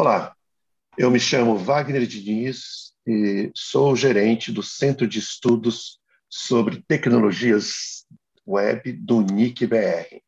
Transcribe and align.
Olá, 0.00 0.34
eu 0.96 1.10
me 1.10 1.20
chamo 1.20 1.58
Wagner 1.58 2.06
Diniz 2.06 2.94
e 3.06 3.52
sou 3.54 3.94
gerente 3.94 4.50
do 4.50 4.62
Centro 4.62 5.06
de 5.06 5.18
Estudos 5.18 6.00
sobre 6.26 6.82
Tecnologias 6.88 8.06
Web 8.48 8.92
do 8.92 9.20
NIC-BR. 9.20 10.22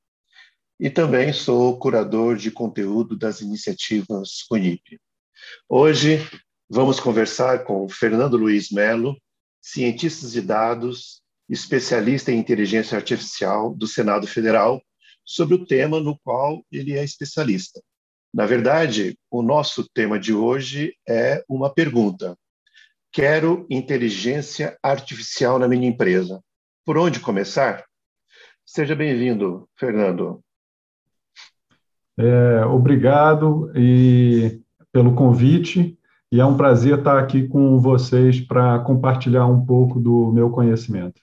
E 0.79 0.91
também 0.91 1.33
sou 1.33 1.79
curador 1.79 2.37
de 2.37 2.51
conteúdo 2.51 3.17
das 3.17 3.41
iniciativas 3.41 4.45
UNIP. 4.51 5.01
Hoje 5.67 6.19
vamos 6.69 7.01
conversar 7.01 7.65
com 7.65 7.89
Fernando 7.89 8.37
Luiz 8.37 8.71
Melo, 8.71 9.17
cientista 9.59 10.29
de 10.29 10.43
dados, 10.43 11.23
especialista 11.49 12.31
em 12.31 12.39
inteligência 12.39 12.95
artificial 12.95 13.75
do 13.75 13.87
Senado 13.87 14.27
Federal, 14.27 14.83
sobre 15.25 15.55
o 15.55 15.65
tema 15.65 15.99
no 15.99 16.19
qual 16.19 16.63
ele 16.71 16.93
é 16.93 17.03
especialista, 17.03 17.81
na 18.33 18.47
verdade, 18.47 19.19
o 19.31 19.43
nosso 19.43 19.87
tema 19.93 20.19
de 20.19 20.33
hoje 20.33 20.95
é 21.07 21.45
uma 21.47 21.73
pergunta. 21.73 22.35
Quero 23.13 23.67
inteligência 23.69 24.79
artificial 24.83 25.59
na 25.59 25.69
minha 25.69 25.87
empresa. 25.87 26.41
Por 26.83 26.97
onde 26.97 27.21
começar? 27.21 27.85
Seja 28.65 28.95
bem-vindo, 28.97 29.69
Fernando. 29.77 30.43
É, 32.17 32.65
obrigado 32.65 33.71
e 33.77 34.63
pelo 34.91 35.15
convite 35.15 35.99
e 36.31 36.41
é 36.41 36.45
um 36.45 36.57
prazer 36.57 36.99
estar 36.99 37.19
aqui 37.19 37.47
com 37.47 37.79
vocês 37.79 38.41
para 38.41 38.79
compartilhar 38.79 39.47
um 39.47 39.67
pouco 39.67 40.01
do 40.01 40.33
meu 40.33 40.51
conhecimento. 40.51 41.21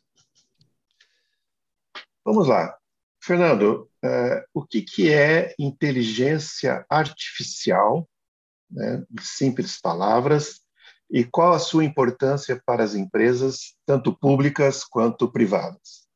Vamos 2.24 2.48
lá. 2.48 2.78
Fernando, 3.20 3.89
uh, 4.04 4.44
o 4.54 4.66
que, 4.66 4.82
que 4.82 5.12
é 5.12 5.54
inteligência 5.58 6.86
artificial, 6.90 8.08
né, 8.70 9.04
em 9.12 9.22
simples 9.22 9.80
palavras, 9.80 10.62
e 11.12 11.24
qual 11.24 11.54
a 11.54 11.60
sua 11.60 11.84
importância 11.84 12.62
para 12.66 12.84
as 12.84 12.94
empresas, 12.94 13.76
tanto 13.86 14.14
públicas 14.14 14.84
quanto 14.84 15.32
privadas? 15.32 16.08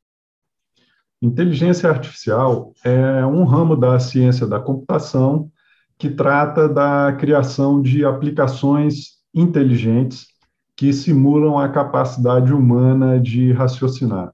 Inteligência 1.20 1.88
artificial 1.88 2.74
é 2.84 3.24
um 3.24 3.44
ramo 3.44 3.76
da 3.76 3.98
ciência 3.98 4.46
da 4.46 4.60
computação 4.60 5.50
que 5.98 6.10
trata 6.10 6.68
da 6.68 7.12
criação 7.18 7.80
de 7.80 8.04
aplicações 8.04 9.14
inteligentes 9.32 10.26
que 10.76 10.92
simulam 10.92 11.58
a 11.58 11.68
capacidade 11.68 12.52
humana 12.52 13.18
de 13.18 13.52
raciocinar. 13.52 14.33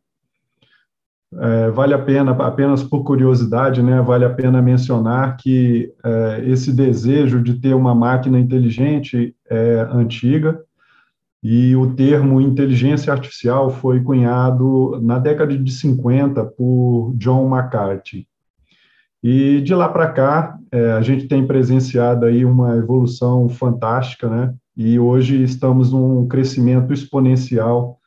É, 1.32 1.70
vale 1.70 1.94
a 1.94 1.98
pena, 1.98 2.32
apenas 2.32 2.82
por 2.82 3.04
curiosidade, 3.04 3.82
né, 3.82 4.02
vale 4.02 4.24
a 4.24 4.30
pena 4.30 4.60
mencionar 4.60 5.36
que 5.36 5.92
é, 6.04 6.42
esse 6.44 6.72
desejo 6.72 7.40
de 7.40 7.54
ter 7.54 7.72
uma 7.72 7.94
máquina 7.94 8.38
inteligente 8.38 9.34
é 9.48 9.86
antiga, 9.92 10.60
e 11.42 11.74
o 11.74 11.94
termo 11.94 12.40
inteligência 12.40 13.12
artificial 13.12 13.70
foi 13.70 14.00
cunhado 14.02 15.00
na 15.02 15.18
década 15.18 15.56
de 15.56 15.72
50 15.72 16.44
por 16.44 17.14
John 17.16 17.48
McCarthy. 17.48 18.26
E 19.22 19.60
de 19.60 19.74
lá 19.74 19.88
para 19.88 20.10
cá, 20.12 20.58
é, 20.72 20.92
a 20.92 21.02
gente 21.02 21.28
tem 21.28 21.46
presenciado 21.46 22.26
aí 22.26 22.44
uma 22.44 22.76
evolução 22.76 23.48
fantástica, 23.48 24.28
né? 24.28 24.54
E 24.76 24.98
hoje 24.98 25.42
estamos 25.42 25.92
num 25.92 26.26
crescimento 26.26 26.92
exponencial 26.92 27.98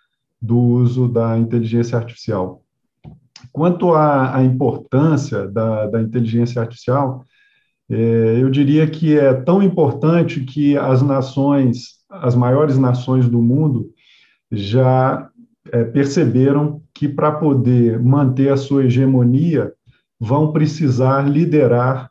do 0.41 0.57
uso 0.57 1.07
da 1.07 1.38
inteligência 1.38 1.97
artificial. 1.97 2.62
Quanto 3.53 3.93
à, 3.93 4.35
à 4.35 4.43
importância 4.43 5.47
da, 5.47 5.85
da, 5.85 6.01
inteligência 6.01 6.59
artificial, 6.59 7.23
é, 7.87 8.39
eu 8.41 8.49
diria 8.49 8.87
que 8.87 9.15
é 9.15 9.31
tão 9.31 9.61
importante 9.61 10.39
que 10.39 10.75
as 10.75 11.03
nações, 11.03 11.99
as 12.09 12.33
maiores 12.33 12.79
nações 12.79 13.29
do 13.29 13.39
mundo, 13.39 13.91
já 14.51 15.29
é, 15.72 15.83
perceberam 15.83 16.81
que 16.95 17.07
para 17.07 17.31
poder 17.31 18.01
manter 18.01 18.51
a 18.51 18.57
sua 18.57 18.85
hegemonia, 18.85 19.72
vão 20.19 20.51
precisar 20.51 21.29
liderar 21.29 22.09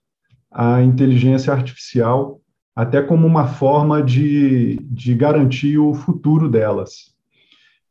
a 0.49 0.81
inteligência 0.81 1.53
artificial, 1.53 2.41
até 2.77 3.03
como 3.03 3.27
uma 3.27 3.49
forma 3.49 4.01
de, 4.01 4.79
de 4.83 5.13
garantir 5.13 5.79
o 5.79 5.93
futuro 5.93 6.49
delas. 6.49 7.13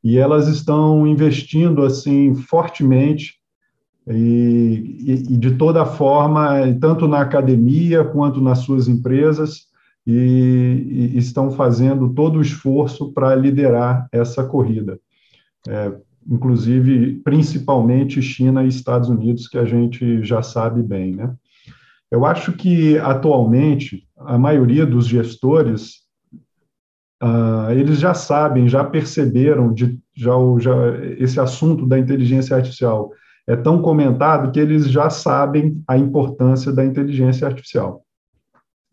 E 0.01 0.17
elas 0.17 0.47
estão 0.47 1.05
investindo 1.05 1.83
assim 1.83 2.33
fortemente 2.33 3.40
e, 4.07 4.97
e, 5.29 5.37
de 5.37 5.51
toda 5.51 5.85
forma, 5.85 6.55
tanto 6.79 7.07
na 7.07 7.21
academia 7.21 8.03
quanto 8.03 8.41
nas 8.41 8.59
suas 8.59 8.87
empresas, 8.87 9.69
e, 10.05 11.11
e 11.13 11.17
estão 11.17 11.51
fazendo 11.51 12.09
todo 12.09 12.39
o 12.39 12.41
esforço 12.41 13.11
para 13.13 13.35
liderar 13.35 14.07
essa 14.11 14.43
corrida. 14.43 14.99
É, 15.67 15.93
inclusive, 16.27 17.21
principalmente 17.23 18.21
China 18.21 18.63
e 18.63 18.67
Estados 18.67 19.09
Unidos, 19.09 19.47
que 19.47 19.57
a 19.57 19.65
gente 19.65 20.23
já 20.23 20.41
sabe 20.41 20.81
bem, 20.81 21.15
né? 21.15 21.33
Eu 22.09 22.25
acho 22.25 22.53
que, 22.53 22.97
atualmente, 22.97 24.05
a 24.17 24.37
maioria 24.37 24.85
dos 24.85 25.07
gestores 25.07 26.01
Uh, 27.23 27.69
eles 27.73 27.99
já 27.99 28.15
sabem, 28.15 28.67
já 28.67 28.83
perceberam, 28.83 29.71
de, 29.71 29.99
já, 30.15 30.31
já, 30.57 30.73
esse 31.19 31.39
assunto 31.39 31.85
da 31.85 31.99
inteligência 31.99 32.55
artificial 32.55 33.11
é 33.51 33.55
tão 33.57 33.81
comentado 33.81 34.49
que 34.49 34.59
eles 34.61 34.89
já 34.89 35.09
sabem 35.09 35.83
a 35.85 35.97
importância 35.97 36.71
da 36.71 36.85
inteligência 36.85 37.45
artificial. 37.45 38.01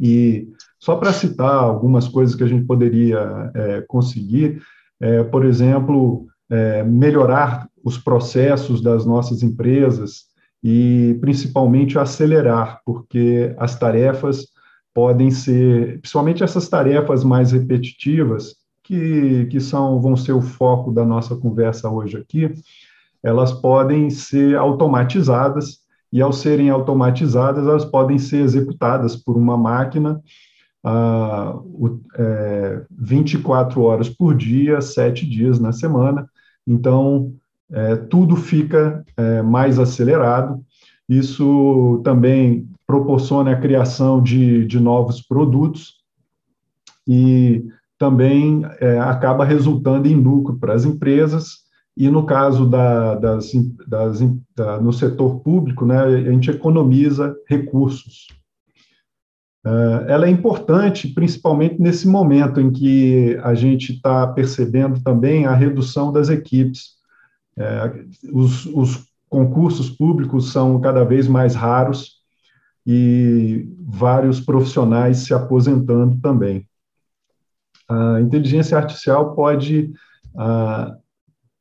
E 0.01 0.49
só 0.81 0.97
para 0.97 1.13
citar 1.13 1.55
algumas 1.55 2.09
coisas 2.09 2.35
que 2.35 2.43
a 2.43 2.47
gente 2.49 2.67
poderia 2.67 3.53
é, 3.55 3.85
conseguir, 3.87 4.61
é, 5.01 5.23
por 5.23 5.45
exemplo, 5.45 6.27
é, 6.51 6.83
melhorar 6.83 7.69
os 7.85 7.99
processos 7.99 8.81
das 8.83 9.07
nossas 9.07 9.45
empresas 9.45 10.25
e 10.61 11.17
principalmente 11.21 11.97
acelerar, 11.97 12.81
porque 12.85 13.55
as 13.59 13.79
tarefas 13.79 14.45
podem 14.93 15.31
ser, 15.31 16.01
principalmente 16.01 16.43
essas 16.43 16.69
tarefas 16.69 17.23
mais 17.23 17.53
repetitivas, 17.53 18.57
que, 18.83 19.47
que 19.53 19.61
são, 19.61 20.01
vão 20.01 20.17
ser 20.17 20.33
o 20.33 20.43
foco 20.43 20.91
da 20.91 21.05
nossa 21.05 21.37
conversa 21.37 21.89
hoje 21.89 22.17
aqui, 22.17 22.53
elas 23.23 23.53
podem 23.53 24.11
ser 24.11 24.57
automatizadas, 24.57 25.79
e 26.13 26.23
ao 26.23 26.33
serem 26.33 26.71
automatizadas, 26.71 27.67
elas 27.67 27.85
podem 27.85 28.19
ser 28.19 28.39
executadas 28.39 29.15
por 29.15 29.37
uma 29.37 29.57
máquina 29.57 30.21
ah, 30.83 31.59
o, 31.63 32.01
é, 32.15 32.83
24 32.91 33.83
horas 33.83 34.09
por 34.09 34.35
dia, 34.35 34.81
sete 34.81 35.29
dias 35.29 35.59
na 35.59 35.73
semana. 35.73 36.29
Então, 36.67 37.35
é, 37.71 37.97
tudo 37.97 38.37
fica 38.37 39.05
é, 39.17 39.43
mais 39.43 39.79
acelerado. 39.79 40.65
Isso 41.09 42.01
também 42.05 42.67
proporciona 42.87 43.53
a 43.53 43.61
criação 43.61 44.23
de, 44.23 44.65
de 44.67 44.81
novos 44.81 45.21
produtos 45.21 45.97
e 47.07 47.67
também 47.99 48.63
é, 48.81 48.99
acaba 48.99 49.45
resultando 49.45 50.09
em 50.09 50.15
lucro 50.15 50.57
para 50.57 50.75
as 50.75 50.85
empresas 50.85 51.68
e 51.99 52.09
no 52.09 52.25
caso 52.25 52.65
da, 52.65 53.17
das, 53.17 53.51
das 53.89 54.21
da, 54.55 54.81
no 54.81 54.93
setor 54.93 55.41
público, 55.41 55.85
né, 55.85 56.01
a 56.01 56.31
gente 56.31 56.49
economiza 56.49 57.35
recursos. 57.49 58.29
Uh, 59.67 60.07
ela 60.07 60.27
é 60.27 60.31
importante, 60.31 61.09
principalmente 61.09 61.83
nesse 61.83 62.07
momento 62.07 62.61
em 62.61 62.71
que 62.71 63.37
a 63.43 63.53
gente 63.53 63.95
está 63.95 64.29
percebendo 64.29 65.03
também 65.03 65.45
a 65.45 65.55
redução 65.57 66.13
das 66.13 66.29
equipes. 66.29 66.97
É, 67.57 68.05
os, 68.33 68.67
os 68.67 69.09
concursos 69.29 69.91
públicos 69.91 70.53
são 70.53 70.81
cada 70.81 71.05
vez 71.05 71.27
mais 71.27 71.57
raros 71.57 72.19
e 72.87 73.69
vários 73.81 74.41
profissionais 74.41 75.19
se 75.19 75.35
aposentando 75.35 76.21
também. 76.21 76.65
A 77.89 78.21
inteligência 78.21 78.79
artificial 78.79 79.35
pode, 79.35 79.93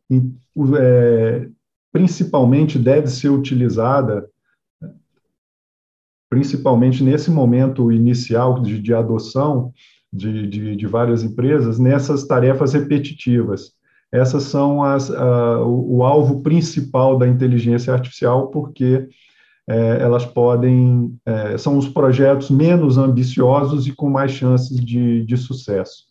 é, 0.09 1.49
principalmente, 1.91 2.79
deve 2.79 3.07
ser 3.07 3.29
utilizada, 3.29 4.27
principalmente 6.29 7.03
nesse 7.03 7.31
momento 7.31 7.91
inicial 7.91 8.61
de, 8.61 8.81
de 8.81 8.93
adoção 8.93 9.73
de, 10.11 10.47
de, 10.47 10.75
de, 10.75 10.87
várias 10.87 11.23
empresas, 11.23 11.79
nessas 11.79 12.25
tarefas 12.25 12.73
repetitivas. 12.73 13.73
Essas 14.11 14.43
são 14.43 14.83
as, 14.83 15.11
ah, 15.11 15.61
o, 15.63 15.97
o 15.97 16.03
alvo 16.03 16.41
principal 16.41 17.17
da 17.17 17.27
inteligência 17.27 17.93
artificial, 17.93 18.47
porque 18.47 19.07
é, 19.69 19.97
elas 20.01 20.25
podem, 20.25 21.19
é, 21.25 21.57
são 21.57 21.77
os 21.77 21.89
projetos 21.89 22.49
menos 22.49 22.97
ambiciosos 22.97 23.85
e 23.85 23.91
com 23.91 24.09
mais 24.09 24.31
chances 24.31 24.79
de, 24.79 25.25
de 25.25 25.37
sucesso. 25.37 26.05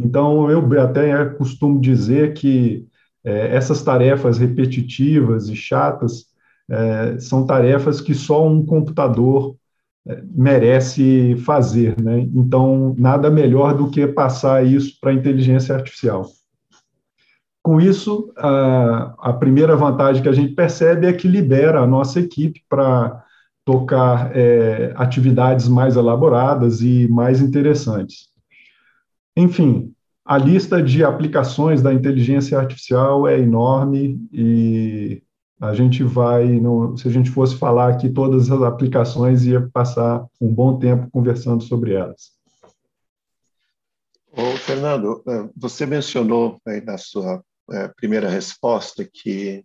Então, 0.00 0.50
eu 0.50 0.80
até 0.80 1.24
costumo 1.26 1.80
dizer 1.80 2.32
que 2.32 2.86
é, 3.24 3.56
essas 3.56 3.82
tarefas 3.82 4.38
repetitivas 4.38 5.48
e 5.48 5.56
chatas 5.56 6.26
é, 6.70 7.18
são 7.18 7.46
tarefas 7.46 8.00
que 8.00 8.14
só 8.14 8.46
um 8.46 8.64
computador 8.64 9.56
merece 10.34 11.34
fazer, 11.46 11.98
né? 12.00 12.20
Então, 12.34 12.94
nada 12.98 13.30
melhor 13.30 13.74
do 13.74 13.90
que 13.90 14.06
passar 14.06 14.64
isso 14.64 14.98
para 15.00 15.10
a 15.10 15.14
inteligência 15.14 15.74
artificial. 15.74 16.26
Com 17.62 17.80
isso, 17.80 18.30
a, 18.36 19.14
a, 19.18 19.32
primeira 19.32 19.74
vantagem 19.74 20.22
que 20.22 20.28
a 20.28 20.32
gente 20.32 20.54
percebe 20.54 21.06
é 21.06 21.12
que 21.14 21.26
libera 21.26 21.80
a 21.80 21.86
nossa 21.86 22.20
equipe 22.20 22.62
para 22.68 23.24
tocar 23.64 24.36
é, 24.36 24.92
atividades 24.96 25.66
mais 25.66 25.96
elaboradas 25.96 26.82
e 26.82 27.08
mais 27.08 27.40
interessantes. 27.40 28.28
Enfim, 29.34 29.93
a 30.24 30.38
lista 30.38 30.82
de 30.82 31.04
aplicações 31.04 31.82
da 31.82 31.92
inteligência 31.92 32.58
artificial 32.58 33.28
é 33.28 33.38
enorme 33.38 34.18
e 34.32 35.22
a 35.60 35.74
gente 35.74 36.02
vai, 36.02 36.46
se 36.96 37.08
a 37.08 37.10
gente 37.10 37.30
fosse 37.30 37.56
falar 37.56 37.90
aqui 37.90 38.08
todas 38.08 38.50
as 38.50 38.62
aplicações, 38.62 39.44
ia 39.44 39.68
passar 39.72 40.26
um 40.40 40.52
bom 40.52 40.78
tempo 40.78 41.10
conversando 41.10 41.62
sobre 41.62 41.92
elas. 41.92 42.32
Ô, 44.32 44.56
Fernando, 44.56 45.22
é, 45.28 45.48
você 45.56 45.86
mencionou 45.86 46.60
na 46.84 46.98
sua 46.98 47.42
é, 47.70 47.88
primeira 47.88 48.28
resposta 48.28 49.04
que 49.04 49.64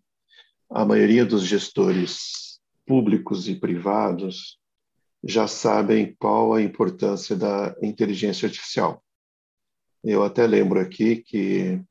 a 0.69 0.85
maioria 0.85 1.25
dos 1.25 1.43
gestores 1.43 2.59
públicos 2.85 3.47
e 3.49 3.55
privados 3.55 4.59
já 5.23 5.47
sabem 5.47 6.15
qual 6.19 6.53
a 6.53 6.61
importância 6.61 7.35
da 7.35 7.75
inteligência 7.81 8.45
artificial. 8.45 9.01
Eu 10.03 10.23
até 10.23 10.47
lembro 10.47 10.79
aqui 10.79 11.17
que 11.17 11.81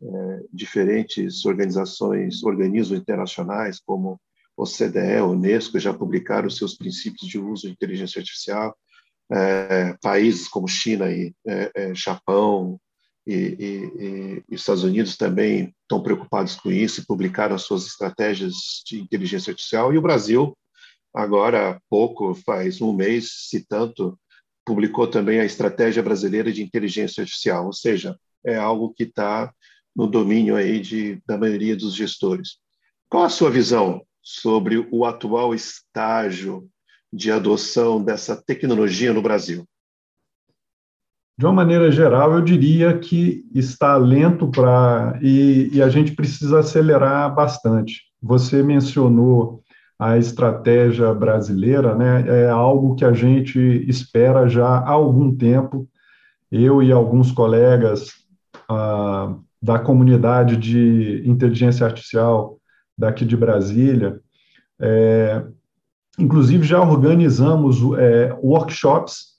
é, 0.00 0.40
diferentes 0.52 1.44
organizações, 1.44 2.42
organismos 2.44 2.98
internacionais, 2.98 3.80
como 3.80 4.20
OCDE, 4.56 5.20
Unesco, 5.22 5.78
já 5.78 5.92
publicaram 5.92 6.48
seus 6.48 6.76
princípios 6.76 7.28
de 7.28 7.38
uso 7.38 7.66
de 7.66 7.72
inteligência 7.72 8.20
artificial. 8.20 8.76
É, 9.30 9.94
países 10.00 10.48
como 10.48 10.66
China 10.66 11.10
e 11.10 11.34
é, 11.46 11.70
é 11.74 11.94
Japão 11.94 12.80
e, 13.26 13.34
e, 13.34 14.42
e, 14.48 14.54
Estados 14.54 14.84
Unidos 14.84 15.16
também 15.16 15.74
estão 15.82 16.02
preocupados 16.02 16.56
com 16.56 16.70
isso 16.70 17.00
e 17.00 17.06
publicaram 17.06 17.54
as 17.54 17.62
suas 17.62 17.86
estratégias 17.86 18.54
de 18.86 18.98
inteligência 19.00 19.50
artificial. 19.50 19.92
E 19.92 19.98
o 19.98 20.02
Brasil, 20.02 20.56
agora 21.14 21.72
há 21.72 21.80
pouco, 21.90 22.34
faz 22.34 22.80
um 22.80 22.94
mês, 22.94 23.48
se 23.48 23.66
tanto, 23.66 24.18
publicou 24.68 25.06
também 25.06 25.40
a 25.40 25.46
Estratégia 25.46 26.02
Brasileira 26.02 26.52
de 26.52 26.62
Inteligência 26.62 27.22
Artificial, 27.22 27.64
ou 27.64 27.72
seja, 27.72 28.14
é 28.44 28.54
algo 28.54 28.92
que 28.92 29.04
está 29.04 29.50
no 29.96 30.06
domínio 30.06 30.56
aí 30.56 30.78
de, 30.78 31.22
da 31.26 31.38
maioria 31.38 31.74
dos 31.74 31.94
gestores. 31.94 32.58
Qual 33.08 33.24
a 33.24 33.30
sua 33.30 33.50
visão 33.50 34.02
sobre 34.22 34.86
o 34.92 35.06
atual 35.06 35.54
estágio 35.54 36.68
de 37.10 37.32
adoção 37.32 38.04
dessa 38.04 38.36
tecnologia 38.36 39.10
no 39.14 39.22
Brasil? 39.22 39.66
De 41.38 41.46
uma 41.46 41.54
maneira 41.54 41.90
geral, 41.90 42.34
eu 42.34 42.42
diria 42.42 42.98
que 42.98 43.48
está 43.54 43.96
lento 43.96 44.50
para 44.50 45.18
e, 45.22 45.70
e 45.72 45.80
a 45.80 45.88
gente 45.88 46.12
precisa 46.12 46.58
acelerar 46.58 47.34
bastante. 47.34 48.02
Você 48.20 48.62
mencionou 48.62 49.62
a 49.98 50.16
estratégia 50.16 51.12
brasileira, 51.12 51.94
né? 51.94 52.24
É 52.26 52.48
algo 52.48 52.94
que 52.94 53.04
a 53.04 53.12
gente 53.12 53.58
espera 53.88 54.48
já 54.48 54.66
há 54.66 54.90
algum 54.90 55.34
tempo. 55.34 55.88
Eu 56.50 56.82
e 56.82 56.92
alguns 56.92 57.32
colegas 57.32 58.12
ah, 58.68 59.34
da 59.60 59.78
comunidade 59.78 60.56
de 60.56 61.22
inteligência 61.26 61.84
artificial 61.84 62.58
daqui 62.96 63.24
de 63.24 63.36
Brasília. 63.36 64.20
É, 64.80 65.44
inclusive, 66.18 66.64
já 66.64 66.80
organizamos 66.80 67.78
é, 67.98 68.32
workshops 68.40 69.38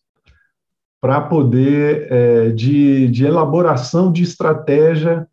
para 1.02 1.22
poder, 1.22 2.12
é, 2.12 2.50
de, 2.50 3.08
de 3.08 3.26
elaboração 3.26 4.12
de 4.12 4.24
estratégia 4.24 5.26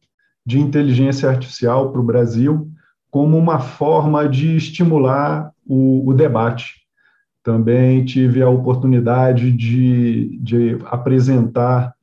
de 0.44 0.60
inteligência 0.60 1.28
artificial 1.28 1.90
para 1.90 2.00
o 2.00 2.04
Brasil, 2.04 2.70
como 3.16 3.38
uma 3.38 3.58
forma 3.58 4.28
de 4.28 4.58
estimular 4.58 5.50
o, 5.66 6.06
o 6.06 6.12
debate. 6.12 6.82
Também 7.42 8.04
tive 8.04 8.42
a 8.42 8.50
oportunidade 8.50 9.50
de, 9.52 10.38
de 10.42 10.76
apresentar 10.84 11.94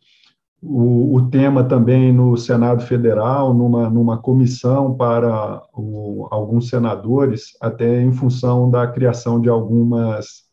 o, 0.60 1.15
o, 1.15 1.30
tema 1.30 1.63
também 1.63 2.12
no 2.12 2.36
Senado 2.36 2.81
Federal, 2.81 3.54
numa, 3.54 3.92
numa 3.92 4.18
comissão 4.18 4.95
para 4.95 5.62
o, 5.71 6.27
alguns 6.31 6.68
senadores, 6.69 7.56
até 7.62 8.01
em 8.01 8.12
função 8.12 8.71
da 8.71 8.88
criação 8.88 9.39
de 9.39 9.50
algumas, 9.50 10.45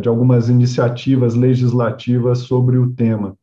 de 0.00 0.08
algumas 0.08 0.48
iniciativas 0.48 1.34
legislativas 1.34 2.38
sobre 2.38 2.78
o 2.78 2.94
tema. 2.94 3.36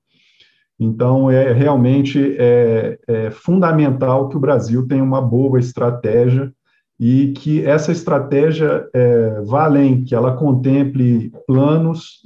Então, 0.79 1.31
é 1.31 1.53
realmente 1.53 2.35
é, 2.37 2.99
é 3.07 3.31
fundamental 3.31 4.27
que 4.27 4.35
o 4.35 4.39
Brasil 4.39 4.87
tenha 4.87 5.03
uma 5.03 5.21
boa 5.21 5.59
estratégia 5.59 6.51
e 6.99 7.33
que 7.33 7.65
essa 7.65 7.91
estratégia 7.91 8.87
é, 8.93 9.41
vá 9.41 9.65
além, 9.65 10.03
que 10.03 10.15
ela 10.15 10.35
contemple 10.35 11.31
planos 11.45 12.21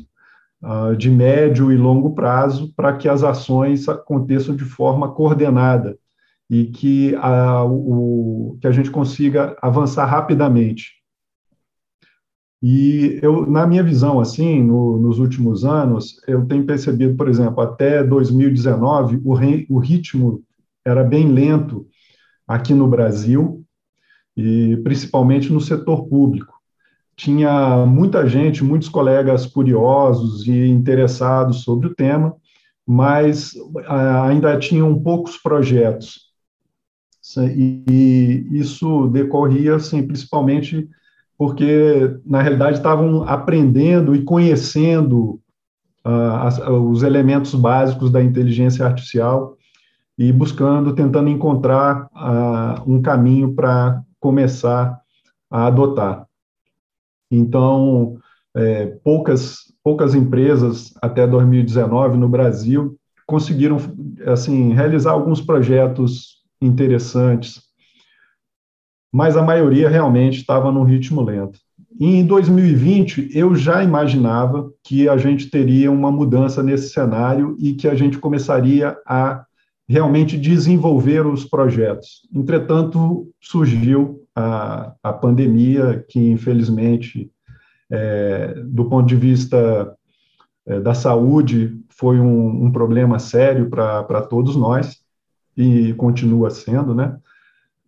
uh, 0.64 0.96
de 0.96 1.10
médio 1.10 1.72
e 1.72 1.78
longo 1.78 2.14
prazo 2.14 2.74
para 2.76 2.96
que 2.96 3.08
as 3.08 3.24
ações 3.24 3.88
aconteçam 3.90 4.56
de 4.56 4.64
forma 4.64 5.12
coordenada 5.12 5.98
e 6.50 6.66
que 6.66 7.16
a, 7.16 7.64
o, 7.64 8.58
que 8.60 8.68
a 8.68 8.72
gente 8.72 8.90
consiga 8.90 9.56
avançar 9.62 10.06
rapidamente. 10.06 10.99
E 12.62 13.20
eu, 13.22 13.50
na 13.50 13.66
minha 13.66 13.84
visão, 13.84 14.20
assim, 14.20 14.62
no, 14.62 15.00
nos 15.00 15.18
últimos 15.18 15.64
anos, 15.64 16.22
eu 16.28 16.46
tenho 16.46 16.66
percebido, 16.66 17.16
por 17.16 17.30
exemplo, 17.30 17.62
até 17.62 18.04
2019, 18.04 19.22
o, 19.24 19.34
re, 19.34 19.66
o 19.70 19.80
ritmo 19.80 20.44
era 20.84 21.04
bem 21.04 21.32
lento 21.32 21.88
aqui 22.48 22.74
no 22.74 22.88
Brasil, 22.88 23.64
e 24.36 24.78
principalmente 24.84 25.52
no 25.52 25.62
setor 25.62 26.08
público 26.08 26.60
tinha 27.20 27.86
muita 27.86 28.26
gente, 28.26 28.64
muitos 28.64 28.88
colegas 28.88 29.46
curiosos 29.46 30.48
e 30.48 30.68
interessados 30.68 31.64
sobre 31.64 31.88
o 31.88 31.94
tema, 31.94 32.34
mas 32.88 33.54
ainda 33.90 34.58
tinham 34.58 34.98
poucos 34.98 35.38
projetos. 35.38 36.30
E 37.38 38.48
isso 38.52 39.10
decorria, 39.10 39.76
assim, 39.76 40.02
principalmente 40.02 40.88
porque, 41.40 42.20
na 42.26 42.42
realidade, 42.42 42.80
estavam 42.80 43.24
aprendendo 43.24 44.14
e 44.14 44.26
conhecendo 44.26 45.40
uh, 46.06 46.70
os 46.92 47.02
elementos 47.02 47.56
básicos 47.56 48.12
da 48.12 48.22
inteligência 48.22 48.86
artificial 48.86 49.56
e 50.18 50.34
buscando, 50.34 50.94
tentando 50.94 51.30
encontrar 51.30 52.08
uh, 52.08 52.92
um 52.92 53.02
caminho 53.02 53.56
para 53.56 54.04
começar 54.20 55.00
a 55.50 55.68
adotar. 55.68 56.28
Então, 57.32 58.18
é, 58.54 58.88
poucas, 59.02 59.60
poucas 59.82 60.14
empresas 60.14 60.94
até 61.02 61.26
2019 61.26 62.18
no 62.18 62.28
Brasil 62.28 62.98
conseguiram 63.26 63.78
assim 64.26 64.74
realizar 64.74 65.12
alguns 65.12 65.40
projetos 65.40 66.40
interessantes, 66.62 67.69
mas 69.12 69.36
a 69.36 69.42
maioria 69.42 69.90
realmente 69.90 70.40
estava 70.40 70.72
num 70.72 70.84
ritmo 70.84 71.22
lento. 71.22 71.60
Em 72.00 72.26
2020, 72.26 73.32
eu 73.34 73.56
já 73.56 73.84
imaginava 73.84 74.72
que 74.84 75.10
a 75.10 75.18
gente 75.18 75.50
teria 75.50 75.92
uma 75.92 76.12
mudança 76.12 76.64
nesse 76.64 76.90
cenário 76.90 77.56
e 77.60 77.74
que 77.74 77.88
a 77.88 77.96
gente 77.96 78.18
começaria 78.18 78.98
a 79.06 79.44
realmente 79.88 80.38
desenvolver 80.38 81.26
os 81.26 81.44
projetos. 81.44 82.22
Entretanto, 82.34 83.28
surgiu 83.42 84.22
a, 84.36 84.94
a 85.04 85.12
pandemia, 85.12 86.06
que 86.08 86.20
infelizmente, 86.30 87.30
é, 87.92 88.54
do 88.66 88.86
ponto 88.86 89.08
de 89.08 89.16
vista 89.16 89.94
é, 90.66 90.80
da 90.80 90.94
saúde, 90.94 91.76
foi 91.90 92.20
um, 92.20 92.66
um 92.66 92.72
problema 92.72 93.20
sério 93.20 93.70
para 93.70 94.22
todos 94.22 94.56
nós, 94.56 95.00
e 95.58 95.94
continua 95.96 96.50
sendo, 96.50 96.96
né? 96.96 97.18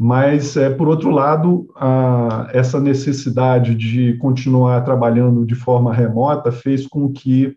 Mas, 0.04 0.58
é, 0.58 0.68
por 0.68 0.88
outro 0.88 1.12
lado, 1.12 1.70
a, 1.76 2.50
essa 2.54 2.80
necessidade 2.80 3.76
de 3.76 4.18
continuar 4.18 4.82
trabalhando 4.84 5.46
de 5.46 5.54
forma 5.54 5.94
remota 5.94 6.52
fez 6.52 6.88
com 6.88 7.14
que 7.14 7.56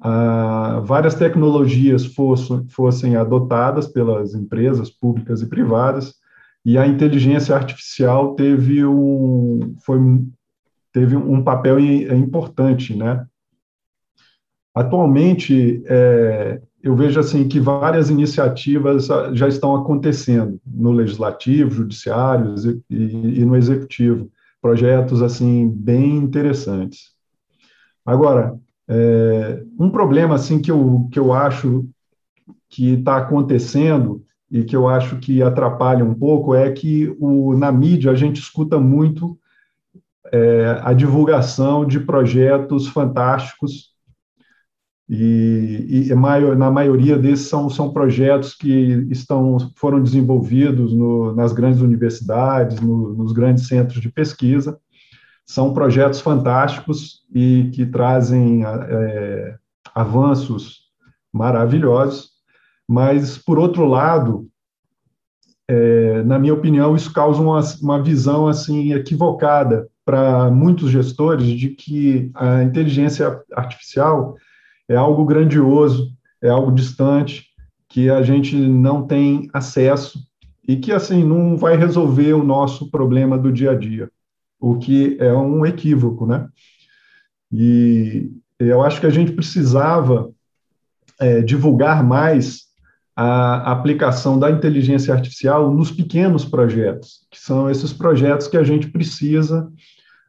a, 0.00 0.80
várias 0.84 1.14
tecnologias 1.14 2.04
fossem, 2.04 2.66
fossem 2.68 3.14
adotadas 3.14 3.86
pelas 3.86 4.34
empresas 4.34 4.90
públicas 4.90 5.40
e 5.40 5.48
privadas, 5.48 6.14
e 6.64 6.76
a 6.76 6.84
inteligência 6.84 7.54
artificial 7.54 8.34
teve 8.34 8.84
um, 8.84 9.76
foi, 9.86 10.00
teve 10.92 11.14
um 11.14 11.44
papel 11.44 11.78
importante, 11.78 12.92
né? 12.92 13.24
Atualmente, 14.74 15.82
é, 15.86 16.60
eu 16.82 16.96
vejo 16.96 17.20
assim 17.20 17.46
que 17.46 17.60
várias 17.60 18.10
iniciativas 18.10 19.06
já 19.34 19.46
estão 19.46 19.76
acontecendo 19.76 20.60
no 20.66 20.90
legislativo, 20.90 21.70
judiciário 21.70 22.54
e, 22.88 23.40
e 23.40 23.44
no 23.44 23.54
executivo, 23.54 24.30
projetos 24.60 25.22
assim 25.22 25.68
bem 25.68 26.16
interessantes. 26.16 27.12
Agora, 28.04 28.58
é, 28.88 29.62
um 29.78 29.90
problema 29.90 30.34
assim 30.34 30.60
que 30.60 30.70
eu, 30.70 31.08
que 31.12 31.18
eu 31.18 31.32
acho 31.32 31.86
que 32.68 32.94
está 32.94 33.18
acontecendo 33.18 34.24
e 34.50 34.64
que 34.64 34.74
eu 34.74 34.88
acho 34.88 35.18
que 35.18 35.42
atrapalha 35.42 36.04
um 36.04 36.14
pouco 36.14 36.54
é 36.54 36.70
que 36.70 37.14
o, 37.20 37.56
na 37.56 37.70
mídia 37.70 38.10
a 38.10 38.14
gente 38.14 38.40
escuta 38.40 38.78
muito 38.80 39.38
é, 40.32 40.80
a 40.82 40.92
divulgação 40.92 41.86
de 41.86 42.00
projetos 42.00 42.88
fantásticos 42.88 43.91
e, 45.08 46.08
e 46.08 46.14
maior, 46.14 46.56
na 46.56 46.70
maioria 46.70 47.18
desses 47.18 47.48
são, 47.48 47.68
são 47.68 47.92
projetos 47.92 48.54
que 48.54 49.06
estão 49.10 49.58
foram 49.76 50.02
desenvolvidos 50.02 50.94
no, 50.94 51.34
nas 51.34 51.52
grandes 51.52 51.80
universidades, 51.80 52.80
no, 52.80 53.12
nos 53.14 53.32
grandes 53.32 53.66
centros 53.66 54.00
de 54.00 54.10
pesquisa. 54.10 54.78
São 55.44 55.74
projetos 55.74 56.20
fantásticos 56.20 57.22
e 57.34 57.70
que 57.74 57.84
trazem 57.84 58.64
é, 58.64 59.56
avanços 59.94 60.82
maravilhosos, 61.32 62.30
mas, 62.88 63.36
por 63.38 63.58
outro 63.58 63.84
lado, 63.84 64.48
é, 65.68 66.22
na 66.22 66.38
minha 66.38 66.54
opinião, 66.54 66.94
isso 66.94 67.12
causa 67.12 67.40
uma, 67.40 67.60
uma 67.80 68.02
visão 68.02 68.46
assim 68.46 68.92
equivocada 68.92 69.88
para 70.04 70.50
muitos 70.50 70.90
gestores 70.90 71.46
de 71.46 71.70
que 71.70 72.30
a 72.34 72.62
inteligência 72.62 73.40
artificial 73.52 74.36
é 74.88 74.96
algo 74.96 75.24
grandioso, 75.24 76.12
é 76.42 76.48
algo 76.48 76.72
distante, 76.72 77.46
que 77.88 78.08
a 78.08 78.22
gente 78.22 78.56
não 78.56 79.06
tem 79.06 79.48
acesso 79.52 80.18
e 80.66 80.76
que 80.76 80.92
assim 80.92 81.22
não 81.24 81.56
vai 81.56 81.76
resolver 81.76 82.32
o 82.32 82.44
nosso 82.44 82.90
problema 82.90 83.36
do 83.36 83.52
dia 83.52 83.72
a 83.72 83.74
dia, 83.74 84.10
o 84.58 84.78
que 84.78 85.16
é 85.20 85.32
um 85.32 85.66
equívoco, 85.66 86.26
né? 86.26 86.48
E 87.52 88.30
eu 88.58 88.82
acho 88.82 89.00
que 89.00 89.06
a 89.06 89.10
gente 89.10 89.32
precisava 89.32 90.30
é, 91.20 91.42
divulgar 91.42 92.02
mais 92.02 92.62
a 93.14 93.70
aplicação 93.70 94.38
da 94.38 94.50
inteligência 94.50 95.12
artificial 95.12 95.70
nos 95.70 95.90
pequenos 95.90 96.44
projetos, 96.44 97.26
que 97.30 97.38
são 97.38 97.68
esses 97.70 97.92
projetos 97.92 98.48
que 98.48 98.56
a 98.56 98.64
gente 98.64 98.88
precisa 98.88 99.70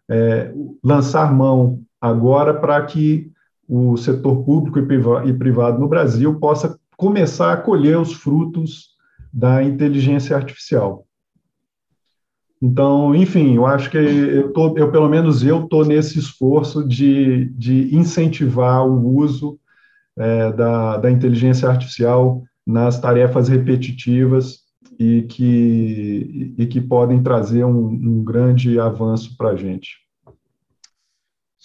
é, 0.10 0.53
lançar 0.83 1.33
mão 1.33 1.81
agora 2.01 2.53
para 2.53 2.86
que 2.86 3.31
o 3.75 3.98
setor 3.98 4.44
público 4.44 4.77
e 4.77 5.34
privado 5.34 5.80
no 5.80 5.88
Brasil 5.88 6.36
possa 6.36 6.77
começar 6.96 7.51
a 7.51 7.58
colher 7.58 7.98
os 7.98 8.13
frutos 8.13 8.89
da 9.34 9.63
inteligência 9.63 10.36
artificial. 10.36 11.08
Então, 12.62 13.15
enfim, 13.15 13.56
eu 13.56 13.65
acho 13.65 13.89
que 13.89 13.98
eu, 13.98 14.53
tô, 14.53 14.77
eu 14.77 14.92
pelo 14.92 15.10
menos 15.10 15.44
eu 15.44 15.63
estou 15.63 15.84
nesse 15.84 16.20
esforço 16.20 16.88
de, 16.88 17.46
de 17.56 17.96
incentivar 17.96 18.88
o 18.88 19.18
uso 19.18 19.60
é, 20.15 20.51
da, 20.53 20.98
da 20.98 21.10
inteligência 21.10 21.68
artificial 21.68 22.44
nas 22.65 23.01
tarefas 23.01 23.48
repetitivas 23.48 24.60
e 25.00 25.24
que, 25.24 26.53
e 26.60 26.68
que 26.68 26.80
podem 26.80 27.24
trazer 27.24 27.65
um, 27.65 27.88
um 27.88 28.24
grande 28.24 28.80
avanço 28.80 29.36
para 29.36 29.50
a 29.50 29.56
gente. 29.56 30.03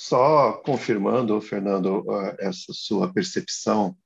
Só 0.00 0.52
confirmando, 0.52 1.40
Fernando, 1.40 2.04
essa 2.38 2.72
sua 2.72 3.12
percepção 3.12 3.96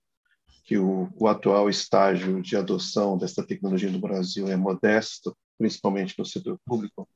que 0.65 0.79
o, 0.79 1.11
o, 1.17 1.29
atual 1.29 1.69
estágio 1.69 2.41
de 2.41 2.57
adoção 2.57 3.19
dessa 3.19 3.45
tecnologia 3.47 3.91
no 3.91 3.99
Brasil 3.99 4.49
é 4.49 4.57
modesto, 4.57 5.37
principalmente 5.59 6.15
no 6.19 6.25
setor 6.25 6.59
público. 6.65 7.07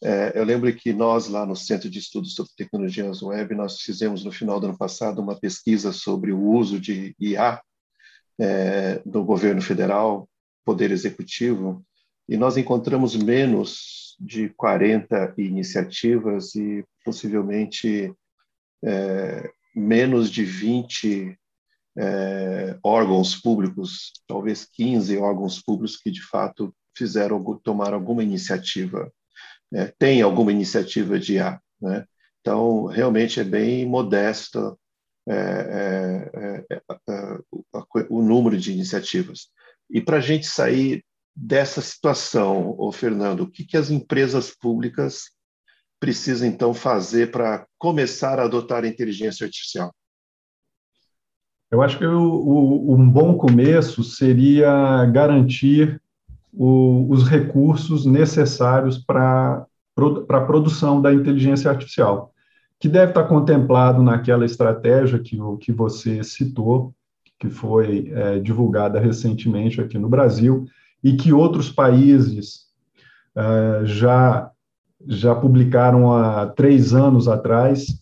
É, 0.00 0.32
eu 0.38 0.44
lembro 0.44 0.72
que 0.76 0.92
nós, 0.92 1.26
lá 1.26 1.44
no 1.44 1.56
Centro 1.56 1.90
de 1.90 1.98
Estudos 1.98 2.36
sobre 2.36 2.52
Tecnologias 2.56 3.20
Web, 3.20 3.52
nós 3.56 3.80
fizemos 3.80 4.24
no 4.24 4.30
final 4.30 4.60
do 4.60 4.68
ano 4.68 4.78
passado 4.78 5.20
uma 5.20 5.34
pesquisa 5.34 5.92
sobre 5.92 6.30
o 6.30 6.40
uso 6.40 6.78
de 6.78 7.16
IA 7.18 7.60
é, 8.38 9.02
do 9.04 9.24
governo 9.24 9.60
federal, 9.60 10.28
poder 10.64 10.92
executivo, 10.92 11.84
e 12.28 12.36
nós 12.36 12.56
encontramos 12.56 13.16
menos 13.16 14.03
de 14.18 14.48
40 14.50 15.34
iniciativas 15.38 16.54
e 16.54 16.84
possivelmente 17.04 18.12
é, 18.82 19.50
menos 19.74 20.30
de 20.30 20.44
20 20.44 21.38
é, 21.96 22.78
órgãos 22.82 23.36
públicos, 23.36 24.12
talvez 24.26 24.64
15 24.64 25.16
órgãos 25.18 25.62
públicos 25.62 25.96
que 25.96 26.10
de 26.10 26.22
fato 26.22 26.74
fizeram 26.96 27.42
tomar 27.62 27.92
alguma 27.92 28.22
iniciativa, 28.22 29.12
é, 29.72 29.92
tem 29.98 30.22
alguma 30.22 30.52
iniciativa 30.52 31.18
de 31.18 31.34
IA, 31.34 31.60
né? 31.80 32.04
Então 32.40 32.84
realmente 32.84 33.40
é 33.40 33.44
bem 33.44 33.86
modesta 33.86 34.76
é, 35.26 36.66
é, 36.68 36.74
é, 36.74 36.82
é 37.08 37.38
o 38.10 38.22
número 38.22 38.58
de 38.58 38.72
iniciativas. 38.72 39.48
E 39.90 40.00
para 40.00 40.18
a 40.18 40.20
gente 40.20 40.46
sair 40.46 41.02
dessa 41.34 41.80
situação, 41.80 42.74
ô 42.78 42.92
Fernando, 42.92 43.40
o 43.42 43.50
que, 43.50 43.64
que 43.64 43.76
as 43.76 43.90
empresas 43.90 44.50
públicas 44.50 45.30
precisam 45.98 46.46
então 46.46 46.72
fazer 46.72 47.30
para 47.30 47.66
começar 47.78 48.38
a 48.38 48.44
adotar 48.44 48.84
a 48.84 48.88
inteligência 48.88 49.44
artificial? 49.44 49.92
Eu 51.70 51.82
acho 51.82 51.98
que 51.98 52.06
o, 52.06 52.22
o, 52.22 52.94
um 52.94 53.10
bom 53.10 53.36
começo 53.36 54.04
seria 54.04 55.04
garantir 55.06 56.00
o, 56.52 57.10
os 57.10 57.28
recursos 57.28 58.06
necessários 58.06 58.98
para 58.98 59.66
a 59.96 60.40
produção 60.40 61.02
da 61.02 61.12
inteligência 61.12 61.70
artificial 61.70 62.32
que 62.78 62.88
deve 62.88 63.12
estar 63.12 63.24
contemplado 63.24 64.02
naquela 64.02 64.44
estratégia 64.44 65.18
que, 65.18 65.38
que 65.60 65.72
você 65.72 66.22
citou, 66.22 66.94
que 67.38 67.48
foi 67.48 68.12
é, 68.12 68.38
divulgada 68.38 69.00
recentemente 69.00 69.80
aqui 69.80 69.98
no 69.98 70.08
Brasil, 70.08 70.66
e 71.04 71.12
que 71.14 71.34
outros 71.34 71.70
países 71.70 72.64
é, 73.36 73.84
já, 73.84 74.50
já 75.06 75.34
publicaram 75.34 76.10
há 76.10 76.46
três 76.46 76.94
anos 76.94 77.28
atrás, 77.28 78.00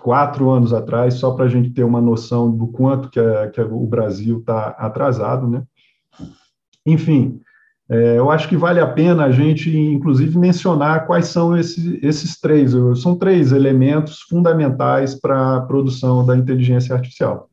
quatro 0.00 0.48
anos 0.48 0.72
atrás, 0.72 1.14
só 1.14 1.32
para 1.32 1.44
a 1.44 1.48
gente 1.48 1.70
ter 1.70 1.84
uma 1.84 2.00
noção 2.00 2.50
do 2.50 2.68
quanto 2.68 3.10
que, 3.10 3.20
a, 3.20 3.50
que 3.50 3.60
o 3.60 3.86
Brasil 3.86 4.38
está 4.38 4.68
atrasado, 4.68 5.46
né? 5.46 5.62
Enfim, 6.86 7.40
é, 7.88 8.16
eu 8.16 8.30
acho 8.30 8.48
que 8.48 8.56
vale 8.56 8.80
a 8.80 8.86
pena 8.86 9.24
a 9.24 9.30
gente, 9.30 9.76
inclusive, 9.76 10.38
mencionar 10.38 11.06
quais 11.06 11.26
são 11.26 11.56
esses, 11.56 12.02
esses 12.02 12.40
três. 12.40 12.72
São 13.02 13.16
três 13.16 13.52
elementos 13.52 14.22
fundamentais 14.22 15.14
para 15.14 15.56
a 15.56 15.60
produção 15.60 16.24
da 16.24 16.36
inteligência 16.36 16.94
artificial. 16.94 17.50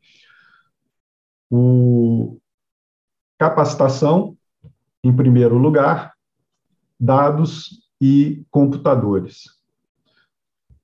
O 1.51 2.37
capacitação, 3.37 4.37
em 5.03 5.13
primeiro 5.13 5.57
lugar, 5.57 6.13
dados 6.99 7.81
e 7.99 8.43
computadores. 8.49 9.43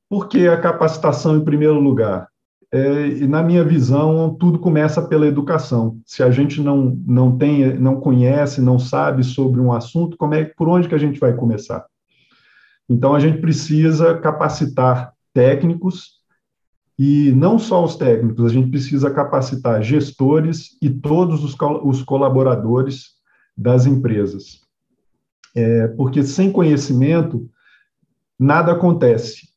Por 0.10 0.28
que 0.28 0.48
a 0.48 0.60
capacitação 0.60 1.38
em 1.38 1.44
primeiro 1.44 1.80
lugar? 1.80 2.30
é, 2.72 3.08
e 3.08 3.28
na 3.28 3.42
minha 3.42 3.64
visão, 3.64 4.36
tudo 4.36 4.60
começa 4.60 5.02
pela 5.02 5.26
educação. 5.26 6.00
Se 6.06 6.22
a 6.22 6.30
gente 6.30 6.62
não, 6.62 6.98
não 7.06 7.36
tem, 7.36 7.74
não 7.80 8.00
conhece, 8.00 8.62
não 8.62 8.78
sabe 8.78 9.24
sobre 9.24 9.60
um 9.60 9.74
assunto, 9.74 10.16
como 10.16 10.36
é, 10.36 10.46
por 10.46 10.70
onde 10.70 10.88
que 10.88 10.96
a 10.96 11.00
gente 11.00 11.20
vai 11.20 11.34
começar? 11.34 11.86
Então, 12.88 13.16
a 13.16 13.20
gente 13.20 13.40
precisa 13.40 14.18
capacitar 14.20 15.14
técnicos, 15.34 16.20
e 16.98 17.32
não 17.32 17.58
só 17.58 17.84
os 17.84 17.96
técnicos, 17.96 18.46
a 18.46 18.50
gente 18.50 18.70
precisa 18.70 19.10
capacitar 19.10 19.82
gestores 19.82 20.78
e 20.82 20.90
todos 20.90 21.44
os, 21.44 21.56
os 21.84 22.04
colaboradores 22.04 23.19
das 23.60 23.86
empresas. 23.86 24.62
É, 25.56 25.88
porque 25.90 26.24
sem 26.24 26.52
conhecimento, 26.52 27.50
nada 28.40 28.72
acontece 28.72 29.50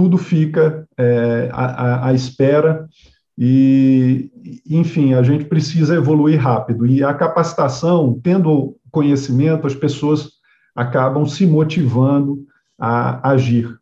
tudo 0.00 0.16
fica 0.16 0.88
é, 0.96 1.50
à, 1.52 2.08
à 2.08 2.14
espera 2.14 2.88
e, 3.36 4.30
enfim, 4.66 5.12
a 5.12 5.22
gente 5.22 5.44
precisa 5.44 5.94
evoluir 5.94 6.40
rápido. 6.40 6.86
E 6.86 7.04
a 7.04 7.12
capacitação, 7.12 8.18
tendo 8.22 8.76
conhecimento, 8.90 9.66
as 9.66 9.74
pessoas 9.74 10.30
acabam 10.74 11.26
se 11.26 11.46
motivando 11.46 12.46
a 12.78 13.30
agir. 13.30 13.78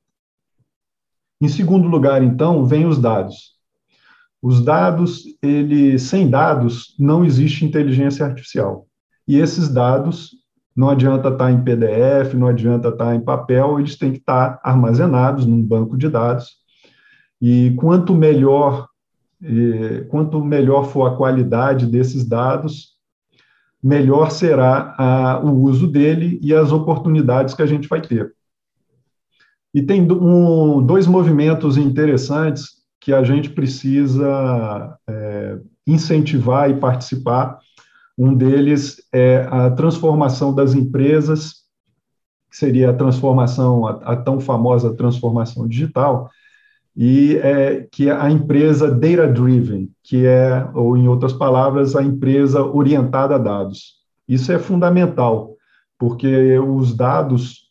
Em 1.41 1.49
segundo 1.49 1.87
lugar, 1.87 2.21
então, 2.21 2.67
vem 2.67 2.85
os 2.85 2.99
dados. 2.99 3.57
Os 4.43 4.65
dados, 4.65 5.23
ele, 5.41 6.01
sem 6.01 6.29
dados, 6.29 6.97
não 6.99 7.25
existe 7.25 7.65
inteligência 7.65 8.27
artificial. 8.27 8.88
E 9.29 9.39
esses 9.39 9.69
dados 9.69 10.31
não 10.75 10.89
adianta 10.89 11.29
estar 11.29 11.53
em 11.53 11.63
PDF, 11.63 12.35
não 12.35 12.47
adianta 12.47 12.89
estar 12.89 13.15
em 13.15 13.21
papel, 13.21 13.79
eles 13.79 13.97
têm 13.97 14.13
que 14.13 14.19
estar 14.19 14.59
armazenados 14.63 15.45
num 15.45 15.63
banco 15.63 15.99
de 15.99 16.09
dados. 16.09 16.57
E 17.41 17.75
quanto 17.77 18.15
melhor, 18.15 18.89
quanto 20.09 20.43
melhor 20.43 20.85
for 20.85 21.07
a 21.07 21.17
qualidade 21.17 21.87
desses 21.87 22.25
dados, 22.25 22.97
melhor 23.83 24.31
será 24.31 24.95
a, 24.99 25.41
o 25.45 25.63
uso 25.63 25.87
dele 25.87 26.39
e 26.43 26.55
as 26.55 26.73
oportunidades 26.73 27.55
que 27.55 27.63
a 27.63 27.67
gente 27.67 27.89
vai 27.89 28.01
ter. 28.01 28.33
E 29.75 29.83
tem 29.83 30.11
um, 30.11 30.85
dois 30.85 31.07
movimentos 31.07 31.77
interessantes 31.77 32.79
que 33.01 33.13
a 33.13 33.23
gente 33.23 33.51
precisa 33.51 34.97
é, 35.09 35.59
incentivar 35.87 36.71
e 36.71 36.75
participar. 36.75 37.59
Um 38.19 38.35
deles 38.35 39.01
é 39.13 39.47
a 39.49 39.71
transformação 39.71 40.53
das 40.53 40.75
empresas, 40.75 41.59
que 42.51 42.57
seria 42.57 42.91
a 42.91 42.95
transformação, 42.95 43.87
a, 43.87 43.93
a 43.93 44.17
tão 44.17 44.41
famosa 44.41 44.93
transformação 44.93 45.69
digital, 45.69 46.29
e 46.97 47.37
é, 47.37 47.87
que 47.93 48.09
é 48.09 48.13
a 48.13 48.29
empresa 48.29 48.91
data-driven, 48.91 49.89
que 50.03 50.27
é, 50.27 50.69
ou 50.75 50.97
em 50.97 51.07
outras 51.07 51.33
palavras, 51.33 51.95
a 51.95 52.03
empresa 52.03 52.61
orientada 52.65 53.37
a 53.37 53.39
dados. 53.39 53.99
Isso 54.27 54.51
é 54.51 54.59
fundamental, 54.59 55.55
porque 55.97 56.59
os 56.59 56.97
dados, 56.97 57.71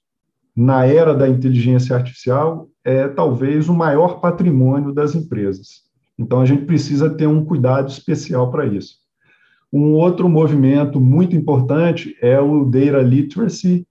na 0.55 0.85
era 0.85 1.13
da 1.13 1.27
inteligência 1.27 1.93
artificial, 1.93 2.69
é 2.85 3.05
talvez 3.09 3.67
o 3.67 3.73
maior 3.73 4.21
patrimônio 4.21 4.93
das 4.93 5.13
empresas. 5.13 5.81
Então, 6.17 6.39
a 6.39 6.45
gente 6.45 6.63
precisa 6.63 7.09
ter 7.09 7.27
um 7.27 7.43
cuidado 7.43 7.89
especial 7.89 8.49
para 8.49 8.65
isso. 8.65 9.06
Um 9.71 9.93
outro 9.93 10.29
movimento 10.29 10.99
muito 10.99 11.35
importante 11.35 12.15
é 12.21 12.39
o 12.39 12.65
data 12.65 13.01
literacy, 13.01 13.85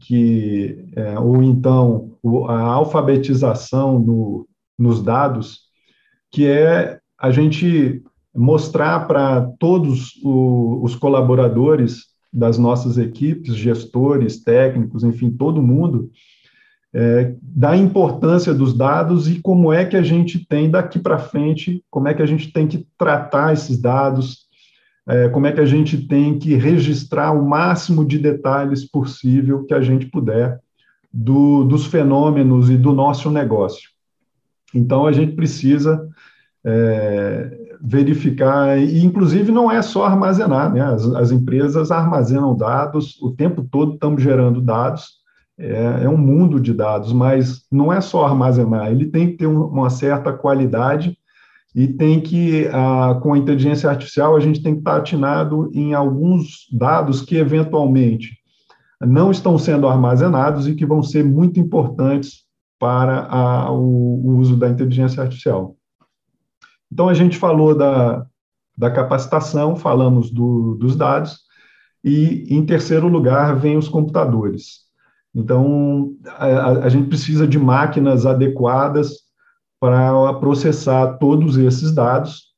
que, 0.00 0.84
é, 0.96 1.18
ou 1.18 1.42
então 1.42 2.12
a 2.48 2.60
alfabetização 2.62 3.98
no, 3.98 4.48
nos 4.78 5.02
dados, 5.02 5.60
que 6.30 6.46
é 6.46 6.98
a 7.18 7.30
gente 7.30 8.02
mostrar 8.34 9.06
para 9.06 9.42
todos 9.58 10.12
os 10.24 10.94
colaboradores 10.94 12.06
das 12.32 12.56
nossas 12.56 12.96
equipes, 12.96 13.56
gestores, 13.56 14.42
técnicos, 14.42 15.02
enfim, 15.02 15.30
todo 15.30 15.62
mundo, 15.62 16.10
é, 16.92 17.34
da 17.40 17.76
importância 17.76 18.54
dos 18.54 18.76
dados 18.76 19.28
e 19.28 19.40
como 19.40 19.72
é 19.72 19.84
que 19.84 19.96
a 19.96 20.02
gente 20.02 20.46
tem 20.46 20.70
daqui 20.70 20.98
para 20.98 21.18
frente, 21.18 21.84
como 21.90 22.08
é 22.08 22.14
que 22.14 22.22
a 22.22 22.26
gente 22.26 22.52
tem 22.52 22.66
que 22.66 22.86
tratar 22.96 23.52
esses 23.52 23.80
dados, 23.80 24.48
é, 25.10 25.28
como 25.28 25.46
é 25.46 25.52
que 25.52 25.60
a 25.60 25.66
gente 25.66 26.06
tem 26.06 26.38
que 26.38 26.54
registrar 26.54 27.32
o 27.32 27.46
máximo 27.46 28.04
de 28.04 28.18
detalhes 28.18 28.88
possível 28.88 29.64
que 29.64 29.74
a 29.74 29.80
gente 29.80 30.06
puder 30.06 30.60
do, 31.12 31.64
dos 31.64 31.86
fenômenos 31.86 32.70
e 32.70 32.76
do 32.76 32.92
nosso 32.92 33.30
negócio. 33.30 33.90
Então, 34.72 35.06
a 35.06 35.12
gente 35.12 35.32
precisa 35.32 36.08
é, 36.64 37.76
verificar, 37.80 38.78
e 38.78 39.04
inclusive 39.04 39.50
não 39.50 39.70
é 39.70 39.82
só 39.82 40.04
armazenar, 40.04 40.72
né? 40.72 40.82
As, 40.82 41.04
as, 41.14 41.32
empresas 41.32 41.90
armazenam 41.90 42.56
dados, 42.56 43.20
o 43.20 43.30
tempo 43.32 43.66
todo 43.68 43.94
estamos 43.94 44.22
gerando 44.22 44.60
dados, 44.60 45.20
é, 45.58 46.04
é, 46.04 46.08
um 46.08 46.16
mundo 46.16 46.60
de 46.60 46.72
dados, 46.72 47.12
mas 47.12 47.64
não 47.70 47.92
é 47.92 48.00
só 48.00 48.26
armazenar, 48.26 48.92
ele 48.92 49.06
tem 49.06 49.30
que 49.30 49.38
ter 49.38 49.46
um, 49.46 49.64
uma 49.64 49.90
certa 49.90 50.32
qualidade 50.32 51.18
e 51.74 51.86
tem 51.86 52.20
que, 52.20 52.66
a, 52.68 53.18
com 53.22 53.32
a 53.32 53.38
inteligência 53.38 53.88
artificial, 53.88 54.36
a 54.36 54.40
gente 54.40 54.62
tem 54.62 54.74
que 54.74 54.80
estar 54.80 54.96
atinado 54.96 55.70
em 55.72 55.94
alguns 55.94 56.66
dados 56.72 57.22
que 57.22 57.36
eventualmente 57.36 58.38
não 59.00 59.30
estão 59.30 59.56
sendo 59.56 59.86
armazenados 59.86 60.66
e 60.66 60.74
que 60.74 60.84
vão 60.84 61.02
ser 61.02 61.24
muito 61.24 61.58
importantes 61.58 62.44
para 62.78 63.26
a, 63.26 63.72
o, 63.72 64.26
o, 64.26 64.38
uso 64.38 64.56
da 64.56 64.68
inteligência 64.68 65.22
artificial. 65.22 65.76
Então, 66.92 67.08
a 67.08 67.14
gente 67.14 67.36
falou 67.36 67.74
da, 67.74 68.26
da 68.76 68.90
capacitação, 68.90 69.76
falamos 69.76 70.30
do, 70.30 70.74
dos 70.74 70.96
dados, 70.96 71.38
e, 72.02 72.46
em 72.48 72.64
terceiro 72.64 73.06
lugar, 73.06 73.56
vem 73.56 73.76
os 73.76 73.88
computadores. 73.88 74.80
Então, 75.34 76.14
a, 76.26 76.70
a 76.84 76.88
gente 76.88 77.08
precisa 77.08 77.46
de 77.46 77.58
máquinas 77.58 78.26
adequadas 78.26 79.29
para 79.80 80.34
processar 80.34 81.16
todos 81.18 81.56
esses 81.56 81.92
dados, 81.92 82.50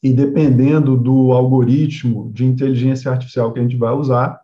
e 0.00 0.12
dependendo 0.12 0.96
do 0.96 1.32
algoritmo 1.32 2.30
de 2.32 2.44
inteligência 2.44 3.10
artificial 3.10 3.52
que 3.52 3.58
a 3.58 3.62
gente 3.62 3.76
vai 3.76 3.92
usar, 3.92 4.40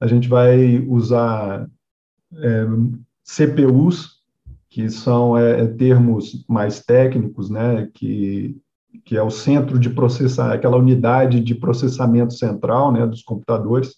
a 0.00 0.06
gente 0.06 0.28
vai 0.28 0.78
usar 0.78 1.68
é, 2.34 2.66
CPUs 3.24 4.22
que 4.72 4.88
são 4.88 5.36
é, 5.36 5.64
é, 5.64 5.66
termos 5.66 6.46
mais 6.48 6.80
técnicos, 6.80 7.50
né, 7.50 7.90
que, 7.92 8.56
que 9.04 9.14
é 9.14 9.22
o 9.22 9.30
centro 9.30 9.78
de 9.78 9.90
processar, 9.90 10.50
aquela 10.50 10.78
unidade 10.78 11.40
de 11.40 11.54
processamento 11.54 12.32
central, 12.32 12.90
né, 12.90 13.06
dos 13.06 13.22
computadores. 13.22 13.96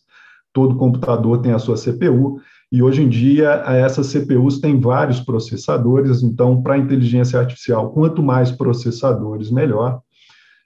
Todo 0.52 0.76
computador 0.76 1.40
tem 1.40 1.52
a 1.52 1.60
sua 1.60 1.76
CPU, 1.76 2.40
e 2.74 2.82
hoje 2.82 3.02
em 3.02 3.08
dia 3.08 3.62
essas 3.68 4.12
CPUs 4.12 4.58
têm 4.58 4.80
vários 4.80 5.20
processadores, 5.20 6.24
então, 6.24 6.60
para 6.60 6.76
inteligência 6.76 7.38
artificial, 7.38 7.92
quanto 7.92 8.20
mais 8.20 8.50
processadores, 8.50 9.48
melhor. 9.48 10.00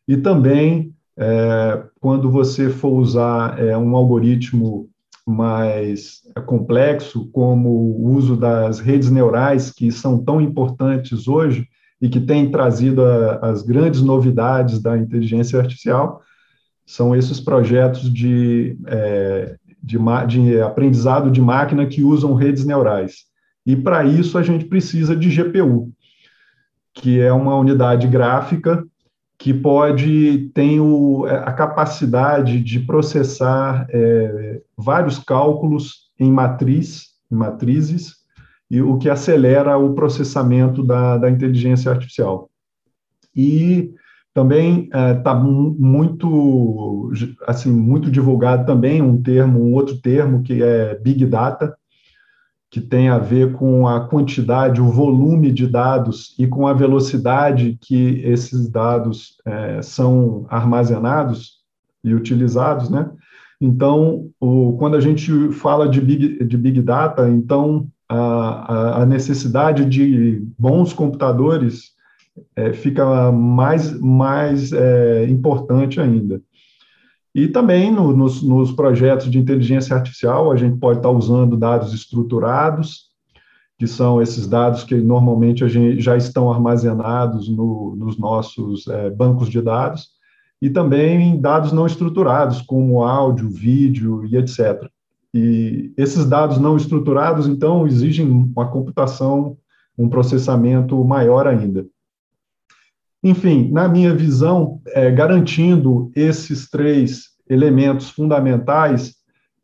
E 0.08 0.16
também, 0.16 0.94
é, 1.18 1.82
quando 2.00 2.30
você 2.30 2.70
for 2.70 2.98
usar 2.98 3.62
é, 3.62 3.76
um 3.76 3.94
algoritmo 3.94 4.88
mais 5.26 6.22
complexo, 6.46 7.28
como 7.30 7.68
o 7.68 8.14
uso 8.14 8.38
das 8.38 8.80
redes 8.80 9.10
neurais, 9.10 9.70
que 9.70 9.92
são 9.92 10.24
tão 10.24 10.40
importantes 10.40 11.28
hoje 11.28 11.68
e 12.00 12.08
que 12.08 12.20
têm 12.20 12.50
trazido 12.50 13.04
a, 13.04 13.50
as 13.50 13.60
grandes 13.60 14.00
novidades 14.00 14.80
da 14.80 14.96
inteligência 14.96 15.58
artificial, 15.58 16.22
são 16.86 17.14
esses 17.14 17.38
projetos 17.38 18.10
de, 18.10 18.78
é, 18.86 19.58
de, 19.88 19.98
de 20.26 20.60
aprendizado 20.60 21.30
de 21.30 21.40
máquina 21.40 21.86
que 21.86 22.02
usam 22.02 22.34
redes 22.34 22.64
neurais. 22.66 23.24
E 23.64 23.74
para 23.74 24.04
isso 24.04 24.36
a 24.36 24.42
gente 24.42 24.66
precisa 24.66 25.16
de 25.16 25.30
GPU, 25.30 25.90
que 26.92 27.18
é 27.20 27.32
uma 27.32 27.56
unidade 27.56 28.06
gráfica 28.06 28.84
que 29.38 29.54
pode 29.54 30.50
tem 30.52 30.80
o, 30.80 31.26
é, 31.26 31.36
a 31.36 31.52
capacidade 31.52 32.60
de 32.60 32.80
processar 32.80 33.86
é, 33.88 34.60
vários 34.76 35.18
cálculos 35.18 36.10
em 36.18 36.30
matriz, 36.30 37.06
em 37.30 37.36
matrizes, 37.36 38.16
e 38.70 38.82
o 38.82 38.98
que 38.98 39.08
acelera 39.08 39.78
o 39.78 39.94
processamento 39.94 40.82
da, 40.82 41.16
da 41.16 41.30
inteligência 41.30 41.90
artificial. 41.90 42.50
E 43.34 43.94
também 44.34 44.84
está 44.84 45.32
é, 45.32 45.34
muito 45.34 47.10
assim 47.46 47.72
muito 47.72 48.10
divulgado 48.10 48.66
também 48.66 49.02
um 49.02 49.20
termo, 49.20 49.60
um 49.60 49.74
outro 49.74 49.96
termo 50.00 50.42
que 50.42 50.62
é 50.62 50.94
big 50.96 51.26
data, 51.26 51.76
que 52.70 52.80
tem 52.80 53.08
a 53.08 53.18
ver 53.18 53.54
com 53.54 53.88
a 53.88 54.06
quantidade, 54.06 54.80
o 54.80 54.88
volume 54.90 55.50
de 55.50 55.66
dados 55.66 56.34
e 56.38 56.46
com 56.46 56.66
a 56.66 56.72
velocidade 56.72 57.78
que 57.80 58.20
esses 58.22 58.68
dados 58.68 59.38
é, 59.44 59.80
são 59.82 60.46
armazenados 60.48 61.58
e 62.04 62.14
utilizados, 62.14 62.90
né? 62.90 63.10
Então, 63.60 64.30
o, 64.38 64.76
quando 64.78 64.96
a 64.96 65.00
gente 65.00 65.50
fala 65.52 65.88
de 65.88 66.00
Big, 66.00 66.44
de 66.44 66.56
big 66.56 66.80
Data, 66.80 67.28
então 67.28 67.88
a, 68.08 69.02
a 69.02 69.06
necessidade 69.06 69.84
de 69.84 70.46
bons 70.58 70.92
computadores 70.92 71.97
é, 72.56 72.72
fica 72.72 73.30
mais, 73.32 73.98
mais 74.00 74.72
é, 74.72 75.24
importante 75.28 76.00
ainda. 76.00 76.40
E 77.34 77.46
também 77.46 77.92
no, 77.92 78.16
nos, 78.16 78.42
nos, 78.42 78.72
projetos 78.72 79.30
de 79.30 79.38
inteligência 79.38 79.94
artificial, 79.94 80.50
a 80.50 80.56
gente 80.56 80.78
pode 80.78 80.98
estar 80.98 81.10
usando 81.10 81.56
dados 81.56 81.92
estruturados, 81.94 83.08
que 83.78 83.86
são 83.86 84.20
esses 84.20 84.46
dados 84.46 84.82
que 84.82 84.96
normalmente 84.96 85.62
a 85.62 85.68
gente, 85.68 86.00
já 86.00 86.16
estão 86.16 86.50
armazenados 86.50 87.48
no, 87.48 87.94
nos 87.96 88.18
nossos 88.18 88.88
é, 88.88 89.10
bancos 89.10 89.48
de 89.48 89.62
dados, 89.62 90.08
e 90.60 90.68
também 90.68 91.40
dados 91.40 91.70
não 91.70 91.86
estruturados, 91.86 92.60
como 92.62 93.04
áudio, 93.04 93.48
vídeo 93.48 94.24
e 94.26 94.36
etc. 94.36 94.88
E 95.32 95.92
esses 95.96 96.26
dados 96.26 96.58
não 96.58 96.76
estruturados, 96.76 97.46
então, 97.46 97.86
exigem 97.86 98.28
uma 98.28 98.68
computação, 98.68 99.56
um 99.96 100.08
processamento 100.08 101.04
maior 101.04 101.46
ainda. 101.46 101.86
Enfim, 103.22 103.70
na 103.70 103.88
minha 103.88 104.14
visão, 104.14 104.80
é, 104.88 105.10
garantindo 105.10 106.10
esses 106.14 106.68
três 106.70 107.36
elementos 107.48 108.10
fundamentais, 108.10 109.16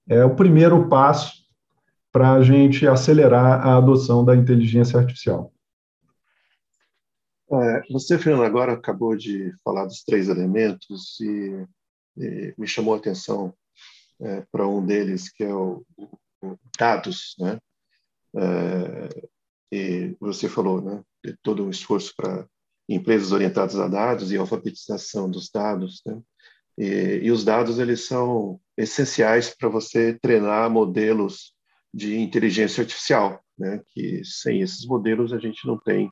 é 0.08 0.24
o 0.24 0.34
primeiro 0.34 0.88
passo 0.88 1.44
para 2.12 2.32
a 2.32 2.42
gente 2.42 2.86
acelerar 2.86 3.66
a 3.66 3.76
adoção 3.76 4.24
da 4.24 4.36
inteligência 4.36 4.98
artificial. 4.98 5.52
É, 7.52 7.82
você, 7.90 8.18
Fernando, 8.18 8.44
agora 8.44 8.72
acabou 8.72 9.16
de 9.16 9.52
falar 9.62 9.84
dos 9.84 10.02
três 10.02 10.28
elementos 10.28 11.20
e, 11.20 11.66
e 12.16 12.54
me 12.58 12.66
chamou 12.66 12.94
a 12.94 12.96
atenção 12.98 13.54
é, 14.20 14.44
para 14.50 14.66
um 14.66 14.84
deles, 14.84 15.30
que 15.30 15.44
é 15.44 15.54
o, 15.54 15.84
o 16.42 16.58
dados, 16.78 17.34
né? 17.38 17.58
É, 18.36 19.08
e 19.72 20.16
você 20.20 20.48
falou, 20.48 20.80
né, 20.80 21.02
de 21.24 21.36
todo 21.42 21.64
um 21.64 21.70
esforço 21.70 22.12
para 22.16 22.46
empresas 22.88 23.32
orientadas 23.32 23.76
a 23.76 23.88
dados 23.88 24.30
e 24.30 24.36
alfabetização 24.36 25.30
dos 25.30 25.50
dados, 25.50 26.02
né? 26.06 26.20
E, 26.76 27.20
e 27.22 27.30
os 27.30 27.44
dados 27.44 27.78
eles 27.78 28.06
são 28.06 28.60
essenciais 28.76 29.48
para 29.48 29.68
você 29.68 30.18
treinar 30.20 30.68
modelos 30.68 31.54
de 31.92 32.18
inteligência 32.18 32.82
artificial, 32.82 33.40
né? 33.58 33.80
Que 33.88 34.22
sem 34.24 34.60
esses 34.60 34.84
modelos 34.84 35.32
a 35.32 35.38
gente 35.38 35.66
não 35.66 35.78
tem 35.78 36.10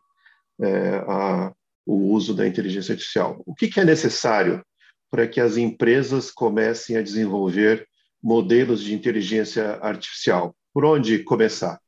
é, 0.61 0.97
a, 1.09 1.53
o 1.85 2.13
uso 2.13 2.35
da 2.35 2.47
inteligência 2.47 2.93
artificial. 2.93 3.43
O 3.45 3.55
que, 3.55 3.69
que 3.69 3.81
é 3.81 3.85
necessário 3.85 4.65
para 5.11 5.27
que 5.27 5.41
as 5.41 5.57
empresas 5.57 6.31
comecem 6.31 6.97
a 6.97 7.03
desenvolver 7.03 7.87
modelos 8.23 8.83
de 8.83 8.95
inteligência 8.95 9.79
artificial? 9.83 10.57
Por 10.73 10.85
onde 10.85 11.19
começar? 11.25 11.79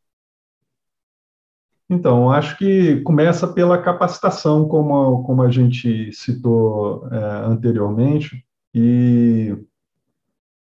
Então, 1.89 2.31
acho 2.31 2.57
que 2.57 3.01
começa 3.03 3.47
pela 3.47 3.81
capacitação, 3.81 4.67
como, 4.67 5.23
como 5.25 5.43
a 5.43 5.51
gente 5.51 6.13
citou 6.13 7.07
é, 7.11 7.47
anteriormente, 7.47 8.45
e 8.75 9.55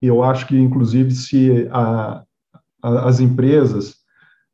eu 0.01 0.23
acho 0.23 0.47
que, 0.47 0.57
inclusive, 0.57 1.11
se 1.11 1.67
a, 1.71 2.23
a, 2.81 3.07
as 3.07 3.19
empresas 3.19 4.03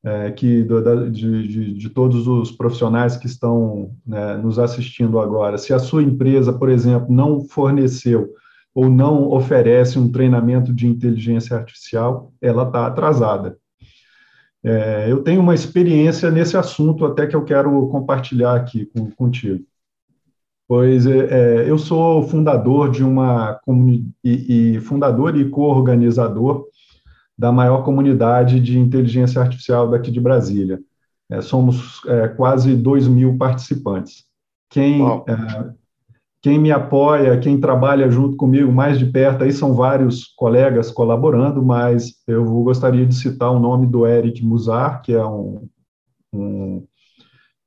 é, 0.03 0.31
que 0.31 0.63
do, 0.63 1.09
de, 1.09 1.47
de, 1.47 1.73
de, 1.73 1.89
todos 1.89 2.27
os 2.27 2.51
profissionais 2.51 3.17
que 3.17 3.25
estão 3.25 3.91
né, 4.05 4.37
nos 4.37 4.59
assistindo 4.59 5.19
agora, 5.19 5.57
se 5.57 5.73
a 5.73 5.79
sua 5.79 6.03
empresa, 6.03 6.53
por 6.53 6.69
exemplo, 6.69 7.13
não 7.13 7.41
forneceu 7.41 8.33
ou 8.73 8.89
não 8.89 9.29
oferece 9.29 9.97
um 9.97 10.11
treinamento 10.11 10.73
de 10.73 10.87
inteligência 10.87 11.57
artificial, 11.57 12.31
ela 12.41 12.63
está 12.63 12.85
atrasada. 12.85 13.57
É, 14.63 15.09
eu 15.09 15.23
tenho 15.23 15.41
uma 15.41 15.55
experiência 15.55 16.29
nesse 16.29 16.57
assunto 16.57 17.05
até 17.05 17.25
que 17.25 17.35
eu 17.35 17.43
quero 17.43 17.87
compartilhar 17.87 18.55
aqui 18.55 18.85
com, 18.85 19.09
contigo. 19.11 19.63
Pois 20.67 21.05
é, 21.07 21.17
é 21.17 21.69
eu 21.69 21.77
sou 21.77 22.23
fundador 22.23 22.91
de 22.91 23.03
uma 23.03 23.59
e, 24.23 24.75
e 24.75 24.79
fundador 24.81 25.35
e 25.35 25.49
co-organizador 25.49 26.65
da 27.37 27.51
maior 27.51 27.83
comunidade 27.83 28.59
de 28.59 28.77
inteligência 28.77 29.41
artificial 29.41 29.89
daqui 29.89 30.11
de 30.11 30.19
Brasília. 30.19 30.79
É, 31.31 31.41
somos 31.41 32.01
é, 32.05 32.27
quase 32.27 32.75
2 32.75 33.07
mil 33.07 33.37
participantes. 33.37 34.25
Quem, 34.69 35.01
quem 36.41 36.58
me 36.58 36.71
apoia, 36.71 37.38
quem 37.38 37.60
trabalha 37.60 38.10
junto 38.10 38.38
comigo 38.38 38.71
mais 38.71 38.97
de 38.97 39.06
perto, 39.06 39.43
aí 39.43 39.52
são 39.52 39.73
vários 39.73 40.25
colegas 40.38 40.89
colaborando, 40.89 41.63
mas 41.63 42.13
eu 42.28 42.45
gostaria 42.63 43.06
de 43.06 43.13
citar 43.13 43.52
o 43.52 43.60
nome 43.60 43.86
do 43.86 44.08
Eric 44.08 44.43
Musar, 44.45 45.02
que 45.02 45.13
é 45.13 45.25
um, 45.25 45.67
um 46.34 46.88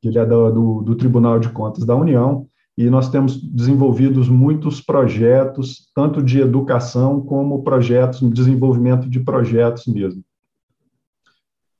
ele 0.03 0.19
é 0.19 0.27
do, 0.27 0.83
do, 0.83 0.95
Tribunal 0.97 1.39
de 1.39 1.49
Contas 1.51 1.85
da 1.85 1.95
União, 1.95 2.47
e 2.77 2.89
nós 2.91 3.09
temos 3.09 3.41
desenvolvidos 3.41 4.29
muitos 4.29 4.81
projetos, 4.81 5.91
tanto 5.95 6.23
de 6.23 6.41
educação 6.41 7.21
como 7.21 7.63
projetos, 7.63 8.21
desenvolvimento 8.31 9.09
de 9.09 9.21
projetos 9.21 9.87
mesmo. 9.87 10.25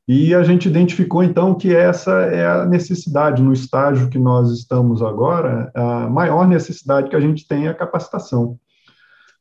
E 0.07 0.35
a 0.35 0.43
gente 0.43 0.69
identificou, 0.69 1.23
então, 1.23 1.55
que 1.55 1.75
essa 1.75 2.11
é 2.11 2.45
a 2.45 2.67
necessidade, 2.67 3.41
no 3.41 3.53
estágio 3.53 4.09
que 4.09 4.19
nós 4.19 4.51
estamos 4.51 5.01
agora, 5.01 5.71
a 5.75 6.09
maior 6.09 6.47
necessidade 6.47 7.09
que 7.09 7.17
a 7.17 7.21
gente 7.21 7.47
tem 7.47 7.67
é 7.67 7.71
a 7.71 7.75
capacitação. 7.75 8.59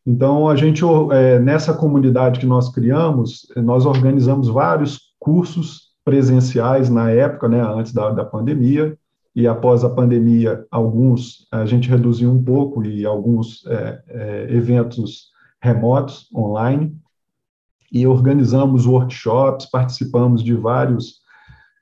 Então, 0.06 0.48
a 0.48 0.56
gente, 0.56 0.84
é, 1.12 1.40
nessa 1.40 1.74
comunidade 1.74 2.40
que 2.40 2.46
nós 2.46 2.70
criamos, 2.70 3.48
nós 3.56 3.86
organizamos 3.86 4.48
vários 4.48 5.00
cursos 5.20 5.92
presenciais 6.04 6.90
na 6.90 7.12
época, 7.12 7.48
né, 7.48 7.62
antes 7.62 7.94
da, 7.94 8.10
da 8.12 8.26
pandemia, 8.26 8.98
e 9.36 9.48
após 9.48 9.84
a 9.84 9.90
pandemia, 9.90 10.66
alguns 10.70 11.48
a 11.52 11.66
gente 11.66 11.90
reduziu 11.90 12.32
um 12.32 12.44
pouco 12.44 12.84
e 12.84 13.06
alguns 13.06 13.66
é, 13.66 14.02
é, 14.08 14.48
eventos 14.50 15.32
remotos, 15.62 16.28
online, 16.36 16.96
e 17.92 18.08
organizamos 18.08 18.86
workshops, 18.86 19.66
participamos 19.66 20.44
de 20.44 20.54
vários 20.54 21.20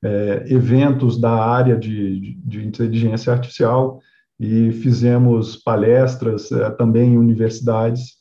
é, 0.03 0.45
eventos 0.47 1.19
da 1.19 1.31
área 1.31 1.77
de, 1.77 2.35
de, 2.43 2.65
inteligência 2.65 3.31
artificial 3.31 3.99
e 4.39 4.71
fizemos 4.71 5.57
palestras 5.57 6.51
é, 6.51 6.69
também 6.71 7.13
em 7.13 7.17
universidades. 7.17 8.15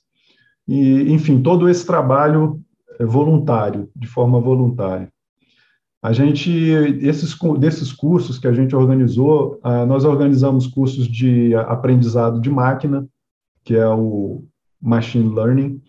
E, 0.67 1.11
enfim, 1.13 1.41
todo 1.41 1.69
esse 1.69 1.87
trabalho 1.87 2.61
é 2.99 3.05
voluntário, 3.07 3.89
de 3.97 4.07
forma 4.07 4.41
voluntária. 4.41 5.11
A 6.03 6.13
gente, 6.13 6.51
esses, 7.01 7.37
desses 7.59 7.93
cursos 7.93 8.39
que 8.39 8.47
a 8.47 8.53
gente 8.53 8.75
organizou, 8.75 9.61
nós 9.89 10.05
organizamos 10.05 10.67
cursos 10.69 11.09
de 11.09 11.57
aprendizado 11.57 12.41
de 12.41 12.49
máquina, 12.49 13.05
que 13.65 13.75
é 13.75 13.89
o 13.89 14.45
Machine 14.81 15.35
Learning, 15.35 15.83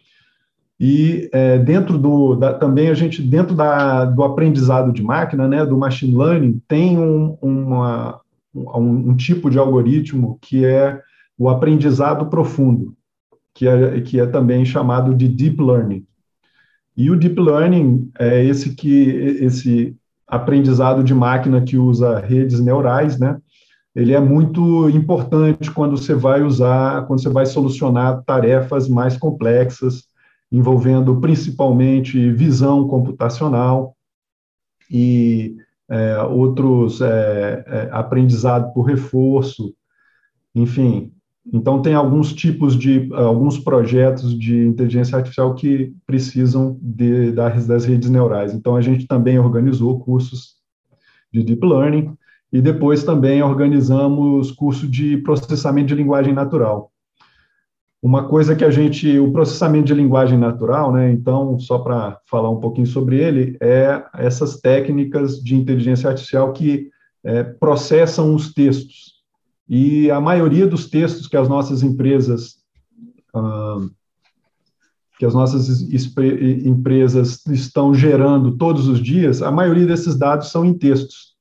e 0.80 1.30
é, 1.34 1.58
dentro 1.58 1.98
do, 1.98 2.36
da, 2.36 2.54
também 2.54 2.90
a 2.90 2.94
gente, 2.94 3.22
dentro 3.22 3.54
da, 3.54 4.06
do 4.06 4.24
aprendizado 4.24 4.94
de 4.94 5.04
máquina, 5.04 5.48
né, 5.48 5.66
do 5.66 5.78
Machine 5.78 6.16
Learning, 6.16 6.62
tem 6.68 6.98
um, 6.98 7.38
uma, 7.42 8.22
um, 8.56 9.10
um 9.10 9.16
tipo 9.16 9.50
de 9.50 9.60
algoritmo 9.60 10.38
que 10.42 10.66
é 10.66 11.02
o 11.38 11.50
aprendizado 11.50 12.28
profundo, 12.28 12.96
que 13.54 13.68
é, 13.68 14.00
que 14.02 14.20
é 14.20 14.26
também 14.26 14.64
chamado 14.64 15.14
de 15.14 15.28
Deep 15.28 15.62
Learning. 15.62 16.06
E 16.96 17.12
o 17.12 17.16
Deep 17.18 17.40
Learning 17.40 18.10
é 18.18 18.44
esse 18.44 18.74
que 18.74 19.10
esse 19.42 19.96
aprendizado 20.28 21.04
de 21.04 21.14
máquina 21.14 21.62
que 21.62 21.78
usa 21.78 22.20
redes 22.20 22.60
neurais, 22.60 23.18
né? 23.18 23.38
Ele 23.96 24.14
é 24.14 24.20
muito 24.20 24.90
importante 24.90 25.72
quando 25.72 25.98
você 25.98 26.14
vai 26.14 26.44
usar, 26.44 27.06
quando 27.06 27.22
você 27.22 27.30
vai 27.30 27.46
solucionar 27.46 28.24
tarefas 28.24 28.88
mais 28.88 29.18
complexas, 29.18 30.09
envolvendo 30.52 31.20
principalmente 31.20 32.32
visão 32.32 32.88
computacional 32.88 33.96
e 34.90 35.56
é, 35.90 36.22
outros 36.24 37.02
é, 37.02 37.64
é, 37.68 37.90
aprendizado 37.92 38.74
por 38.74 38.84
reforço, 38.84 39.74
enfim, 40.56 41.12
então, 41.52 41.82
tem 41.82 41.96
alguns 41.96 42.34
tipos 42.34 42.78
de, 42.78 43.10
alguns 43.14 43.58
projetos 43.58 44.38
de 44.38 44.68
inteligência 44.68 45.18
artificial 45.18 45.56
que 45.56 45.94
precisam 46.06 46.78
de, 46.82 47.32
das 47.32 47.86
redes 47.86 48.10
neurais. 48.10 48.54
Então, 48.54 48.76
a 48.76 48.82
gente 48.82 49.08
também 49.08 49.40
organizou 49.40 50.00
cursos 50.00 50.56
de 51.32 51.44
Deep 51.44 51.66
Learning 51.66 52.14
e 52.52 52.62
depois 52.62 53.04
também 53.04 53.42
organizamos 53.42 54.52
curso 54.52 54.88
de 54.88 55.18
processamento 55.18 55.88
de 55.88 55.96
linguagem 55.96 56.34
natural. 56.34 56.92
Uma 58.02 58.28
coisa 58.28 58.56
que 58.56 58.64
a 58.64 58.72
gente, 58.72 59.20
o 59.20 59.32
processamento 59.32 59.88
de 59.88 59.94
linguagem 59.94 60.38
natural, 60.38 60.94
né, 60.94 61.12
então, 61.12 61.60
só 61.60 61.80
para 61.80 62.18
falar 62.26 62.50
um 62.50 62.60
pouquinho 62.60 62.88
sobre 62.88 63.18
ele, 63.18 63.58
é 63.60 64.04
essas 64.14 64.60
técnicas 64.60 65.42
de 65.44 65.56
inteligência 65.56 66.10
artificial 66.10 66.54
que 66.54 66.90
é, 67.24 67.44
processam 67.44 68.34
os 68.34 68.54
textos. 68.54 69.20
E 69.68 70.10
a 70.10 70.22
maioria 70.22 70.66
dos 70.66 70.90
textos 70.90 71.28
que 71.28 71.38
as 71.38 71.50
nossas 71.50 71.84
empresas 71.84 72.60
ah, 73.36 73.80
que 75.20 75.26
as 75.26 75.34
nossas 75.34 75.82
empresas 75.82 77.46
estão 77.48 77.94
gerando 77.94 78.56
todos 78.56 78.88
os 78.88 79.04
dias, 79.04 79.42
a 79.42 79.52
maioria 79.52 79.86
desses 79.86 80.18
dados 80.18 80.50
são 80.50 80.64
em 80.64 80.74
textos. 80.74 81.36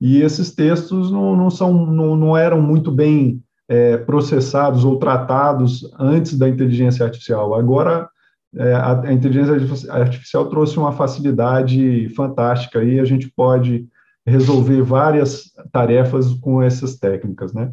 E 0.00 0.22
esses 0.22 0.54
textos 0.54 1.10
não, 1.10 1.34
não 1.34 1.50
são, 1.50 1.72
não, 1.84 2.14
não, 2.14 2.36
eram 2.36 2.62
muito 2.62 2.92
bem 2.92 3.42
é, 3.68 3.96
processados 3.96 4.84
ou 4.84 4.98
tratados 4.98 5.90
antes 5.98 6.38
da 6.38 6.48
inteligência 6.48 7.04
artificial. 7.04 7.54
Agora, 7.54 8.08
é, 8.54 8.72
a, 8.72 9.00
a 9.00 9.12
inteligência 9.12 9.92
artificial 9.92 10.48
trouxe 10.48 10.78
uma 10.78 10.92
facilidade 10.92 12.08
fantástica 12.10 12.82
e 12.82 13.00
a 13.00 13.04
gente 13.04 13.30
pode 13.34 13.86
resolver 14.24 14.82
várias 14.82 15.52
tarefas 15.70 16.34
com 16.34 16.62
essas 16.62 16.96
técnicas, 16.96 17.52
né? 17.52 17.72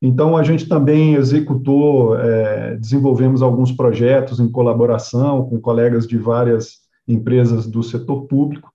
Então, 0.00 0.36
a 0.36 0.44
gente 0.44 0.68
também 0.68 1.14
executou, 1.14 2.16
é, 2.16 2.76
desenvolvemos 2.76 3.42
alguns 3.42 3.72
projetos 3.72 4.38
em 4.38 4.48
colaboração 4.48 5.48
com 5.48 5.60
colegas 5.60 6.06
de 6.06 6.16
várias 6.16 6.78
empresas 7.06 7.66
do 7.66 7.82
setor 7.82 8.26
público, 8.26 8.70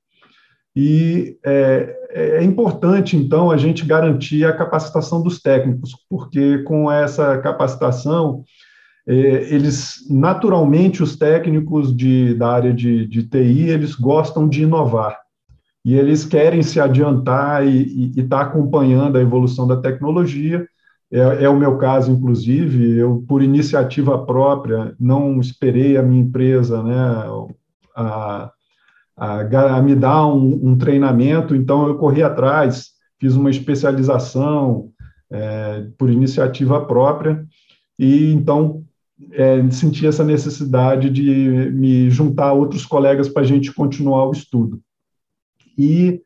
e 0.76 1.38
é, 1.46 1.96
é, 2.14 2.44
importante, 2.44 3.18
então, 3.18 3.50
a 3.50 3.58
gente 3.58 3.86
garantir 3.86 4.46
a 4.46 4.54
capacitação 4.54 5.22
dos 5.22 5.42
técnicos, 5.42 5.96
porque 6.10 6.60
com 6.60 6.92
essa 6.92 7.38
capacitação, 7.40 8.44
é, 9.08 9.14
eles, 9.14 10.06
naturalmente, 10.10 11.02
os 11.02 11.16
técnicos 11.16 11.96
de, 11.96 12.36
da 12.36 12.52
área 12.52 12.74
de, 12.74 13.08
de 13.08 13.24
TI, 13.24 13.70
eles 13.70 13.96
gostam 13.96 14.48
de 14.48 14.64
inovar, 14.64 15.20
e 15.84 15.96
eles 15.96 16.24
querem 16.24 16.62
se 16.62 16.80
adiantar 16.80 17.68
e 17.68 18.12
estar 18.12 18.38
tá 18.38 18.42
acompanhando 18.44 19.18
a 19.18 19.22
evolução 19.22 19.68
da 19.68 19.78
tecnologia. 19.78 20.66
É, 21.12 21.44
é, 21.44 21.50
o 21.50 21.58
meu 21.58 21.78
caso, 21.78 22.12
inclusive, 22.12 22.98
eu, 22.98 23.24
por 23.28 23.44
iniciativa 23.44 24.26
própria, 24.26 24.96
não 25.00 25.40
esperei 25.40 25.98
a 25.98 26.04
minha 26.04 26.22
empresa 26.22 26.82
né, 26.82 26.96
a, 27.96 28.52
a, 29.16 29.78
a 29.78 29.82
me 29.82 29.96
dar 29.96 30.28
um, 30.28 30.72
um, 30.72 30.78
treinamento, 30.78 31.56
então 31.56 31.88
eu 31.88 31.98
corri 31.98 32.24
atrás, 32.24 32.90
fiz 33.20 33.36
uma 33.36 33.50
especialização 33.50 34.90
é, 35.32 35.88
por 35.98 36.10
iniciativa 36.10 36.86
própria, 36.86 37.46
e 37.98 38.32
então 38.32 38.84
é, 39.32 39.70
senti 39.70 40.06
essa 40.06 40.24
necessidade 40.24 41.10
de 41.10 41.72
me 41.72 42.10
juntar 42.10 42.48
a 42.48 42.54
outros 42.54 42.86
colegas 42.86 43.30
para 43.30 43.44
a 43.44 43.46
gente 43.46 43.72
continuar 43.72 44.28
o 44.28 44.32
estudo. 44.32 44.82
E 45.78 46.22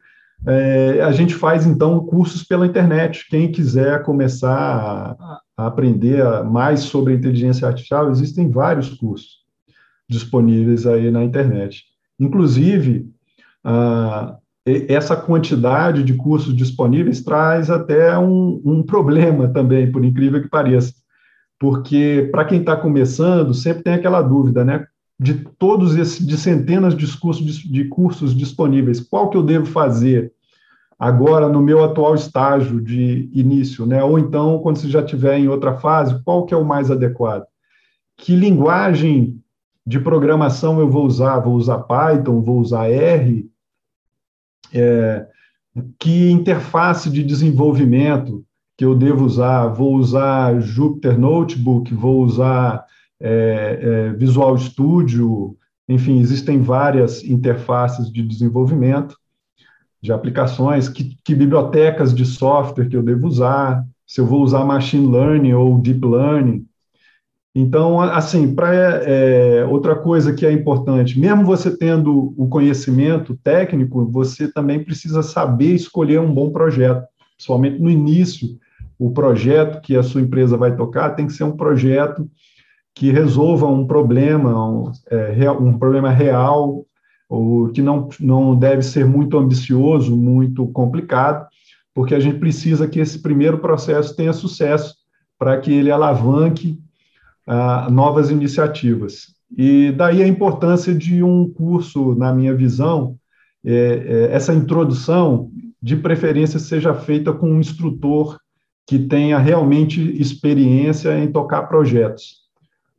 é, 0.46 1.02
a 1.02 1.12
gente 1.12 1.34
faz, 1.34 1.66
então, 1.66 2.00
cursos 2.06 2.44
pela 2.44 2.66
internet. 2.66 3.28
Quem 3.30 3.52
quiser 3.52 4.04
começar 4.04 4.58
a, 4.58 5.42
a 5.58 5.68
aprender 5.68 6.24
mais 6.44 6.82
sobre 6.82 7.14
inteligência 7.14 7.68
artificial, 7.68 8.10
existem 8.10 8.50
vários 8.50 8.90
cursos 8.90 9.38
disponíveis 10.10 10.86
aí 10.86 11.12
na 11.12 11.24
internet. 11.24 11.84
Inclusive, 12.20 13.10
ah, 13.64 14.38
essa 14.66 15.16
quantidade 15.16 16.04
de 16.04 16.14
cursos 16.14 16.56
disponíveis 16.56 17.22
traz 17.22 17.70
até 17.70 18.18
um, 18.18 18.62
um 18.66 18.84
problema 18.84 19.48
também, 19.48 19.92
por 19.92 20.04
incrível 20.04 20.42
que 20.42 20.50
pareça, 20.50 20.94
porque 21.60 22.28
para 22.32 22.46
quem 22.46 22.60
está 22.60 22.76
começando, 22.76 23.54
sempre 23.54 23.84
tem 23.84 23.94
aquela 23.94 24.22
dúvida, 24.22 24.66
né? 24.66 24.86
De 25.20 25.34
todos 25.58 25.96
esses, 25.96 26.26
de 26.26 26.38
centenas 26.38 26.96
de 26.96 27.18
cursos, 27.18 27.56
de 27.56 27.86
cursos 27.86 28.36
disponíveis, 28.36 29.00
qual 29.00 29.30
que 29.30 29.38
eu 29.38 29.44
devo 29.44 29.66
fazer 29.66 30.32
agora 31.00 31.48
no 31.48 31.62
meu 31.62 31.84
atual 31.84 32.16
estágio 32.16 32.82
de 32.82 33.30
início, 33.34 33.86
né? 33.86 34.04
Ou 34.04 34.20
então, 34.20 34.60
quando 34.60 34.78
você 34.78 34.90
já 34.90 35.02
estiver 35.02 35.38
em 35.38 35.48
outra 35.48 35.76
fase, 35.76 36.22
qual 36.24 36.46
que 36.46 36.54
é 36.54 36.58
o 36.58 36.66
mais 36.66 36.92
adequado? 36.92 37.46
Que 38.18 38.36
linguagem 38.36 39.40
de 39.88 40.02
programação 40.02 40.82
eu 40.82 40.90
vou 40.90 41.06
usar? 41.06 41.40
Vou 41.40 41.56
usar 41.56 41.80
Python? 41.80 42.42
Vou 42.42 42.60
usar 42.60 42.90
R? 42.90 43.50
É, 44.74 45.26
que 45.98 46.30
interface 46.30 47.10
de 47.10 47.24
desenvolvimento 47.24 48.44
que 48.78 48.84
eu 48.84 48.94
devo 48.94 49.24
usar? 49.24 49.68
Vou 49.68 49.96
usar 49.96 50.60
Jupyter 50.60 51.18
Notebook? 51.18 51.94
Vou 51.94 52.22
usar 52.22 52.86
é, 53.18 53.80
é, 53.82 54.14
Visual 54.18 54.58
Studio? 54.58 55.58
Enfim, 55.88 56.20
existem 56.20 56.62
várias 56.62 57.24
interfaces 57.24 58.12
de 58.12 58.22
desenvolvimento 58.22 59.18
de 60.02 60.12
aplicações, 60.12 60.90
que, 60.90 61.18
que, 61.24 61.34
bibliotecas 61.34 62.14
de 62.14 62.26
software 62.26 62.90
que 62.90 62.96
eu 62.96 63.02
devo 63.02 63.26
usar, 63.26 63.86
se 64.06 64.20
eu 64.20 64.26
vou 64.26 64.44
usar 64.44 64.66
machine 64.66 65.08
learning 65.08 65.54
ou 65.54 65.80
deep 65.80 66.06
learning. 66.06 66.67
Então, 67.60 68.00
assim, 68.00 68.54
para 68.54 68.72
é, 68.72 69.66
outra 69.66 69.96
coisa 69.96 70.32
que 70.32 70.46
é 70.46 70.52
importante, 70.52 71.20
mesmo 71.20 71.44
você 71.44 71.76
tendo 71.76 72.32
o 72.38 72.48
conhecimento 72.48 73.36
técnico, 73.44 74.06
você 74.06 74.48
também 74.48 74.84
precisa 74.84 75.24
saber 75.24 75.74
escolher 75.74 76.20
um 76.20 76.32
bom 76.32 76.52
projeto. 76.52 77.08
Somente 77.36 77.82
no 77.82 77.90
início, 77.90 78.48
o 79.00 79.10
projeto 79.10 79.82
que 79.82 79.96
a 79.96 80.04
sua 80.04 80.22
empresa 80.22 80.56
vai 80.56 80.76
tocar 80.76 81.16
tem 81.16 81.26
que 81.26 81.34
ser 81.34 81.46
um 81.46 81.58
projeto 81.58 82.30
que 82.94 83.10
resolva 83.10 83.66
um 83.66 83.88
problema, 83.88 84.70
um, 84.70 84.92
é, 85.10 85.50
um 85.50 85.80
problema 85.80 86.12
real, 86.12 86.86
ou 87.28 87.70
que 87.70 87.82
não, 87.82 88.08
não 88.20 88.56
deve 88.56 88.84
ser 88.84 89.04
muito 89.04 89.36
ambicioso, 89.36 90.16
muito 90.16 90.68
complicado, 90.68 91.48
porque 91.92 92.14
a 92.14 92.20
gente 92.20 92.38
precisa 92.38 92.88
que 92.88 93.00
esse 93.00 93.20
primeiro 93.20 93.58
processo 93.58 94.16
tenha 94.16 94.32
sucesso 94.32 94.94
para 95.40 95.60
que 95.60 95.74
ele 95.74 95.90
alavanque 95.90 96.78
novas 97.90 98.30
iniciativas. 98.30 99.38
E 99.56 99.92
daí 99.94 100.22
a 100.22 100.28
importância 100.28 100.94
de 100.94 101.24
um 101.24 101.50
curso, 101.50 102.16
na 102.16 102.34
minha 102.34 102.54
visão, 102.54 103.18
é, 103.64 103.74
é, 103.74 104.36
essa 104.36 104.54
introdução, 104.54 105.52
de 105.82 105.96
preferência, 105.96 106.60
seja 106.60 106.94
feita 106.94 107.32
com 107.32 107.52
um 107.52 107.60
instrutor 107.60 108.38
que 108.86 108.98
tenha 108.98 109.38
realmente 109.38 110.02
experiência 110.20 111.18
em 111.18 111.32
tocar 111.32 111.64
projetos, 111.64 112.38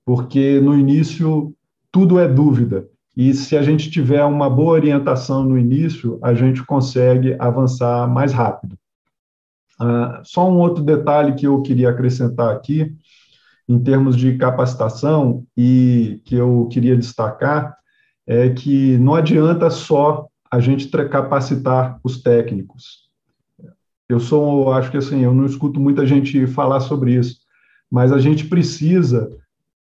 porque 0.04 0.60
no 0.60 0.78
início 0.78 1.54
tudo 1.90 2.18
é 2.18 2.28
dúvida. 2.28 2.86
E 3.16 3.34
se 3.34 3.56
a 3.56 3.62
gente 3.62 3.90
tiver 3.90 4.24
uma 4.24 4.48
boa 4.48 4.74
orientação 4.74 5.42
no 5.42 5.58
início, 5.58 6.18
a 6.22 6.34
gente 6.34 6.64
consegue 6.64 7.34
avançar 7.38 8.06
mais 8.08 8.32
rápido. 8.32 8.78
Ah, 9.80 10.22
só 10.24 10.48
um 10.48 10.58
outro 10.58 10.84
detalhe 10.84 11.34
que 11.34 11.46
eu 11.46 11.60
queria 11.62 11.90
acrescentar 11.90 12.54
aqui 12.54 12.94
em 13.68 13.78
termos 13.78 14.16
de 14.16 14.36
capacitação 14.38 15.44
e 15.56 16.22
que 16.24 16.34
eu 16.34 16.66
queria 16.72 16.96
destacar 16.96 17.76
é 18.26 18.48
que 18.50 18.96
não 18.98 19.14
adianta 19.14 19.68
só 19.70 20.26
a 20.50 20.58
gente 20.58 20.88
capacitar 20.88 22.00
os 22.02 22.22
técnicos. 22.22 23.08
Eu 24.08 24.18
sou, 24.18 24.72
acho 24.72 24.90
que 24.90 24.96
assim, 24.96 25.22
eu 25.22 25.34
não 25.34 25.44
escuto 25.44 25.78
muita 25.78 26.06
gente 26.06 26.46
falar 26.46 26.80
sobre 26.80 27.14
isso, 27.14 27.40
mas 27.90 28.10
a 28.10 28.18
gente 28.18 28.46
precisa 28.46 29.30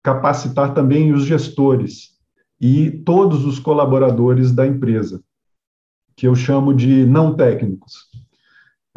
capacitar 0.01 0.73
também 0.73 1.13
os 1.13 1.25
gestores 1.25 2.15
e 2.59 2.89
todos 2.89 3.45
os 3.45 3.59
colaboradores 3.59 4.51
da 4.51 4.65
empresa, 4.65 5.21
que 6.15 6.27
eu 6.27 6.35
chamo 6.35 6.73
de 6.73 7.05
não 7.05 7.35
técnicos. 7.35 8.09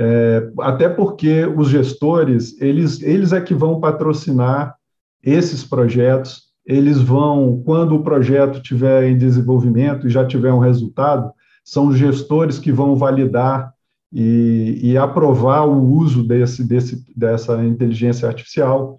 É, 0.00 0.50
até 0.60 0.88
porque 0.88 1.44
os 1.44 1.68
gestores, 1.68 2.58
eles, 2.60 3.02
eles 3.02 3.32
é 3.32 3.40
que 3.40 3.52
vão 3.52 3.80
patrocinar 3.80 4.77
esses 5.22 5.64
projetos, 5.64 6.48
eles 6.64 7.00
vão, 7.00 7.62
quando 7.64 7.94
o 7.94 8.02
projeto 8.02 8.56
estiver 8.56 9.08
em 9.08 9.16
desenvolvimento 9.16 10.06
e 10.06 10.10
já 10.10 10.26
tiver 10.26 10.52
um 10.52 10.58
resultado, 10.58 11.32
são 11.64 11.88
os 11.88 11.98
gestores 11.98 12.58
que 12.58 12.72
vão 12.72 12.96
validar 12.96 13.72
e, 14.12 14.78
e 14.82 14.96
aprovar 14.96 15.66
o 15.66 15.92
uso 15.94 16.26
desse, 16.26 16.66
desse, 16.66 17.04
dessa 17.16 17.64
inteligência 17.64 18.28
artificial. 18.28 18.98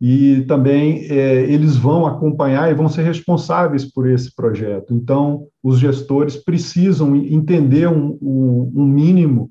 E 0.00 0.42
também 0.42 1.06
é, 1.08 1.42
eles 1.42 1.76
vão 1.76 2.04
acompanhar 2.04 2.70
e 2.70 2.74
vão 2.74 2.88
ser 2.88 3.02
responsáveis 3.02 3.84
por 3.84 4.08
esse 4.08 4.34
projeto. 4.34 4.92
Então, 4.92 5.46
os 5.62 5.78
gestores 5.78 6.36
precisam 6.36 7.16
entender 7.16 7.88
um, 7.88 8.18
um, 8.20 8.72
um 8.74 8.86
mínimo 8.86 9.50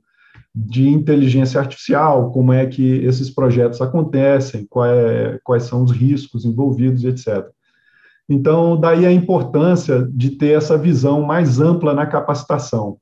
de 0.55 0.87
inteligência 0.87 1.59
artificial, 1.59 2.31
como 2.31 2.53
é 2.53 2.65
que 2.67 2.83
esses 3.03 3.29
projetos 3.29 3.81
acontecem, 3.81 4.67
é, 4.85 5.39
quais 5.43 5.63
são 5.63 5.83
os 5.83 5.91
riscos 5.91 6.45
envolvidos, 6.45 7.03
etc. 7.03 7.49
Então, 8.29 8.79
daí 8.79 9.05
a 9.05 9.11
importância 9.11 10.07
de 10.11 10.31
ter 10.31 10.57
essa 10.57 10.77
visão 10.77 11.21
mais 11.21 11.59
ampla 11.59 11.93
na 11.93 12.05
capacitação. 12.05 12.97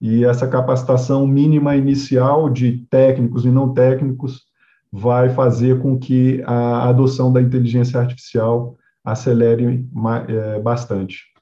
E 0.00 0.24
essa 0.24 0.46
capacitação 0.48 1.26
mínima 1.26 1.76
inicial 1.76 2.50
de 2.50 2.84
técnicos 2.90 3.44
e 3.44 3.48
não 3.48 3.72
técnicos 3.72 4.42
vai 4.90 5.30
fazer 5.30 5.80
com 5.80 5.98
que 5.98 6.42
a 6.44 6.88
adoção 6.88 7.32
da 7.32 7.40
inteligência 7.40 7.98
artificial 7.98 8.76
acelere 9.02 9.86
é, 10.28 10.60
bastante. 10.60 11.32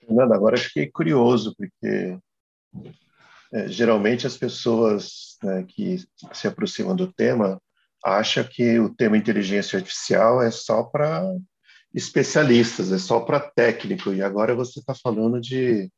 Fernando, 0.00 0.32
agora 0.32 0.56
fiquei 0.56 0.86
curioso, 0.86 1.54
porque 1.56 2.18
é, 3.52 3.68
geralmente 3.68 4.26
as 4.26 4.36
pessoas 4.36 5.36
né, 5.42 5.64
que 5.68 5.98
se 6.32 6.46
aproximam 6.46 6.96
do 6.96 7.12
tema 7.12 7.60
acham 8.04 8.44
que 8.44 8.78
o 8.78 8.94
tema 8.94 9.16
inteligência 9.16 9.78
artificial 9.78 10.42
é 10.42 10.50
só 10.50 10.82
para 10.82 11.24
especialistas, 11.94 12.92
é 12.92 12.98
só 12.98 13.20
para 13.20 13.40
técnico, 13.40 14.12
e 14.12 14.22
agora 14.22 14.54
você 14.54 14.80
está 14.80 14.94
falando 14.94 15.40
de, 15.40 15.90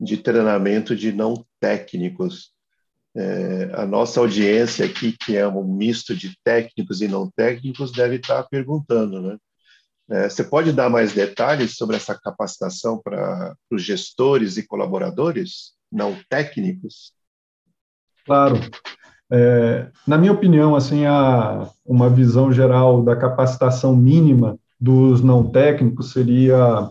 de 0.00 0.16
treinamento 0.16 0.96
de 0.96 1.12
não 1.12 1.46
técnicos. 1.60 2.52
É, 3.16 3.70
a 3.74 3.86
nossa 3.86 4.20
audiência 4.20 4.84
aqui, 4.84 5.12
que 5.12 5.36
é 5.36 5.46
um 5.48 5.64
misto 5.64 6.14
de 6.14 6.36
técnicos 6.44 7.00
e 7.00 7.08
não 7.08 7.30
técnicos, 7.30 7.92
deve 7.92 8.16
estar 8.16 8.42
tá 8.42 8.48
perguntando, 8.48 9.22
né? 9.22 9.38
É, 10.10 10.28
você 10.28 10.42
pode 10.42 10.72
dar 10.72 10.88
mais 10.88 11.12
detalhes 11.12 11.76
sobre 11.76 11.96
essa 11.96 12.18
capacitação 12.18 13.00
para 13.00 13.54
os 13.70 13.82
gestores 13.82 14.56
e 14.56 14.66
colaboradores? 14.66 15.77
Não 15.90 16.16
técnicos? 16.28 17.12
Claro. 18.24 18.56
É, 19.30 19.90
na 20.06 20.16
minha 20.16 20.32
opinião, 20.32 20.74
assim, 20.74 21.04
a, 21.04 21.68
uma 21.84 22.08
visão 22.08 22.52
geral 22.52 23.02
da 23.02 23.14
capacitação 23.14 23.94
mínima 23.94 24.58
dos 24.80 25.22
não 25.22 25.50
técnicos 25.50 26.12
seria 26.12 26.90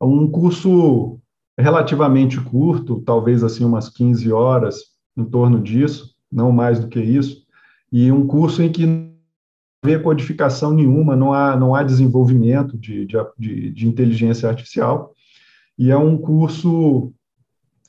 um 0.00 0.28
curso 0.28 1.20
relativamente 1.58 2.40
curto, 2.40 3.02
talvez 3.02 3.44
assim 3.44 3.64
umas 3.64 3.88
15 3.88 4.32
horas, 4.32 4.76
em 5.16 5.24
torno 5.24 5.60
disso, 5.60 6.14
não 6.30 6.50
mais 6.50 6.80
do 6.80 6.88
que 6.88 7.00
isso, 7.00 7.46
e 7.90 8.10
um 8.10 8.26
curso 8.26 8.62
em 8.62 8.72
que 8.72 8.86
não 8.86 9.12
há 9.84 9.98
codificação 9.98 10.72
nenhuma, 10.72 11.14
não 11.14 11.32
há, 11.32 11.56
não 11.56 11.74
há 11.74 11.82
desenvolvimento 11.82 12.78
de, 12.78 13.06
de, 13.38 13.70
de 13.70 13.86
inteligência 13.86 14.48
artificial, 14.48 15.12
e 15.78 15.90
é 15.90 15.96
um 15.96 16.16
curso 16.16 17.12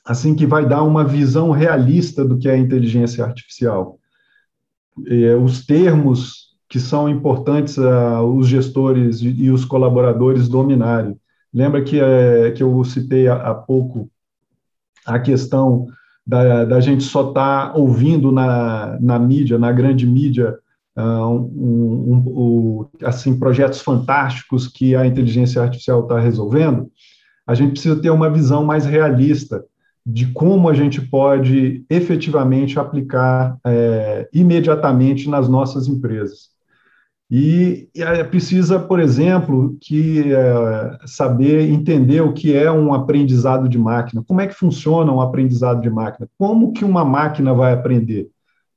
assim 0.04 0.34
que 0.34 0.46
vai 0.46 0.66
dar 0.66 0.82
uma 0.82 1.04
visão 1.04 1.50
realista 1.50 2.24
do 2.24 2.36
que 2.36 2.48
é 2.48 2.56
inteligência 2.56 3.24
artificial. 3.24 3.98
É, 5.06 5.34
os 5.34 5.64
termos 5.64 6.54
que 6.68 6.78
são 6.78 7.08
importantes 7.08 7.78
a 7.78 8.22
os 8.22 8.48
gestores 8.48 9.20
e 9.20 9.50
os 9.50 9.64
colaboradores 9.64 10.48
dominarem. 10.48 11.16
Lembra 11.52 11.82
que, 11.82 12.00
é, 12.00 12.50
que 12.50 12.62
eu 12.62 12.82
citei 12.84 13.28
há, 13.28 13.54
pouco 13.54 14.10
a 15.06 15.18
questão 15.18 15.86
da, 16.26 16.64
da 16.64 16.80
gente 16.80 17.04
só 17.04 17.28
estar 17.28 17.72
tá 17.72 17.78
ouvindo 17.78 18.32
na, 18.32 18.98
na 19.00 19.18
mídia, 19.18 19.58
na 19.58 19.70
grande 19.70 20.06
mídia, 20.06 20.58
uh, 20.96 21.28
um, 21.28 22.12
um, 22.12 22.16
um, 22.26 22.88
assim, 23.04 23.38
projetos 23.38 23.80
fantásticos 23.80 24.66
que 24.66 24.96
a 24.96 25.06
inteligência 25.06 25.62
artificial 25.62 26.02
está 26.02 26.18
resolvendo? 26.18 26.90
A 27.46 27.54
gente 27.54 27.72
precisa 27.72 28.00
ter 28.00 28.10
uma 28.10 28.30
visão 28.30 28.64
mais 28.64 28.84
realista 28.84 29.64
de 30.06 30.26
como 30.32 30.68
a 30.68 30.74
gente 30.74 31.00
pode 31.00 31.84
efetivamente 31.88 32.78
aplicar 32.78 33.58
é, 33.64 34.28
imediatamente 34.32 35.28
nas 35.28 35.48
nossas 35.48 35.88
empresas. 35.88 36.54
E, 37.30 37.88
e 37.94 38.24
precisa, 38.24 38.78
por 38.78 39.00
exemplo, 39.00 39.76
que 39.80 40.32
é, 40.32 40.98
saber 41.06 41.70
entender 41.70 42.20
o 42.20 42.34
que 42.34 42.54
é 42.54 42.70
um 42.70 42.92
aprendizado 42.92 43.68
de 43.68 43.78
máquina, 43.78 44.22
como 44.26 44.40
é 44.40 44.46
que 44.46 44.54
funciona 44.54 45.10
um 45.10 45.20
aprendizado 45.20 45.80
de 45.80 45.88
máquina, 45.88 46.28
como 46.38 46.72
que 46.72 46.84
uma 46.84 47.04
máquina 47.04 47.54
vai 47.54 47.72
aprender. 47.72 48.28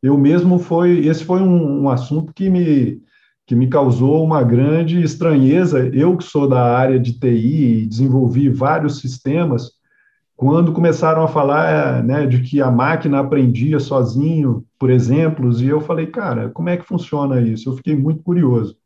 Eu 0.02 0.18
mesmo 0.18 0.60
foi, 0.60 1.06
esse 1.06 1.26
foi 1.26 1.42
um, 1.42 1.84
um 1.84 1.90
assunto 1.90 2.34
que 2.34 2.50
me 2.50 3.02
que 3.48 3.56
me 3.56 3.68
causou 3.68 4.24
uma 4.26 4.44
grande 4.44 5.02
estranheza. 5.02 5.88
Eu 5.94 6.18
que 6.18 6.24
sou 6.26 6.50
da 6.50 6.62
área 6.78 7.00
de 7.00 7.14
TI 7.14 7.82
e 7.84 7.86
desenvolvi 7.86 8.50
vários 8.50 9.00
sistemas, 9.00 9.72
quando 10.38 10.72
começaram 10.72 11.24
a 11.24 11.28
falar 11.28 12.04
né, 12.04 12.28
de 12.28 12.44
que 12.44 12.62
a 12.62 12.70
máquina 12.70 13.20
aprendia 13.20 13.80
sozinho, 13.80 14.64
por 14.78 14.92
exemplos, 14.92 15.64
e 15.64 15.66
eu 15.66 15.82
falei, 15.82 16.06
cara, 16.06 16.50
como 16.52 16.70
é 16.70 16.78
que 16.78 16.86
funciona 16.86 17.42
isso? 17.42 17.68
Eu 17.68 17.76
fiquei 17.76 17.96
muito 17.96 18.22
curioso. 18.22 18.78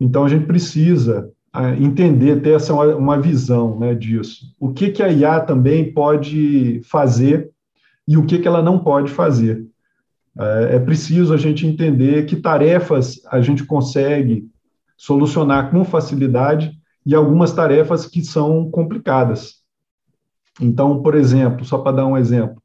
Então, 0.00 0.24
a 0.24 0.28
gente 0.30 0.46
precisa 0.46 1.30
ah, 1.52 1.76
entender, 1.76 2.40
ter 2.40 2.54
essa 2.56 2.72
uma 2.74 3.20
visão 3.20 3.78
né, 3.78 3.94
disso. 3.94 4.46
O 4.58 4.72
que, 4.72 4.90
que 4.90 5.02
a 5.02 5.12
IA 5.12 5.40
também 5.40 5.92
pode 5.92 6.80
fazer 6.84 7.50
e 8.08 8.16
o 8.16 8.24
que, 8.24 8.38
que 8.38 8.48
ela 8.48 8.62
não 8.62 8.78
pode 8.78 9.10
fazer. 9.10 9.66
É, 10.38 10.76
é 10.76 10.78
preciso 10.78 11.34
a 11.34 11.36
gente 11.36 11.66
entender 11.66 12.24
que 12.24 12.36
tarefas 12.36 13.20
a 13.30 13.42
gente 13.42 13.62
consegue 13.64 14.48
solucionar 14.96 15.70
com 15.70 15.84
facilidade 15.84 16.72
e 17.04 17.14
algumas 17.14 17.52
tarefas 17.52 18.06
que 18.06 18.24
são 18.24 18.70
complicadas. 18.70 19.61
Então, 20.60 21.02
por 21.02 21.14
exemplo, 21.14 21.64
só 21.64 21.78
para 21.78 21.96
dar 21.96 22.06
um 22.06 22.16
exemplo, 22.16 22.62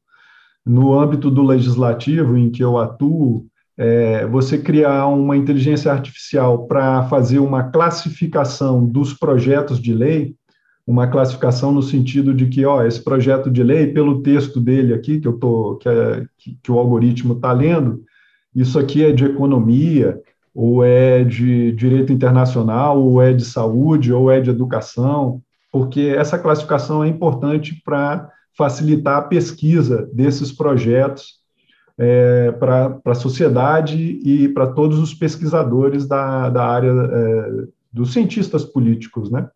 no 0.64 0.98
âmbito 0.98 1.30
do 1.30 1.42
legislativo 1.42 2.36
em 2.36 2.50
que 2.50 2.62
eu 2.62 2.76
atuo, 2.76 3.46
é, 3.76 4.26
você 4.26 4.58
criar 4.58 5.06
uma 5.06 5.36
inteligência 5.36 5.90
artificial 5.92 6.66
para 6.66 7.04
fazer 7.04 7.38
uma 7.38 7.64
classificação 7.70 8.84
dos 8.84 9.14
projetos 9.14 9.80
de 9.80 9.94
lei, 9.94 10.34
uma 10.86 11.06
classificação 11.06 11.70
no 11.70 11.82
sentido 11.82 12.34
de 12.34 12.46
que, 12.46 12.64
ó, 12.64 12.84
esse 12.84 13.02
projeto 13.02 13.50
de 13.50 13.62
lei, 13.62 13.86
pelo 13.86 14.22
texto 14.22 14.60
dele 14.60 14.92
aqui, 14.92 15.20
que 15.20 15.28
eu 15.28 15.34
tô, 15.34 15.76
que, 15.76 15.88
é, 15.88 16.24
que, 16.36 16.58
que 16.62 16.72
o 16.72 16.78
algoritmo 16.78 17.34
está 17.34 17.52
lendo, 17.52 18.02
isso 18.54 18.78
aqui 18.78 19.04
é 19.04 19.12
de 19.12 19.24
economia, 19.24 20.20
ou 20.54 20.82
é 20.82 21.22
de 21.22 21.72
direito 21.72 22.12
internacional, 22.12 23.00
ou 23.00 23.22
é 23.22 23.32
de 23.32 23.44
saúde, 23.44 24.12
ou 24.12 24.30
é 24.30 24.40
de 24.40 24.50
educação, 24.50 25.40
porque 25.70 26.14
essa 26.16 26.38
classificação 26.38 27.04
é 27.04 27.08
importante 27.08 27.80
para 27.84 28.30
facilitar 28.56 29.18
a 29.18 29.22
pesquisa 29.22 30.08
desses 30.12 30.52
projetos 30.52 31.38
é, 31.98 32.52
para 32.52 33.00
a 33.04 33.14
sociedade 33.14 34.20
e 34.24 34.48
para 34.48 34.68
todos 34.68 34.98
os 34.98 35.12
pesquisadores 35.12 36.06
da, 36.06 36.48
da 36.48 36.64
área 36.64 36.90
é, 36.90 37.64
dos 37.92 38.12
cientistas 38.12 38.64
políticos, 38.64 39.30
né? 39.30 39.48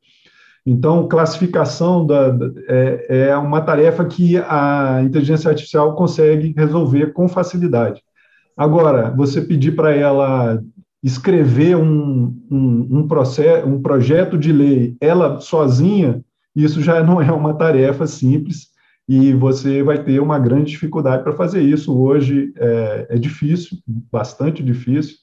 Então, 0.65 1.09
classificação 1.09 2.07
da, 2.07 2.31
da, 2.31 2.47
é, 2.69 3.29
é 3.29 3.37
uma 3.37 3.61
tarefa 3.61 4.05
que 4.05 4.37
a 4.39 5.01
inteligência 5.03 5.51
artificial 5.51 5.97
consegue 5.97 6.55
resolver 6.57 7.13
com 7.13 7.29
facilidade. 7.29 8.01
Agora, 8.57 9.11
você 9.11 9.41
pedir 9.41 9.75
para 9.75 9.93
ela 9.93 10.63
escrever 11.03 11.77
um, 11.77 12.37
um, 12.51 12.99
um, 12.99 13.09
processo, 13.09 13.67
um 13.67 13.83
projeto 13.83 14.39
de 14.39 14.53
lei, 14.53 14.97
ela 15.01 15.41
sozinha, 15.41 16.25
isso 16.55 16.81
já 16.81 17.03
não 17.03 17.21
é 17.21 17.33
uma 17.33 17.55
tarefa 17.55 18.07
simples 18.07 18.69
e 19.09 19.33
você 19.33 19.83
vai 19.83 20.03
ter 20.03 20.21
uma 20.21 20.39
grande 20.39 20.71
dificuldade 20.71 21.25
para 21.25 21.33
fazer 21.33 21.61
isso. 21.61 21.97
Hoje 21.97 22.53
é, 22.57 23.07
é, 23.11 23.19
difícil, 23.19 23.79
bastante 23.87 24.63
difícil, 24.63 25.17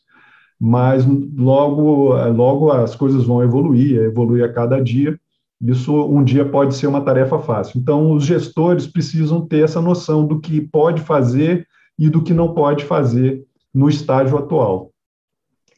mas 0.59 1.05
logo, 1.05 2.13
logo 2.31 2.71
as 2.71 2.93
coisas 2.95 3.23
vão 3.23 3.41
evoluir, 3.41 4.01
evolui 4.01 4.43
a 4.43 4.51
cada 4.51 4.81
dia. 4.81 5.17
Isso 5.61 5.93
um 6.05 6.23
dia 6.23 6.45
pode 6.45 6.75
ser 6.75 6.87
uma 6.87 7.01
tarefa 7.01 7.39
fácil. 7.39 7.79
Então, 7.79 8.11
os 8.11 8.25
gestores 8.25 8.87
precisam 8.87 9.45
ter 9.45 9.63
essa 9.63 9.81
noção 9.81 10.25
do 10.25 10.39
que 10.39 10.59
pode 10.59 11.01
fazer 11.01 11.65
e 11.97 12.09
do 12.09 12.21
que 12.21 12.33
não 12.33 12.53
pode 12.53 12.85
fazer 12.85 13.43
no 13.73 13.87
estágio 13.87 14.37
atual 14.37 14.91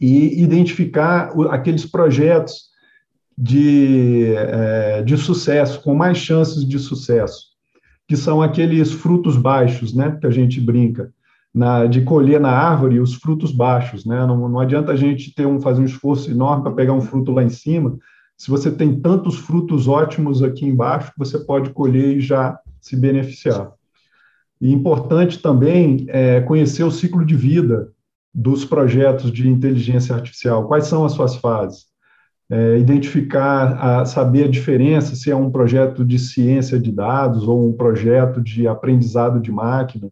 e 0.02 0.42
identificar 0.42 1.32
aqueles 1.52 1.86
projetos 1.86 2.72
de, 3.38 4.34
é, 4.36 5.04
de 5.04 5.16
sucesso, 5.16 5.80
com 5.84 5.94
mais 5.94 6.18
chances 6.18 6.68
de 6.68 6.80
sucesso, 6.80 7.52
que 8.08 8.18
são 8.18 8.42
aqueles 8.42 8.92
frutos 8.92 9.38
baixos, 9.38 9.94
né, 9.94 10.18
que 10.20 10.26
a 10.26 10.32
gente 10.32 10.60
brinca, 10.60 11.14
na, 11.54 11.86
de 11.86 12.02
colher 12.02 12.40
na 12.40 12.50
árvore 12.50 13.00
os 13.00 13.14
frutos 13.14 13.52
baixos, 13.52 14.04
né, 14.04 14.26
não, 14.26 14.50
não 14.50 14.60
adianta 14.60 14.92
a 14.92 14.96
gente 14.96 15.36
ter 15.36 15.46
um, 15.46 15.62
fazer 15.62 15.82
um 15.82 15.86
esforço 15.86 16.32
enorme 16.32 16.64
para 16.64 16.74
pegar 16.74 16.94
um 16.94 17.02
fruto 17.02 17.32
lá 17.32 17.44
em 17.44 17.50
cima, 17.50 17.98
se 18.36 18.50
você 18.50 18.72
tem 18.72 19.00
tantos 19.00 19.38
frutos 19.38 19.88
ótimos 19.88 20.42
aqui 20.42 20.66
embaixo, 20.66 21.12
você 21.16 21.38
pode 21.38 21.70
colher 21.70 22.18
e 22.18 22.20
já 22.20 22.58
se 22.80 22.96
beneficiar. 22.96 23.72
E 24.60 24.72
importante 24.72 25.40
também 25.40 26.08
é 26.08 26.42
conhecer 26.42 26.84
o 26.84 26.90
ciclo 26.90 27.24
de 27.24 27.36
vida 27.36 27.92
dos 28.34 28.64
projetos 28.64 29.32
de 29.32 29.48
inteligência 29.48 30.16
artificial, 30.16 30.68
quais 30.68 30.86
são 30.86 31.04
as 31.04 31.12
suas 31.12 31.36
fases, 31.36 31.86
é, 32.50 32.78
identificar, 32.78 34.02
a, 34.02 34.06
saber 34.06 34.46
a 34.46 34.50
diferença 34.50 35.16
se 35.16 35.32
é 35.32 35.36
um 35.36 35.50
projeto 35.50 36.04
de 36.04 36.20
ciência 36.20 36.80
de 36.80 36.92
dados 36.92 37.48
ou 37.48 37.70
um 37.70 37.74
projeto 37.74 38.42
de 38.42 38.68
aprendizado 38.68 39.40
de 39.40 39.52
máquina, 39.52 40.10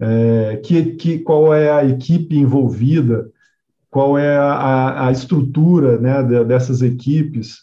é, 0.00 0.60
que, 0.64 0.94
que, 0.96 1.18
qual 1.20 1.54
é 1.54 1.70
a 1.70 1.84
equipe 1.84 2.36
envolvida, 2.36 3.30
qual 3.88 4.18
é 4.18 4.36
a, 4.36 5.06
a 5.06 5.12
estrutura 5.12 5.98
né, 5.98 6.22
dessas 6.44 6.82
equipes, 6.82 7.58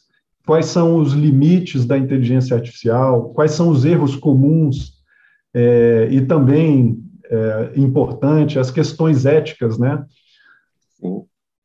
quais 0.45 0.67
são 0.67 0.95
os 0.95 1.13
limites 1.13 1.85
da 1.85 1.97
inteligência 1.97 2.55
artificial, 2.55 3.33
quais 3.33 3.51
são 3.51 3.69
os 3.69 3.83
erros 3.83 4.15
comuns? 4.15 4.99
É, 5.53 6.07
e 6.11 6.21
também 6.21 7.03
é, 7.29 7.71
importante, 7.75 8.57
as 8.57 8.71
questões 8.71 9.25
éticas, 9.25 9.77
né? 9.77 10.03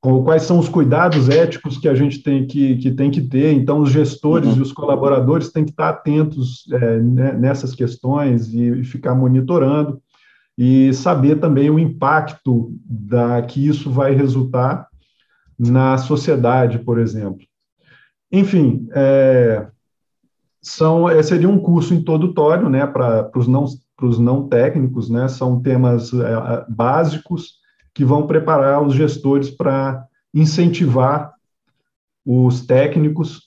Quais 0.00 0.42
são 0.42 0.58
os 0.58 0.68
cuidados 0.68 1.30
éticos 1.30 1.78
que 1.78 1.88
a 1.88 1.94
gente 1.94 2.22
tem 2.22 2.46
que, 2.46 2.76
que, 2.76 2.90
tem 2.90 3.10
que 3.10 3.22
ter? 3.22 3.54
Então, 3.54 3.80
os 3.80 3.90
gestores 3.90 4.50
uhum. 4.50 4.58
e 4.58 4.60
os 4.60 4.70
colaboradores 4.70 5.50
têm 5.50 5.64
que 5.64 5.70
estar 5.70 5.88
atentos 5.88 6.66
é, 6.70 6.98
né, 6.98 7.32
nessas 7.32 7.74
questões 7.74 8.52
e, 8.52 8.80
e, 8.80 8.84
ficar 8.84 9.14
monitorando 9.14 9.98
e 10.58 10.92
saber 10.92 11.40
também 11.40 11.70
o 11.70 11.78
impacto 11.78 12.70
da 12.84 13.40
que 13.42 13.66
isso 13.66 13.90
vai 13.90 14.14
resultar 14.14 14.86
na 15.58 15.96
sociedade, 15.96 16.78
por 16.80 16.98
exemplo. 16.98 17.46
Enfim, 18.30 18.86
é, 18.92 19.66
são, 20.60 21.08
é, 21.08 21.22
seria 21.22 21.48
um 21.48 21.58
curso 21.58 21.94
introdutório 21.94 22.68
né, 22.68 22.86
para 22.86 23.30
os 23.34 23.48
não 23.48 23.64
para 23.96 24.06
os 24.06 24.18
não 24.18 24.48
técnicos, 24.48 25.08
né? 25.08 25.28
São 25.28 25.60
temas 25.60 26.12
é, 26.12 26.64
básicos 26.68 27.58
que 27.92 28.04
vão 28.04 28.26
preparar 28.26 28.82
os 28.82 28.94
gestores 28.94 29.50
para 29.50 30.04
incentivar 30.32 31.32
os 32.26 32.66
técnicos, 32.66 33.42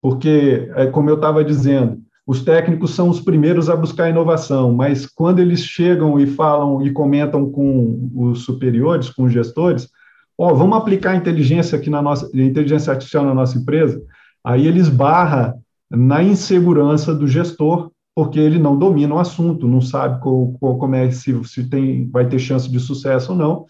porque, 0.00 0.70
é, 0.76 0.86
como 0.86 1.10
eu 1.10 1.16
estava 1.16 1.44
dizendo, 1.44 2.00
os 2.26 2.44
técnicos 2.44 2.94
são 2.94 3.08
os 3.08 3.20
primeiros 3.20 3.70
a 3.70 3.74
buscar 3.74 4.10
inovação, 4.10 4.72
mas 4.72 5.06
quando 5.06 5.38
eles 5.38 5.64
chegam 5.64 6.20
e 6.20 6.26
falam 6.26 6.82
e 6.86 6.92
comentam 6.92 7.50
com 7.50 8.10
os 8.14 8.44
superiores, 8.44 9.08
com 9.08 9.24
os 9.24 9.32
gestores, 9.32 9.88
ó, 10.36 10.52
oh, 10.52 10.54
vamos 10.54 10.76
aplicar 10.76 11.16
inteligência 11.16 11.78
aqui 11.78 11.88
na 11.88 12.02
nossa 12.02 12.26
inteligência 12.34 12.92
artificial 12.92 13.24
na 13.24 13.34
nossa 13.34 13.58
empresa, 13.58 14.00
aí 14.44 14.66
eles 14.66 14.90
barra 14.90 15.54
na 15.90 16.22
insegurança 16.22 17.14
do 17.14 17.26
gestor 17.26 17.90
porque 18.18 18.40
ele 18.40 18.58
não 18.58 18.76
domina 18.76 19.14
o 19.14 19.20
assunto, 19.20 19.68
não 19.68 19.80
sabe 19.80 20.20
qual, 20.20 20.52
qual, 20.58 20.76
como 20.76 20.96
é 20.96 21.08
se, 21.08 21.32
se 21.44 21.70
tem, 21.70 22.10
vai 22.10 22.28
ter 22.28 22.40
chance 22.40 22.68
de 22.68 22.80
sucesso 22.80 23.30
ou 23.30 23.38
não. 23.38 23.66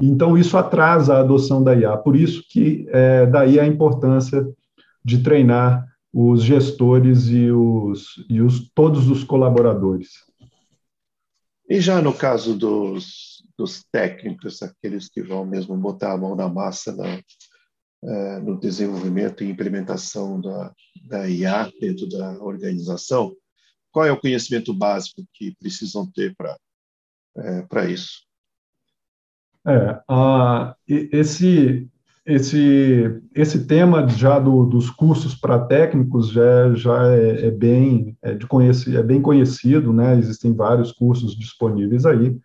Então, 0.00 0.38
isso 0.38 0.56
atrasa 0.56 1.14
a 1.14 1.18
adoção 1.18 1.64
da 1.64 1.74
IA. 1.74 1.96
Por 1.96 2.14
isso 2.14 2.44
que 2.48 2.86
é, 2.90 3.26
daí 3.26 3.58
a 3.58 3.66
importância 3.66 4.46
de 5.04 5.20
treinar 5.20 5.84
os 6.12 6.44
gestores 6.44 7.26
e, 7.26 7.50
os, 7.50 8.24
e 8.30 8.40
os, 8.40 8.70
todos 8.72 9.10
os 9.10 9.24
colaboradores. 9.24 10.10
E 11.68 11.80
já 11.80 12.00
no 12.00 12.14
caso 12.14 12.56
dos, 12.56 13.42
dos 13.58 13.82
técnicos, 13.90 14.62
aqueles 14.62 15.08
que 15.08 15.24
vão 15.24 15.44
mesmo 15.44 15.76
botar 15.76 16.12
a 16.12 16.16
mão 16.16 16.36
na 16.36 16.48
massa 16.48 16.94
na, 16.94 17.20
é, 18.04 18.38
no 18.38 18.60
desenvolvimento 18.60 19.42
e 19.42 19.50
implementação 19.50 20.40
da, 20.40 20.72
da 21.08 21.28
IA 21.28 21.68
dentro 21.80 22.08
da 22.08 22.40
organização, 22.40 23.34
qual 23.92 24.06
é 24.06 24.12
o 24.12 24.20
conhecimento 24.20 24.72
básico 24.74 25.24
que 25.32 25.54
precisam 25.58 26.10
ter 26.10 26.34
para 26.36 26.56
é, 27.36 27.90
isso? 27.90 28.22
É, 29.66 30.00
esse 30.86 31.88
esse, 32.28 33.22
esse 33.34 33.64
tema 33.64 34.06
já 34.06 34.38
do, 34.38 34.66
dos 34.66 34.90
cursos 34.90 35.34
para 35.34 35.60
técnicos 35.60 36.28
já, 36.28 36.74
já 36.74 37.10
é, 37.14 37.46
é 37.46 37.50
bem 37.50 38.18
é 38.20 38.34
de 38.34 38.46
conhecer, 38.46 38.96
é 38.96 39.02
bem 39.02 39.22
conhecido, 39.22 39.94
né? 39.94 40.18
Existem 40.18 40.52
vários 40.52 40.92
cursos 40.92 41.34
disponíveis 41.34 42.04
aí, 42.04 42.38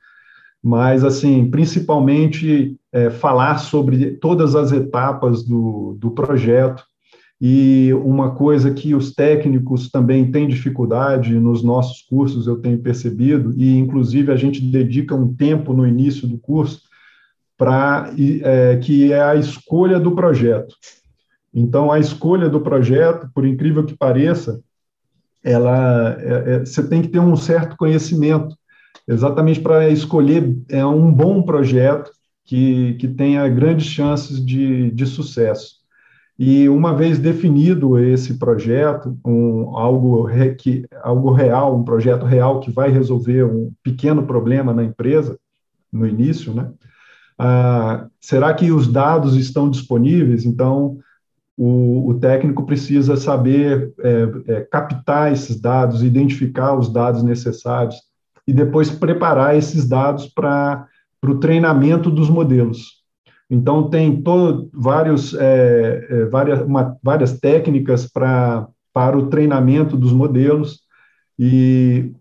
mas 0.63 1.03
assim, 1.03 1.51
principalmente 1.51 2.79
é, 2.93 3.09
falar 3.09 3.57
sobre 3.57 4.11
todas 4.11 4.55
as 4.55 4.71
etapas 4.71 5.43
do, 5.43 5.97
do 5.99 6.11
projeto 6.11 6.85
e 7.45 7.93
uma 7.95 8.33
coisa 8.33 8.73
que 8.73 8.95
os 8.95 9.13
técnicos 9.13 9.89
também 9.89 10.31
têm 10.31 10.47
dificuldade 10.47 11.37
nos 11.37 11.61
nossos 11.61 12.01
cursos, 12.03 12.47
eu 12.47 12.55
tenho 12.61 12.79
percebido, 12.79 13.53
e 13.57 13.77
inclusive 13.77 14.31
a 14.31 14.37
gente 14.37 14.61
dedica 14.61 15.13
um 15.13 15.33
tempo 15.33 15.73
no 15.73 15.85
início 15.85 16.25
do 16.25 16.37
curso 16.37 16.83
para 17.57 18.13
é, 18.17 18.77
que 18.77 19.11
é 19.11 19.21
a 19.21 19.35
escolha 19.35 19.99
do 19.99 20.15
projeto. 20.15 20.73
Então, 21.53 21.91
a 21.91 21.99
escolha 21.99 22.47
do 22.47 22.61
projeto, 22.61 23.29
por 23.35 23.45
incrível 23.45 23.83
que 23.83 23.97
pareça, 23.97 24.61
ela 25.43 26.15
é, 26.21 26.53
é, 26.55 26.59
você 26.59 26.81
tem 26.87 27.01
que 27.01 27.09
ter 27.09 27.19
um 27.19 27.35
certo 27.35 27.75
conhecimento, 27.75 28.55
exatamente 29.05 29.59
para 29.59 29.89
escolher 29.89 30.57
é, 30.69 30.85
um 30.85 31.11
bom 31.11 31.41
projeto 31.41 32.09
que, 32.45 32.93
que 32.93 33.07
tenha 33.09 33.45
grandes 33.49 33.87
chances 33.87 34.43
de, 34.45 34.91
de 34.91 35.05
sucesso. 35.05 35.82
E 36.45 36.67
uma 36.67 36.93
vez 36.93 37.19
definido 37.19 37.97
esse 37.97 38.33
projeto, 38.33 39.17
um, 39.25 39.77
algo, 39.77 40.23
re, 40.23 40.53
que, 40.55 40.85
algo 41.01 41.31
real, 41.31 41.73
um 41.79 41.85
projeto 41.85 42.25
real 42.25 42.59
que 42.59 42.69
vai 42.69 42.89
resolver 42.89 43.45
um 43.45 43.71
pequeno 43.81 44.27
problema 44.27 44.73
na 44.73 44.83
empresa, 44.83 45.39
no 45.89 46.05
início, 46.05 46.53
né? 46.53 46.69
Ah, 47.39 48.07
será 48.19 48.53
que 48.53 48.73
os 48.73 48.91
dados 48.91 49.37
estão 49.37 49.69
disponíveis? 49.69 50.43
Então, 50.43 50.97
o, 51.55 52.09
o 52.09 52.19
técnico 52.19 52.65
precisa 52.65 53.15
saber 53.15 53.93
é, 54.01 54.27
é, 54.47 54.61
captar 54.69 55.31
esses 55.31 55.61
dados, 55.61 56.03
identificar 56.03 56.77
os 56.77 56.91
dados 56.91 57.23
necessários 57.23 57.95
e 58.45 58.51
depois 58.51 58.91
preparar 58.91 59.55
esses 59.55 59.87
dados 59.87 60.27
para 60.27 60.89
o 61.23 61.35
treinamento 61.35 62.11
dos 62.11 62.29
modelos. 62.29 63.01
Então, 63.53 63.87
tem 63.87 64.19
todo, 64.19 64.67
vários, 64.73 65.35
é, 65.35 66.07
é, 66.09 66.25
várias, 66.25 66.59
uma, 66.61 66.97
várias 67.03 67.39
técnicas 67.39 68.11
pra, 68.11 68.67
para 68.91 69.15
o 69.15 69.27
treinamento 69.27 69.95
dos 69.95 70.11
modelos 70.11 70.79
e 71.37 72.11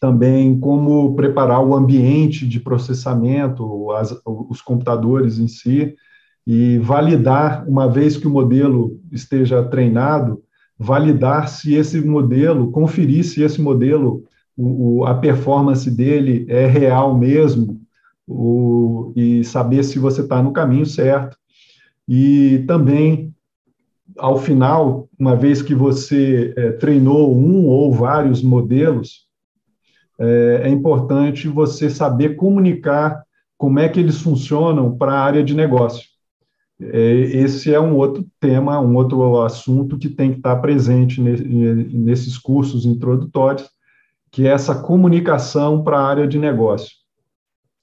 também 0.00 0.58
como 0.58 1.14
preparar 1.14 1.64
o 1.64 1.76
ambiente 1.76 2.44
de 2.44 2.58
processamento, 2.58 3.92
as, 3.92 4.12
os 4.26 4.60
computadores 4.60 5.38
em 5.38 5.46
si, 5.46 5.94
e 6.44 6.76
validar, 6.78 7.64
uma 7.68 7.88
vez 7.88 8.16
que 8.16 8.26
o 8.26 8.30
modelo 8.30 9.00
esteja 9.12 9.62
treinado, 9.62 10.42
validar 10.76 11.48
se 11.48 11.72
esse 11.74 12.00
modelo, 12.00 12.72
conferir 12.72 13.22
se 13.24 13.44
esse 13.44 13.62
modelo, 13.62 14.24
o, 14.56 15.02
o, 15.02 15.04
a 15.04 15.14
performance 15.14 15.88
dele 15.88 16.44
é 16.48 16.66
real 16.66 17.16
mesmo, 17.16 17.71
o, 18.32 19.12
e 19.14 19.44
saber 19.44 19.82
se 19.84 19.98
você 19.98 20.22
está 20.22 20.42
no 20.42 20.52
caminho 20.52 20.86
certo. 20.86 21.36
E 22.08 22.64
também, 22.66 23.34
ao 24.18 24.38
final, 24.38 25.08
uma 25.18 25.36
vez 25.36 25.62
que 25.62 25.74
você 25.74 26.52
é, 26.56 26.72
treinou 26.72 27.36
um 27.36 27.66
ou 27.66 27.92
vários 27.92 28.42
modelos, 28.42 29.26
é, 30.18 30.62
é 30.64 30.68
importante 30.68 31.48
você 31.48 31.88
saber 31.88 32.36
comunicar 32.36 33.22
como 33.56 33.78
é 33.78 33.88
que 33.88 34.00
eles 34.00 34.20
funcionam 34.20 34.96
para 34.96 35.12
a 35.12 35.20
área 35.20 35.42
de 35.42 35.54
negócio. 35.54 36.12
É, 36.80 37.12
esse 37.12 37.72
é 37.72 37.80
um 37.80 37.96
outro 37.96 38.26
tema, 38.40 38.80
um 38.80 38.96
outro 38.96 39.40
assunto 39.42 39.96
que 39.96 40.08
tem 40.08 40.32
que 40.32 40.38
estar 40.38 40.56
presente 40.56 41.20
nesses 41.20 42.36
cursos 42.36 42.84
introdutórios, 42.84 43.70
que 44.30 44.46
é 44.46 44.50
essa 44.50 44.74
comunicação 44.74 45.84
para 45.84 45.98
a 45.98 46.06
área 46.06 46.26
de 46.26 46.38
negócio, 46.38 46.90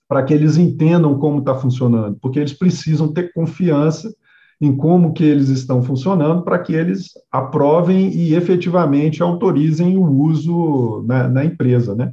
para 0.10 0.24
que 0.24 0.34
eles 0.34 0.58
entendam 0.58 1.20
como 1.20 1.38
está 1.38 1.54
funcionando, 1.54 2.18
porque 2.20 2.40
eles 2.40 2.52
precisam 2.52 3.14
ter 3.14 3.32
confiança 3.32 4.12
em 4.60 4.76
como 4.76 5.14
que 5.14 5.24
eles 5.24 5.50
estão 5.50 5.84
funcionando 5.84 6.42
para 6.42 6.58
que 6.58 6.74
eles 6.74 7.12
aprovem 7.32 8.12
e 8.12 8.34
efetivamente 8.34 9.22
autorizem 9.22 9.98
o 9.98 10.04
uso 10.04 11.04
na, 11.06 11.30
na 11.30 11.46
empresa, 11.46 11.96
né? 11.96 12.12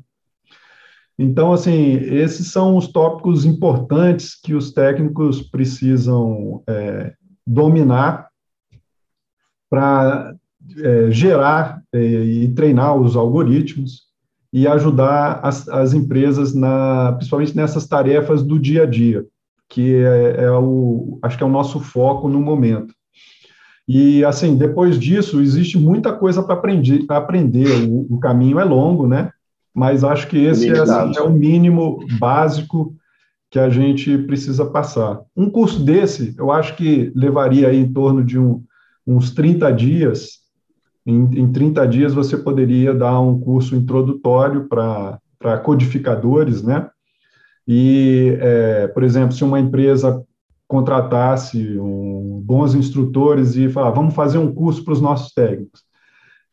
Então, 1.18 1.50
assim, 1.52 1.94
esses 1.94 2.52
são 2.52 2.76
os 2.76 2.88
tópicos 2.88 3.46
importantes 3.46 4.38
que 4.38 4.54
os 4.54 4.70
técnicos 4.70 5.40
precisam 5.40 6.62
é, 6.68 7.14
dominar 7.46 8.28
para 9.70 10.36
é, 10.78 11.10
gerar 11.10 11.82
é, 11.90 11.98
e 11.98 12.54
treinar 12.54 12.94
os 12.94 13.16
algoritmos 13.16 14.05
e 14.56 14.66
ajudar 14.66 15.40
as, 15.42 15.68
as, 15.68 15.92
empresas, 15.92 16.54
na, 16.54 17.12
principalmente 17.12 17.56
nessas 17.56 17.86
tarefas 17.86 18.42
do 18.42 18.58
dia 18.58 18.84
a 18.84 18.86
dia, 18.86 19.24
que 19.68 19.96
é, 19.96 20.44
é 20.44 20.50
o, 20.50 21.18
acho 21.22 21.36
que 21.36 21.42
é 21.42 21.46
o 21.46 21.50
nosso 21.50 21.78
foco 21.78 22.28
no 22.28 22.40
momento. 22.40 22.94
E, 23.86 24.24
assim, 24.24 24.56
depois 24.56 24.98
disso, 24.98 25.40
existe 25.40 25.78
muita 25.78 26.12
coisa 26.12 26.42
para 26.42 26.54
aprender, 26.54 27.04
aprender. 27.08 27.68
O, 27.88 28.14
o 28.14 28.18
caminho 28.18 28.58
é 28.58 28.64
longo, 28.64 29.06
né? 29.06 29.30
mas 29.76 30.02
acho 30.02 30.26
que 30.28 30.38
esse 30.38 30.70
é, 30.70 30.78
assim, 30.80 31.18
é, 31.18 31.20
o 31.20 31.30
mínimo 31.30 31.98
básico 32.18 32.96
que 33.50 33.58
a 33.58 33.68
gente 33.68 34.16
precisa 34.16 34.64
passar. 34.64 35.20
Um 35.36 35.50
curso 35.50 35.84
desse, 35.84 36.34
eu 36.38 36.50
acho 36.50 36.74
que 36.76 37.12
levaria 37.14 37.68
aí 37.68 37.76
em 37.76 37.92
torno 37.92 38.24
de 38.24 38.38
um, 38.38 38.64
uns 39.06 39.32
30 39.32 39.70
dias. 39.72 40.38
Em, 41.06 41.40
em 41.40 41.52
30 41.52 41.86
dias 41.86 42.12
você 42.12 42.36
poderia 42.36 42.92
dar 42.92 43.20
um 43.20 43.38
curso 43.38 43.76
introdutório 43.76 44.68
para 44.68 45.58
codificadores, 45.58 46.62
né? 46.62 46.88
E, 47.66 48.36
é, 48.40 48.88
por 48.88 49.02
exemplo, 49.02 49.32
se 49.32 49.44
uma 49.44 49.60
empresa 49.60 50.24
contratasse 50.68 51.78
um, 51.78 52.40
bons 52.44 52.74
instrutores 52.74 53.56
e 53.56 53.68
falar, 53.68 53.90
vamos 53.90 54.14
fazer 54.14 54.38
um 54.38 54.52
curso 54.52 54.84
para 54.84 54.92
os 54.92 55.00
nossos 55.00 55.32
técnicos. 55.32 55.84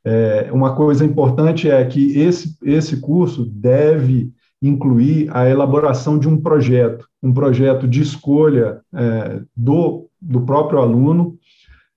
É, 0.06 0.50
uma 0.52 0.76
coisa 0.76 1.06
importante 1.06 1.70
é 1.70 1.84
que 1.86 2.20
esse, 2.20 2.58
esse 2.64 2.98
curso 2.98 3.46
deve 3.46 4.32
incluir 4.62 5.30
a 5.36 5.48
elaboração 5.50 6.18
de 6.18 6.28
um 6.28 6.40
projeto, 6.40 7.08
um 7.22 7.34
projeto 7.34 7.88
de 7.88 8.02
escolha 8.02 8.82
é, 8.94 9.42
do, 9.56 10.10
do 10.22 10.42
próprio 10.42 10.80
aluno, 10.80 11.38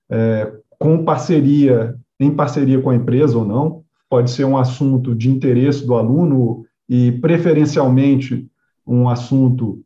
é, 0.09 0.51
com 0.79 1.03
parceria, 1.03 1.95
em 2.19 2.31
parceria 2.31 2.81
com 2.81 2.89
a 2.89 2.95
empresa 2.95 3.37
ou 3.37 3.45
não, 3.45 3.83
pode 4.09 4.31
ser 4.31 4.45
um 4.45 4.57
assunto 4.57 5.13
de 5.13 5.29
interesse 5.29 5.85
do 5.85 5.93
aluno 5.95 6.65
e, 6.87 7.11
preferencialmente, 7.13 8.47
um 8.85 9.09
assunto 9.09 9.81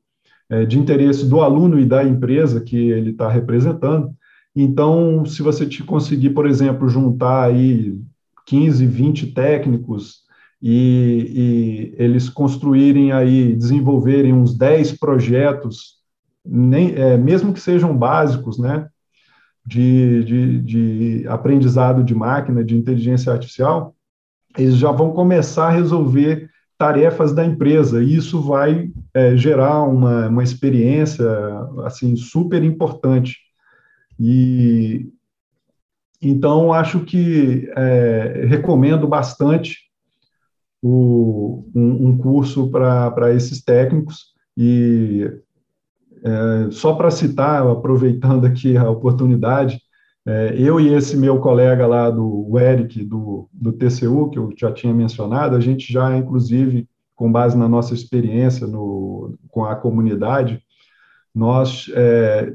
é, 0.50 0.66
de 0.66 0.78
interesse 0.78 1.26
do 1.28 1.42
aluno 1.42 1.80
e 1.80 1.86
da 1.86 2.04
empresa 2.04 2.62
que 2.62 2.78
ele 2.78 3.12
está 3.12 3.30
representando. 3.30 4.14
Então, 4.56 5.26
se 5.26 5.42
você 5.42 5.66
te 5.66 5.84
conseguir, 5.84 6.32
por 6.32 6.46
exemplo, 6.46 6.90
juntar 6.90 7.46
aí 7.46 7.98
15, 8.46 8.86
20 8.86 9.28
técnicos 9.28 10.22
e, 10.62 11.94
e 11.98 12.04
eles 12.04 12.30
construírem 12.30 13.12
aí, 13.12 13.56
desenvolverem 13.56 14.34
uns 14.34 14.56
10 14.56 15.00
projetos, 15.00 16.02
nem, 16.46 16.94
é, 16.96 17.18
mesmo 17.18 17.54
que 17.54 17.60
sejam 17.60 17.96
básicos, 17.96 18.60
né, 18.60 18.88
de, 19.66 20.24
de, 20.24 20.60
de 20.62 21.28
aprendizado 21.28 22.04
de 22.04 22.16
máquina, 22.16 22.64
de 22.64 22.76
inteligência 22.76 23.32
artificial, 23.32 23.96
eles 24.58 24.76
já 24.76 24.92
vão 24.92 25.12
começar 25.12 25.68
a 25.68 25.72
resolver 25.72 26.50
tarefas 26.78 27.32
da 27.34 27.46
empresa, 27.46 28.04
e 28.04 28.16
isso 28.16 28.42
vai 28.42 28.92
é, 29.14 29.38
gerar 29.38 29.84
uma, 29.84 30.28
uma 30.28 30.44
experiência, 30.44 31.26
assim, 31.86 32.16
super 32.16 32.64
importante. 32.64 33.38
E, 34.20 35.08
então, 36.20 36.74
acho 36.74 37.02
que 37.02 37.72
é, 37.76 38.46
recomendo 38.48 39.08
bastante 39.08 39.78
o, 40.82 41.70
um, 41.76 42.08
um, 42.08 42.18
curso 42.18 42.70
para 42.72 43.32
esses 43.34 43.64
técnicos. 43.64 44.32
E 44.58 45.32
é, 46.24 46.72
só 46.72 46.94
para 46.94 47.12
citar, 47.12 47.66
aproveitando 47.68 48.46
aqui 48.46 48.78
a 48.78 48.90
oportunidade, 48.90 49.82
é, 50.26 50.54
eu 50.56 50.80
e 50.80 50.94
esse 50.94 51.18
meu 51.18 51.40
colega 51.40 51.88
lá 51.88 52.10
do 52.10 52.58
Eric, 52.60 53.04
do, 53.04 53.50
do 53.52 53.74
TCU, 53.74 54.30
que 54.30 54.38
eu 54.38 54.54
já 54.56 54.72
tinha 54.72 54.94
mencionado, 54.94 55.56
a 55.56 55.60
gente 55.60 55.92
já, 55.92 56.16
inclusive, 56.16 56.88
com 57.16 57.32
base 57.32 57.58
na 57.58 57.68
nossa 57.68 57.94
experiência 57.94 58.68
no, 58.68 59.36
com 59.50 59.66
a 59.66 59.76
comunidade, 59.76 60.62
nós 61.34 61.90
é, 61.94 62.54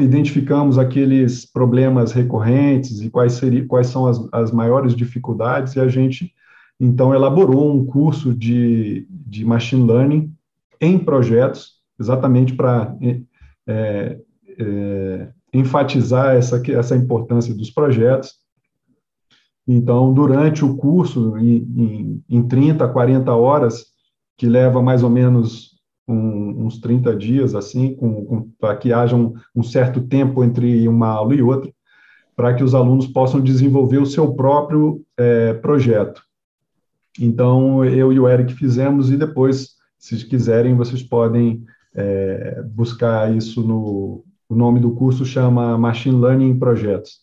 identificamos 0.00 0.78
aqueles 0.78 1.44
problemas 1.44 2.12
recorrentes 2.12 3.00
e 3.00 3.10
quais, 3.10 3.34
seria, 3.34 3.66
quais 3.66 3.86
são 3.86 4.06
as, 4.06 4.20
as 4.32 4.52
maiores 4.52 4.94
dificuldades, 4.94 5.76
e 5.76 5.80
a 5.80 5.86
gente, 5.86 6.32
então, 6.78 7.14
elaborou 7.14 7.72
um 7.72 7.84
curso 7.84 8.34
de, 8.34 9.06
de 9.10 9.44
machine 9.44 9.86
learning 9.86 10.32
em 10.80 10.98
projetos, 10.98 11.79
exatamente 12.00 12.54
para 12.54 12.96
é, 13.66 14.18
é, 14.58 15.28
enfatizar 15.52 16.34
essa, 16.34 16.60
essa 16.72 16.96
importância 16.96 17.54
dos 17.54 17.70
projetos. 17.70 18.34
Então, 19.68 20.12
durante 20.12 20.64
o 20.64 20.76
curso, 20.76 21.36
em, 21.36 21.56
em, 21.76 22.24
em 22.28 22.48
30, 22.48 22.88
40 22.88 23.32
horas, 23.34 23.86
que 24.36 24.48
leva 24.48 24.82
mais 24.82 25.02
ou 25.02 25.10
menos 25.10 25.78
um, 26.08 26.66
uns 26.66 26.80
30 26.80 27.14
dias, 27.14 27.54
assim, 27.54 27.96
para 28.58 28.76
que 28.76 28.92
haja 28.92 29.14
um, 29.14 29.34
um 29.54 29.62
certo 29.62 30.00
tempo 30.00 30.42
entre 30.42 30.88
uma 30.88 31.08
aula 31.08 31.34
e 31.34 31.42
outra, 31.42 31.70
para 32.34 32.54
que 32.54 32.64
os 32.64 32.74
alunos 32.74 33.06
possam 33.06 33.40
desenvolver 33.40 33.98
o 33.98 34.06
seu 34.06 34.34
próprio 34.34 35.04
é, 35.16 35.52
projeto. 35.54 36.22
Então, 37.20 37.84
eu 37.84 38.12
e 38.12 38.18
o 38.18 38.28
Eric 38.28 38.54
fizemos, 38.54 39.10
e 39.10 39.16
depois, 39.16 39.72
se 39.98 40.24
quiserem, 40.26 40.74
vocês 40.74 41.02
podem 41.02 41.62
é, 41.94 42.62
buscar 42.62 43.34
isso 43.34 43.62
no. 43.62 44.24
O 44.48 44.54
nome 44.54 44.80
do 44.80 44.96
curso 44.96 45.24
chama 45.24 45.78
Machine 45.78 46.20
Learning 46.20 46.58
Projetos. 46.58 47.20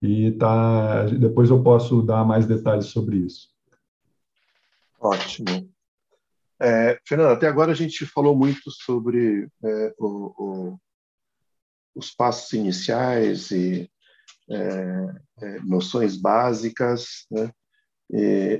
E 0.00 0.30
tá, 0.32 1.06
depois 1.06 1.50
eu 1.50 1.60
posso 1.62 2.02
dar 2.02 2.24
mais 2.24 2.46
detalhes 2.46 2.86
sobre 2.86 3.16
isso. 3.16 3.48
Ótimo. 5.00 5.68
É, 6.60 7.00
Fernando, 7.04 7.32
até 7.32 7.48
agora 7.48 7.72
a 7.72 7.74
gente 7.74 8.06
falou 8.06 8.36
muito 8.36 8.70
sobre 8.70 9.48
é, 9.64 9.94
o, 9.98 10.06
o, 10.38 10.80
os 11.96 12.12
passos 12.12 12.52
iniciais 12.52 13.50
e 13.50 13.90
é, 14.48 15.14
é 15.40 15.60
noções 15.62 16.16
básicas, 16.16 17.26
né? 17.28 17.50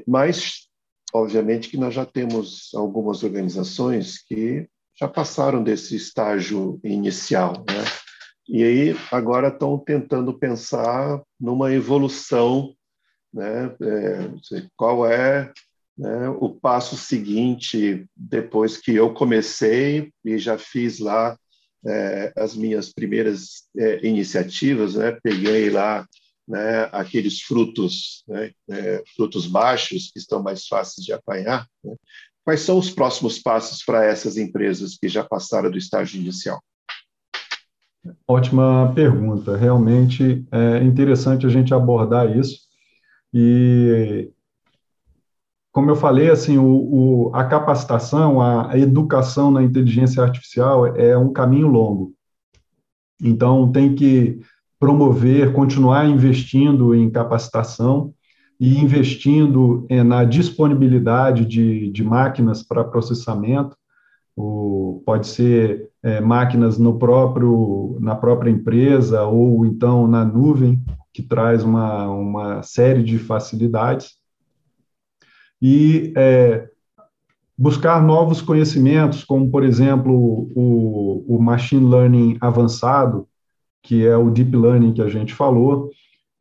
mas, 0.06 0.68
obviamente, 1.12 1.68
que 1.68 1.76
nós 1.76 1.94
já 1.94 2.06
temos 2.06 2.70
algumas 2.74 3.22
organizações 3.22 4.18
que 4.22 4.68
já 4.98 5.08
passaram 5.08 5.62
desse 5.62 5.96
estágio 5.96 6.80
inicial, 6.84 7.64
né? 7.68 7.84
E 8.48 8.62
aí 8.62 8.96
agora 9.10 9.48
estão 9.48 9.78
tentando 9.78 10.36
pensar 10.38 11.22
numa 11.40 11.72
evolução, 11.72 12.74
né? 13.32 13.74
É, 13.80 14.64
qual 14.76 15.06
é 15.06 15.52
né, 15.96 16.28
o 16.28 16.50
passo 16.50 16.96
seguinte 16.96 18.06
depois 18.16 18.76
que 18.76 18.94
eu 18.94 19.14
comecei 19.14 20.10
e 20.24 20.38
já 20.38 20.58
fiz 20.58 20.98
lá 20.98 21.38
é, 21.86 22.32
as 22.36 22.54
minhas 22.54 22.92
primeiras 22.92 23.68
é, 23.76 24.06
iniciativas, 24.06 24.94
né? 24.94 25.16
Peguei 25.22 25.70
lá 25.70 26.06
né, 26.46 26.88
aqueles 26.92 27.40
frutos, 27.40 28.24
né, 28.26 28.52
é, 28.70 29.02
frutos 29.14 29.46
baixos 29.46 30.10
que 30.12 30.18
estão 30.18 30.42
mais 30.42 30.66
fáceis 30.66 31.04
de 31.04 31.12
apanhar. 31.12 31.66
Né? 31.84 31.94
Quais 32.44 32.60
são 32.60 32.78
os 32.78 32.90
próximos 32.90 33.38
passos 33.38 33.84
para 33.84 34.04
essas 34.04 34.36
empresas 34.36 34.98
que 34.98 35.08
já 35.08 35.22
passaram 35.22 35.70
do 35.70 35.78
estágio 35.78 36.20
inicial? 36.20 36.60
Ótima 38.26 38.92
pergunta. 38.94 39.56
Realmente 39.56 40.44
é 40.50 40.82
interessante 40.82 41.46
a 41.46 41.48
gente 41.48 41.72
abordar 41.72 42.36
isso. 42.36 42.60
E, 43.32 44.30
como 45.70 45.90
eu 45.90 45.96
falei, 45.96 46.30
assim, 46.30 46.58
o, 46.58 46.66
o, 46.66 47.30
a 47.34 47.44
capacitação, 47.44 48.40
a, 48.40 48.76
educação 48.76 49.50
na 49.50 49.62
inteligência 49.62 50.22
artificial 50.22 50.86
é 50.96 51.16
um 51.16 51.32
caminho 51.32 51.68
longo. 51.68 52.12
Então, 53.22 53.70
tem 53.70 53.94
que 53.94 54.40
promover, 54.80 55.52
continuar 55.52 56.06
investindo 56.06 56.92
em 56.92 57.08
capacitação 57.08 58.12
e 58.62 58.78
investindo 58.78 59.84
é, 59.88 60.04
na 60.04 60.22
disponibilidade 60.22 61.44
de, 61.44 61.90
de 61.90 62.04
máquinas 62.04 62.62
para 62.62 62.84
processamento, 62.84 63.76
o, 64.36 65.02
pode 65.04 65.26
ser 65.26 65.90
é, 66.00 66.20
máquinas 66.20 66.78
no 66.78 66.96
próprio, 66.96 67.98
na 68.00 68.14
própria 68.14 68.52
empresa 68.52 69.24
ou 69.24 69.66
então 69.66 70.06
na 70.06 70.24
nuvem, 70.24 70.80
que 71.12 71.24
traz 71.24 71.64
uma, 71.64 72.08
uma 72.08 72.62
série 72.62 73.02
de 73.02 73.18
facilidades. 73.18 74.12
E 75.60 76.12
é, 76.16 76.68
buscar 77.58 78.00
novos 78.00 78.40
conhecimentos, 78.40 79.24
como, 79.24 79.50
por 79.50 79.64
exemplo, 79.64 80.14
o, 80.54 81.24
o 81.26 81.42
machine 81.42 81.90
learning 81.90 82.38
avançado, 82.40 83.26
que 83.82 84.06
é 84.06 84.16
o 84.16 84.30
deep 84.30 84.56
learning 84.56 84.92
que 84.92 85.02
a 85.02 85.08
gente 85.08 85.34
falou, 85.34 85.90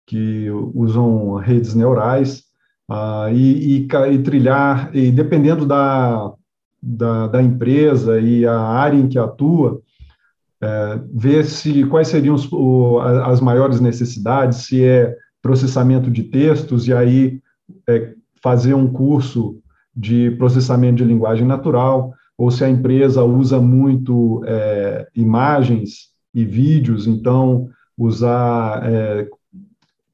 que 0.05 0.49
usam 0.73 1.35
redes 1.35 1.73
neurais, 1.73 2.43
uh, 2.89 3.33
e, 3.33 3.77
e, 3.77 3.87
e, 3.87 4.19
trilhar, 4.19 4.95
e 4.95 5.11
dependendo 5.11 5.65
da, 5.65 6.33
da, 6.81 7.27
da, 7.27 7.41
empresa 7.41 8.19
e 8.19 8.45
a 8.45 8.59
área 8.59 8.97
em 8.97 9.07
que 9.07 9.17
atua, 9.17 9.81
é, 10.61 10.99
ver 11.11 11.45
se 11.45 11.83
quais 11.85 12.07
seriam 12.07 12.35
os, 12.35 12.47
o, 12.51 12.99
as 12.99 13.41
maiores 13.41 13.79
necessidades, 13.79 14.59
se 14.59 14.83
é 14.85 15.15
processamento 15.41 16.11
de 16.11 16.23
textos, 16.23 16.87
e 16.87 16.93
aí 16.93 17.41
é, 17.89 18.13
fazer 18.43 18.75
um 18.75 18.87
curso 18.91 19.59
de 19.95 20.31
processamento 20.31 20.97
de 20.97 21.03
linguagem 21.03 21.47
natural, 21.47 22.13
ou 22.37 22.51
se 22.51 22.63
a 22.63 22.69
empresa 22.69 23.23
usa 23.23 23.59
muito 23.59 24.43
é, 24.45 25.07
imagens 25.15 26.11
e 26.33 26.45
vídeos, 26.45 27.07
então 27.07 27.67
usar 27.97 28.81
é, 28.83 29.27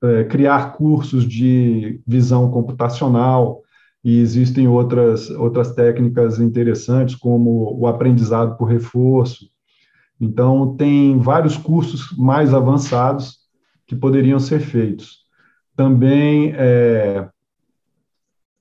é, 0.03 0.23
criar 0.25 0.73
cursos 0.73 1.27
de 1.27 2.01
visão 2.05 2.51
computacional, 2.51 3.63
e 4.03 4.19
existem 4.19 4.69
outras, 4.69 5.29
outras 5.31 5.73
técnicas 5.73 6.39
interessantes, 6.39 7.13
como 7.15 7.77
o 7.77 7.87
aprendizado 7.87 8.55
por 8.55 8.65
reforço. 8.65 9.49
Então, 10.19 10.77
tem 10.77 11.19
vários 11.19 11.57
cursos 11.57 12.15
mais 12.17 12.53
avançados 12.53 13.39
que 13.85 13.95
poderiam 13.95 14.39
ser 14.39 14.59
feitos. 14.59 15.25
Também 15.75 16.53
é, 16.55 17.27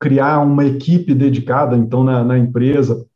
criar 0.01 0.41
uma 0.41 0.65
equipe 0.65 1.15
dedicada, 1.15 1.77
então, 1.77 2.03
na, 2.03 2.25
na, 2.25 2.37
empresa, 2.37 3.07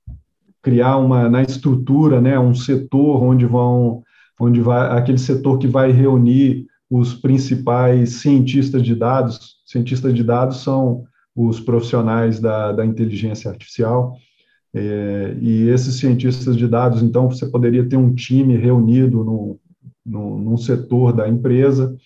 criar 0.63 0.99
uma, 0.99 1.29
na 1.29 1.43
estrutura, 1.43 2.21
né, 2.21 2.39
um 2.39 2.55
setor 2.55 3.23
onde 3.23 3.45
vão, 3.45 4.05
onde 4.39 4.61
vai, 4.61 4.97
aquele 4.97 5.19
setor 5.19 5.59
que 5.59 5.67
vai 5.67 5.91
reunir 5.91 6.67
os 6.91 7.15
principais 7.15 8.15
cientistas 8.15 8.83
de 8.83 8.97
dados. 8.97 9.59
Cientistas 9.65 10.13
de 10.13 10.25
dados 10.25 10.65
são 10.65 11.05
os 11.37 11.61
profissionais 11.61 12.41
da, 12.41 12.73
da 12.73 12.85
inteligência 12.85 13.49
artificial. 13.49 14.17
É, 14.75 15.37
e 15.41 15.69
esses 15.69 15.97
cientistas 15.97 16.57
de 16.57 16.67
dados, 16.67 17.03
então, 17.03 17.31
você 17.31 17.47
poderia 17.47 17.89
ter 17.89 17.97
um 17.97 18.13
time 18.13 18.57
reunido 18.57 19.23
no, 19.23 19.61
no, 20.05 20.39
num 20.39 20.57
setor 20.57 21.13
da 21.13 21.29
empresa. 21.29 21.97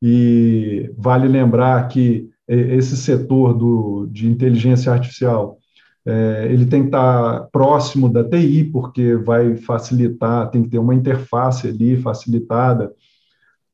E 0.00 0.90
vale 0.96 1.28
lembrar 1.28 1.86
que 1.88 2.28
esse 2.46 2.96
setor 2.96 3.54
do, 3.54 4.06
de 4.10 4.26
inteligência 4.26 4.92
artificial 4.92 5.58
é, 6.06 6.48
ele 6.50 6.66
tem 6.66 6.82
que 6.82 6.88
estar 6.88 7.48
próximo 7.50 8.10
da 8.10 8.22
TI, 8.22 8.64
porque 8.64 9.16
vai 9.16 9.56
facilitar, 9.56 10.50
tem 10.50 10.62
que 10.62 10.68
ter 10.68 10.78
uma 10.78 10.94
interface 10.94 11.68
ali 11.68 11.96
facilitada 11.96 12.92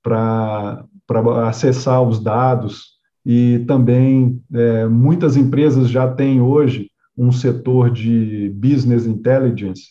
para 0.03 0.87
acessar 1.49 2.03
os 2.03 2.23
dados 2.23 3.01
e 3.25 3.65
também 3.67 4.41
é, 4.53 4.87
muitas 4.87 5.37
empresas 5.37 5.89
já 5.89 6.09
têm 6.09 6.41
hoje 6.41 6.91
um 7.17 7.31
setor 7.31 7.91
de 7.91 8.51
business 8.57 9.07
intelligence, 9.07 9.89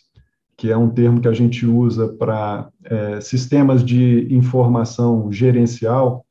que 0.57 0.71
é 0.71 0.77
um 0.77 0.89
termo 0.89 1.21
que 1.21 1.27
a 1.27 1.33
gente 1.33 1.65
usa 1.65 2.07
para 2.07 2.69
é, 2.83 3.21
sistemas 3.21 3.83
de 3.83 4.27
informação 4.33 5.31
gerencial. 5.31 6.25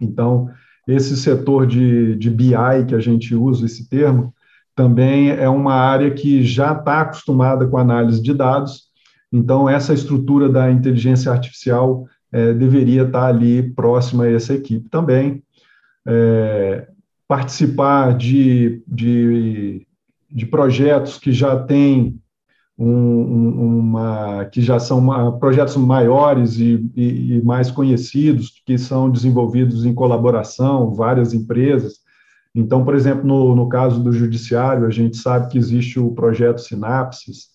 Então, 0.00 0.48
esse 0.86 1.16
setor 1.16 1.66
de, 1.66 2.16
de 2.16 2.30
BI 2.30 2.86
que 2.86 2.94
a 2.94 3.00
gente 3.00 3.34
usa 3.34 3.66
esse 3.66 3.88
termo 3.88 4.32
também 4.74 5.30
é 5.30 5.48
uma 5.48 5.74
área 5.74 6.10
que 6.10 6.42
já 6.42 6.72
está 6.72 7.02
acostumada 7.02 7.66
com 7.66 7.76
análise 7.76 8.22
de 8.22 8.32
dados. 8.32 8.84
Então, 9.32 9.68
essa 9.68 9.92
estrutura 9.92 10.48
da 10.48 10.70
inteligência 10.70 11.30
artificial 11.30 12.06
é, 12.32 12.52
deveria 12.52 13.02
estar 13.02 13.26
ali 13.26 13.62
próxima 13.74 14.24
a 14.24 14.30
essa 14.30 14.54
equipe 14.54 14.88
também. 14.88 15.42
É, 16.06 16.86
participar 17.28 18.16
de, 18.16 18.82
de, 18.86 19.86
de, 20.30 20.46
projetos 20.46 21.18
que 21.18 21.32
já 21.32 21.56
têm 21.62 22.18
um, 22.76 23.78
uma, 23.78 24.46
que 24.46 24.60
já 24.62 24.78
são 24.78 24.98
uma, 24.98 25.38
projetos 25.38 25.76
maiores 25.76 26.58
e, 26.58 26.90
e, 26.96 27.34
e, 27.34 27.42
mais 27.42 27.70
conhecidos, 27.70 28.62
que 28.64 28.78
são 28.78 29.10
desenvolvidos 29.10 29.84
em 29.84 29.94
colaboração, 29.94 30.94
várias 30.94 31.34
empresas. 31.34 32.00
Então, 32.54 32.84
por 32.84 32.94
exemplo, 32.94 33.26
no, 33.26 33.54
no 33.54 33.68
caso 33.68 34.02
do 34.02 34.12
judiciário, 34.12 34.86
a 34.86 34.90
gente 34.90 35.16
sabe 35.16 35.48
que 35.48 35.58
existe 35.58 36.00
o 36.00 36.12
projeto 36.12 36.60
Sinapses. 36.60 37.50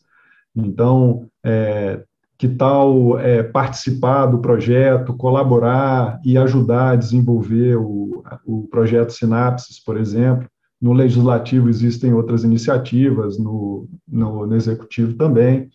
Então, 0.55 1.27
é, 1.43 2.01
que 2.37 2.49
tal 2.49 3.17
é, 3.19 3.43
participar 3.43 4.25
do 4.25 4.39
projeto, 4.39 5.13
colaborar 5.13 6.19
e 6.23 6.37
ajudar 6.37 6.91
a 6.91 6.95
desenvolver 6.95 7.77
o, 7.77 8.23
o 8.45 8.67
projeto 8.67 9.11
Sinapses, 9.11 9.79
por 9.79 9.97
exemplo. 9.97 10.47
No 10.81 10.91
legislativo 10.91 11.69
existem 11.69 12.13
outras 12.13 12.43
iniciativas, 12.43 13.39
no, 13.39 13.87
no, 14.07 14.45
no 14.45 14.55
executivo 14.55 15.13
também. 15.13 15.69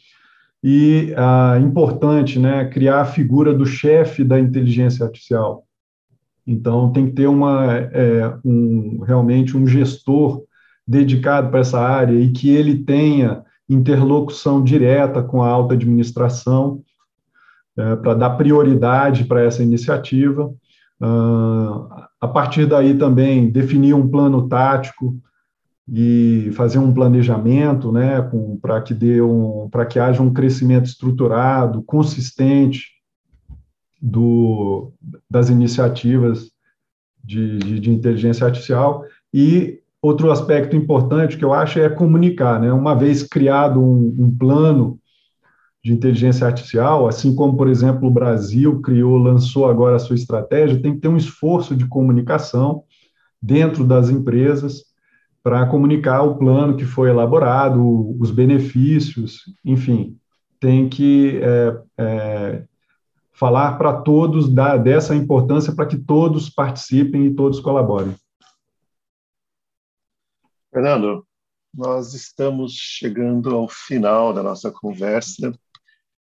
e 0.63 1.15
ah, 1.17 1.59
importante, 1.61 2.39
né, 2.39 2.67
criar 2.67 3.01
a 3.01 3.07
figura 3.07 3.55
do 3.55 3.65
chefe 3.65 4.23
da 4.23 4.39
inteligência 4.39 5.07
artificial. 5.07 5.65
Então, 6.47 6.93
tem 6.93 7.07
que 7.07 7.13
ter 7.13 7.27
uma, 7.27 7.75
é, 7.75 8.35
um, 8.45 9.01
realmente 9.07 9.57
um 9.57 9.67
gestor 9.67 10.43
dedicado 10.87 11.49
para 11.51 11.61
essa 11.61 11.81
área 11.81 12.19
e 12.19 12.31
que 12.31 12.51
ele 12.51 12.85
tenha 12.85 13.43
interlocução 13.71 14.63
direta 14.63 15.23
com 15.23 15.43
a 15.43 15.49
alta 15.49 15.75
administração 15.75 16.83
é, 17.79 17.97
para 17.97 18.15
dar 18.15 18.31
prioridade 18.31 19.25
para 19.25 19.43
essa 19.43 19.63
iniciativa. 19.63 20.53
Uh, 21.01 21.89
a 22.21 22.29
partir 22.29 22.67
daí 22.67 22.93
também 22.93 23.49
definir 23.49 23.95
um 23.95 24.07
plano 24.07 24.49
tático 24.49 25.17
e 25.89 26.51
fazer 26.53 26.79
um 26.79 26.93
planejamento, 26.93 27.91
né, 27.91 28.29
para 28.61 28.83
que 28.83 28.93
dê 28.93 29.23
um, 29.23 29.69
para 29.71 29.87
que 29.87 29.99
haja 29.99 30.23
um 30.23 30.33
crescimento 30.33 30.85
estruturado, 30.85 31.83
consistente 31.83 32.87
do, 34.01 34.93
das 35.29 35.49
iniciativas 35.49 36.51
de, 37.25 37.59
de, 37.59 37.81
de 37.81 37.91
inteligência 37.91 38.47
artificial 38.47 39.05
e 39.33 39.81
outro 40.03 40.31
aspecto 40.31 40.75
importante 40.75 41.37
que 41.37 41.45
eu 41.45 41.53
acho 41.53 41.79
é 41.79 41.89
comunicar, 41.89 42.61
né? 42.61 42.73
Uma 42.73 42.95
vez 42.95 43.23
criado 43.23 43.81
um, 43.81 44.15
um 44.19 44.37
plano 44.37 44.99
de 45.83 45.93
inteligência 45.93 46.47
artificial, 46.47 47.09
assim 47.09 47.35
como, 47.35 47.57
por 47.57 47.69
exemplo, 47.69 48.09
o 48.09 48.13
Brasil 48.13 48.81
criou, 48.81 49.17
lançou 49.17 49.69
agora 49.69 49.97
a 49.97 49.99
sua 49.99 50.17
estratégia, 50.17 50.81
tem 50.81 50.95
que 50.95 51.01
ter 51.01 51.09
um 51.09 51.17
esforço 51.17 51.75
de 51.75 51.87
comunicação 51.87 52.85
dentro 53.41 53.85
das 53.85 54.11
empresas 54.11 54.85
para 55.43 55.67
comunicar 55.67 56.23
o 56.23 56.37
plano 56.37 56.77
que 56.77 56.85
foi 56.85 57.09
elaborado, 57.09 57.83
os 58.21 58.31
benefícios, 58.31 59.45
enfim, 59.65 60.19
tem 60.59 60.87
que 60.87 61.41
é, 61.43 61.79
é, 61.97 62.65
falar 63.33 63.79
para 63.79 63.95
todos 63.95 64.53
da, 64.53 64.77
dessa 64.77 65.15
importância 65.15 65.75
para 65.75 65.87
que 65.87 65.97
todos 65.97 66.51
participem 66.51 67.25
e 67.25 67.35
todos 67.35 67.59
colaborem. 67.59 68.15
Fernando, 70.73 71.27
nós 71.75 72.15
estamos 72.15 72.75
chegando 72.75 73.55
ao 73.55 73.69
final 73.69 74.33
da 74.33 74.43
nossa 74.43 74.71
conversa 74.71 75.53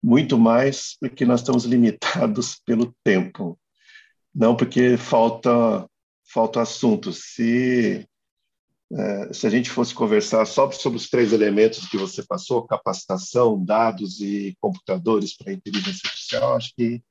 muito 0.02 0.38
mais 0.38 0.96
porque 1.00 1.24
nós 1.24 1.40
estamos 1.40 1.64
limitados 1.64 2.60
pelo 2.66 2.94
tempo, 3.02 3.58
não 4.34 4.56
porque 4.56 4.96
falta 4.96 5.88
falta 6.26 6.62
assunto. 6.62 7.12
Se 7.12 8.06
é, 8.92 9.32
se 9.32 9.46
a 9.46 9.50
gente 9.50 9.70
fosse 9.70 9.94
conversar 9.94 10.44
só 10.46 10.70
sobre 10.70 10.98
os 10.98 11.08
três 11.08 11.32
elementos 11.32 11.88
que 11.88 11.96
você 11.96 12.22
passou, 12.22 12.66
capacitação, 12.66 13.62
dados 13.64 14.20
e 14.20 14.56
computadores 14.60 15.36
para 15.36 15.52
inteligência 15.52 16.08
artificial, 16.08 16.56
acho 16.56 16.72
que 16.76 17.02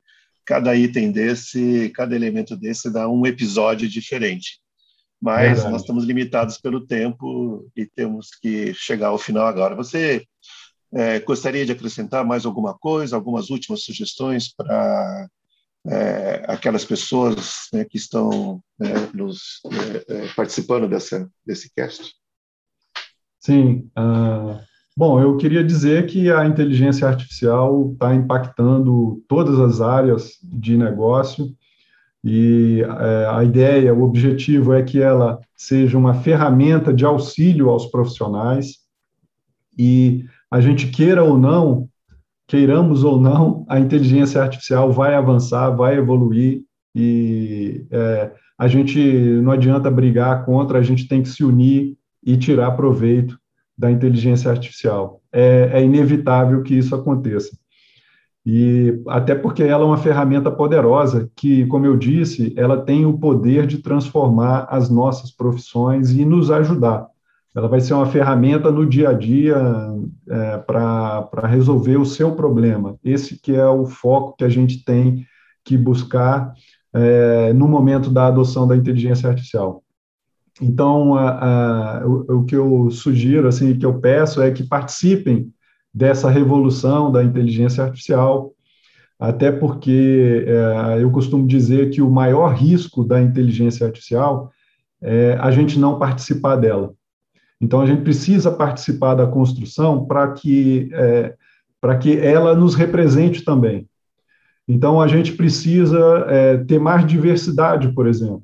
cada 0.46 0.76
item 0.76 1.12
desse, 1.12 1.90
cada 1.96 2.16
elemento 2.16 2.56
desse 2.56 2.92
dá 2.92 3.10
um 3.10 3.26
episódio 3.26 3.90
diferente. 3.90 4.63
Mas 5.24 5.54
Verdade. 5.54 5.72
nós 5.72 5.82
estamos 5.84 6.04
limitados 6.04 6.58
pelo 6.58 6.86
tempo 6.86 7.72
e 7.74 7.86
temos 7.86 8.32
que 8.42 8.74
chegar 8.74 9.08
ao 9.08 9.18
final 9.18 9.48
agora. 9.48 9.74
Você 9.74 10.26
é, 10.94 11.22
gostaria 11.22 11.66
de 11.66 11.72
acrescentar 11.72 12.26
mais 12.26 12.46
alguma 12.46 12.78
coisa, 12.78 13.16
algumas 13.16 13.50
últimas 13.50 13.84
sugestões 13.84 14.54
para 14.54 15.30
é, 15.88 16.44
aquelas 16.46 16.84
pessoas 16.84 17.70
né, 17.72 17.86
que 17.86 17.96
estão 17.96 18.62
né, 18.78 18.90
nos, 19.14 19.62
é, 20.10 20.14
é, 20.14 20.28
participando 20.36 20.90
dessa, 20.90 21.32
desse 21.46 21.74
cast? 21.74 22.14
Sim. 23.40 23.90
Uh, 23.98 24.60
bom, 24.96 25.22
eu 25.22 25.38
queria 25.38 25.64
dizer 25.64 26.06
que 26.06 26.30
a 26.34 26.46
inteligência 26.46 27.08
artificial 27.08 27.94
está 27.94 28.14
impactando 28.14 29.24
todas 29.30 29.58
as 29.58 29.80
áreas 29.80 30.38
de 30.44 30.76
negócio 30.76 31.56
e 32.24 32.82
é, 32.82 33.28
a 33.30 33.44
ideia, 33.44 33.94
o 33.94 34.04
objetivo 34.04 34.74
é 34.74 34.82
que 34.82 35.02
ela 35.02 35.40
seja 35.56 35.98
uma 35.98 36.14
ferramenta 36.14 36.94
de 36.94 37.04
auxílio 37.04 37.70
aos 37.70 37.88
profissionais 37.88 38.78
e 39.78 40.26
a 40.50 40.62
gente 40.62 40.88
queira 40.88 41.24
ou 41.24 41.38
não, 41.38 41.90
queiramos 42.48 43.04
ou 43.04 43.20
não, 43.20 43.66
a 43.68 43.80
inteligência 43.80 44.42
artificial 44.42 44.92
vai 44.92 45.16
avançar, 45.16 45.72
vai 45.72 45.98
evoluir 45.98 46.62
e 46.96 47.86
é, 47.92 48.32
a 48.58 48.68
gente 48.68 49.00
não 49.42 49.52
adianta 49.52 49.92
brigar 49.92 50.46
contra, 50.46 50.80
a 50.80 50.84
gente 50.84 51.08
tem 51.08 51.22
que 51.22 51.30
se 51.30 51.44
unir 51.44 51.98
e 52.24 52.38
tirar 52.38 52.72
proveito 52.72 53.38
da 53.78 53.92
inteligência 53.92 54.50
artificial. 54.50 55.22
É, 55.32 55.72
é 55.74 55.84
inevitável 55.84 56.62
que 56.62 56.76
isso 56.76 56.96
aconteça. 56.96 57.58
E 58.46 59.02
até 59.08 59.34
porque 59.36 59.64
ela 59.64 59.84
é 59.84 59.88
uma 59.88 59.98
ferramenta 59.98 60.52
poderosa 60.52 61.30
que, 61.36 61.66
como 61.68 61.86
eu 61.86 61.96
disse, 61.96 62.54
ela 62.58 62.82
tem 62.82 63.06
o 63.06 63.18
poder 63.18 63.66
de 63.66 63.78
transformar 63.78 64.68
as 64.70 64.90
nossas 64.90 65.32
profissões 65.32 66.12
e 66.12 66.26
nos 66.26 66.52
ajudar 66.52 67.08
ela 67.56 67.68
vai 67.68 67.80
ser 67.80 67.94
uma 67.94 68.08
ferramenta 68.08 68.72
no 68.72 68.86
dia 68.86 69.10
a 69.10 69.14
dia 69.14 69.56
é, 70.28 70.58
para 70.58 71.48
resolver 71.48 71.98
o 71.98 72.06
seu 72.06 72.36
problema. 72.36 72.98
Esse 73.04 73.40
que 73.40 73.54
é 73.56 73.66
o 73.68 73.86
foco 73.86 74.36
que 74.36 74.44
a 74.44 74.50
gente 74.50 74.84
tem 74.84 75.26
que 75.64 75.78
buscar 75.78 76.54
é, 76.94 77.54
no 77.54 77.68
momento 77.68 78.10
da 78.10 78.28
adoção 78.28 78.68
da 78.68 78.76
inteligência 78.76 79.30
artificial. 79.30 79.84
Então, 80.62 81.16
a, 81.16 82.00
a, 82.00 82.08
o, 82.08 82.40
o, 82.40 82.46
que 82.46 82.56
eu 82.56 82.90
sugiro, 82.92 83.48
assim, 83.48 83.78
que 83.78 83.86
eu 83.86 84.00
peço 84.00 84.42
é 84.42 84.52
que 84.52 84.64
participem 84.64 85.52
dessa 85.94 86.30
revolução 86.30 87.12
da 87.12 87.24
inteligência 87.24 87.84
artificial, 87.84 88.54
até 89.20 89.52
porque 89.52 90.46
é, 90.48 91.04
eu 91.04 91.12
costumo 91.12 91.48
dizer 91.48 91.92
que 91.92 92.02
o 92.02 92.10
maior 92.10 92.54
risco 92.54 93.04
da 93.04 93.22
inteligência 93.22 93.86
artificial 93.86 94.52
é 95.02 95.38
a 95.40 95.52
gente 95.52 95.78
não 95.78 96.00
participar 96.00 96.56
dela. 96.56 96.94
Então, 97.62 97.80
a 97.80 97.86
gente 97.86 98.02
precisa 98.02 98.52
participar 98.52 99.16
da 99.16 99.28
construção 99.28 100.06
para 100.06 100.32
que, 100.34 100.90
é, 100.92 101.36
para 101.80 101.98
que 101.98 102.18
ela 102.18 102.56
nos 102.56 102.76
represente 102.76 103.46
também. 103.46 103.88
Então, 104.68 105.00
a 105.00 105.08
gente 105.08 105.34
precisa 105.34 106.26
é, 106.28 106.58
ter 106.58 106.80
mais 106.80 107.06
diversidade, 107.06 107.94
por 107.94 108.08
exemplo. 108.08 108.44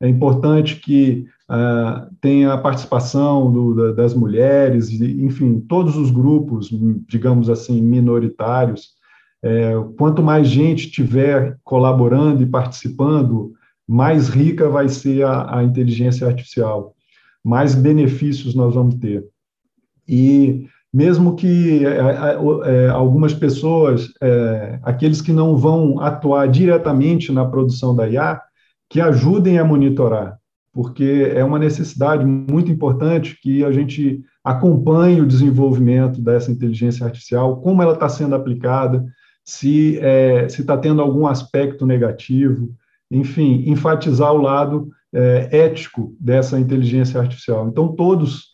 É 0.00 0.08
importante 0.08 0.76
que 0.76 1.26
ah, 1.50 2.08
tenha 2.20 2.52
a 2.52 2.58
participação 2.58 3.50
do, 3.50 3.92
das 3.92 4.14
mulheres, 4.14 4.90
enfim, 4.90 5.60
todos 5.60 5.96
os 5.96 6.10
grupos, 6.10 6.70
digamos 7.08 7.50
assim, 7.50 7.82
minoritários. 7.82 8.90
É, 9.42 9.72
quanto 9.98 10.22
mais 10.22 10.46
gente 10.46 10.90
tiver 10.90 11.58
colaborando 11.64 12.42
e 12.42 12.46
participando, 12.46 13.52
mais 13.88 14.28
rica 14.28 14.68
vai 14.68 14.88
ser 14.88 15.24
a, 15.24 15.58
a 15.58 15.64
inteligência 15.64 16.26
artificial 16.26 16.94
mais 17.44 17.74
benefícios 17.74 18.54
nós 18.54 18.74
vamos 18.74 18.96
ter. 18.96 19.24
E 20.06 20.66
mesmo 20.92 21.36
que 21.36 21.84
é, 21.86 22.86
é, 22.86 22.88
algumas 22.88 23.32
pessoas, 23.32 24.08
é, 24.20 24.78
aqueles 24.82 25.20
que 25.20 25.32
não 25.32 25.56
vão 25.56 26.00
atuar 26.00 26.48
diretamente 26.48 27.32
na 27.32 27.44
produção 27.44 27.94
da 27.94 28.08
IA, 28.08 28.40
que 28.88 29.00
ajudem 29.00 29.58
a 29.58 29.64
monitorar, 29.64 30.39
porque 30.72 31.32
é 31.34 31.44
uma 31.44 31.58
necessidade 31.58 32.24
muito 32.24 32.70
importante 32.70 33.38
que 33.40 33.64
a 33.64 33.72
gente 33.72 34.22
acompanhe 34.44 35.20
o 35.20 35.26
desenvolvimento 35.26 36.20
dessa 36.20 36.50
inteligência 36.50 37.04
artificial, 37.04 37.60
como 37.60 37.82
ela 37.82 37.94
está 37.94 38.08
sendo 38.08 38.34
aplicada, 38.34 39.04
se 39.44 39.98
é, 40.00 40.46
está 40.46 40.76
tendo 40.76 41.02
algum 41.02 41.26
aspecto 41.26 41.84
negativo, 41.84 42.70
enfim, 43.10 43.64
enfatizar 43.66 44.32
o 44.32 44.40
lado 44.40 44.90
é, 45.12 45.48
ético 45.50 46.14
dessa 46.20 46.58
inteligência 46.58 47.20
artificial. 47.20 47.68
Então, 47.68 47.94
todos 47.94 48.50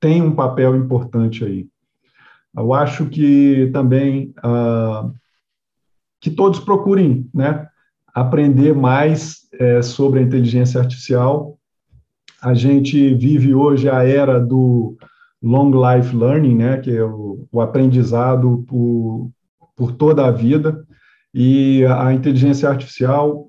têm 0.00 0.22
um 0.22 0.34
papel 0.34 0.74
importante 0.76 1.44
aí. 1.44 1.66
Eu 2.56 2.72
acho 2.72 3.06
que 3.06 3.70
também 3.72 4.32
ah, 4.42 5.10
que 6.20 6.30
todos 6.30 6.58
procurem 6.58 7.28
né, 7.32 7.68
aprender 8.14 8.74
mais 8.74 9.48
é, 9.52 9.82
sobre 9.82 10.20
a 10.20 10.22
inteligência 10.22 10.80
artificial. 10.80 11.57
A 12.40 12.54
gente 12.54 13.14
vive 13.14 13.54
hoje 13.54 13.88
a 13.88 14.04
era 14.04 14.38
do 14.38 14.96
long 15.42 15.70
life 15.70 16.14
learning, 16.14 16.56
né, 16.56 16.76
que 16.78 16.96
é 16.96 17.02
o, 17.02 17.46
o 17.50 17.60
aprendizado 17.60 18.64
por, 18.68 19.30
por 19.76 19.92
toda 19.92 20.26
a 20.26 20.30
vida, 20.30 20.84
e 21.34 21.84
a 21.84 22.12
inteligência 22.12 22.68
artificial, 22.68 23.48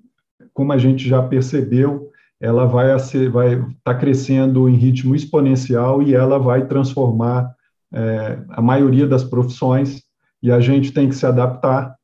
como 0.54 0.74
a 0.74 0.78
gente 0.78 1.08
já 1.08 1.22
percebeu, 1.22 2.10
ela 2.40 2.66
vai 2.66 2.96
estar 2.96 3.68
tá 3.84 3.96
crescendo 3.96 4.70
em 4.70 4.76
ritmo 4.76 5.16
exponencial 5.16 6.02
e 6.02 6.14
ela 6.14 6.40
vai 6.40 6.66
transformar 6.68 7.54
é, 7.94 8.40
a 8.50 8.62
maioria 8.62 9.08
das 9.08 9.24
profissões. 9.24 10.04
E 10.42 10.52
a 10.52 10.60
gente 10.60 10.94
tem 10.94 11.10
que 11.10 11.16
se 11.16 11.26
adaptar, 11.26 11.96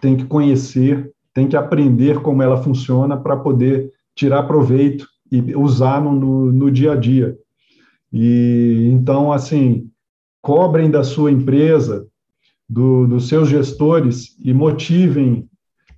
tem 0.00 0.16
que 0.16 0.24
conhecer, 0.24 1.12
tem 1.32 1.46
que 1.46 1.56
aprender 1.56 2.20
como 2.20 2.42
ela 2.42 2.62
funciona 2.62 3.16
para 3.16 3.36
poder 3.36 3.92
tirar 4.14 4.42
proveito 4.44 5.06
e 5.38 5.56
usar 5.56 6.00
no, 6.00 6.52
no, 6.52 6.70
dia 6.70 6.92
a 6.92 6.96
dia. 6.96 7.36
E 8.12 8.88
então, 8.92 9.32
assim, 9.32 9.90
cobrem 10.40 10.90
da 10.90 11.02
sua 11.02 11.30
empresa 11.30 12.06
do, 12.68 13.06
dos 13.06 13.28
seus 13.28 13.48
gestores 13.48 14.36
e 14.42 14.52
motivem 14.52 15.48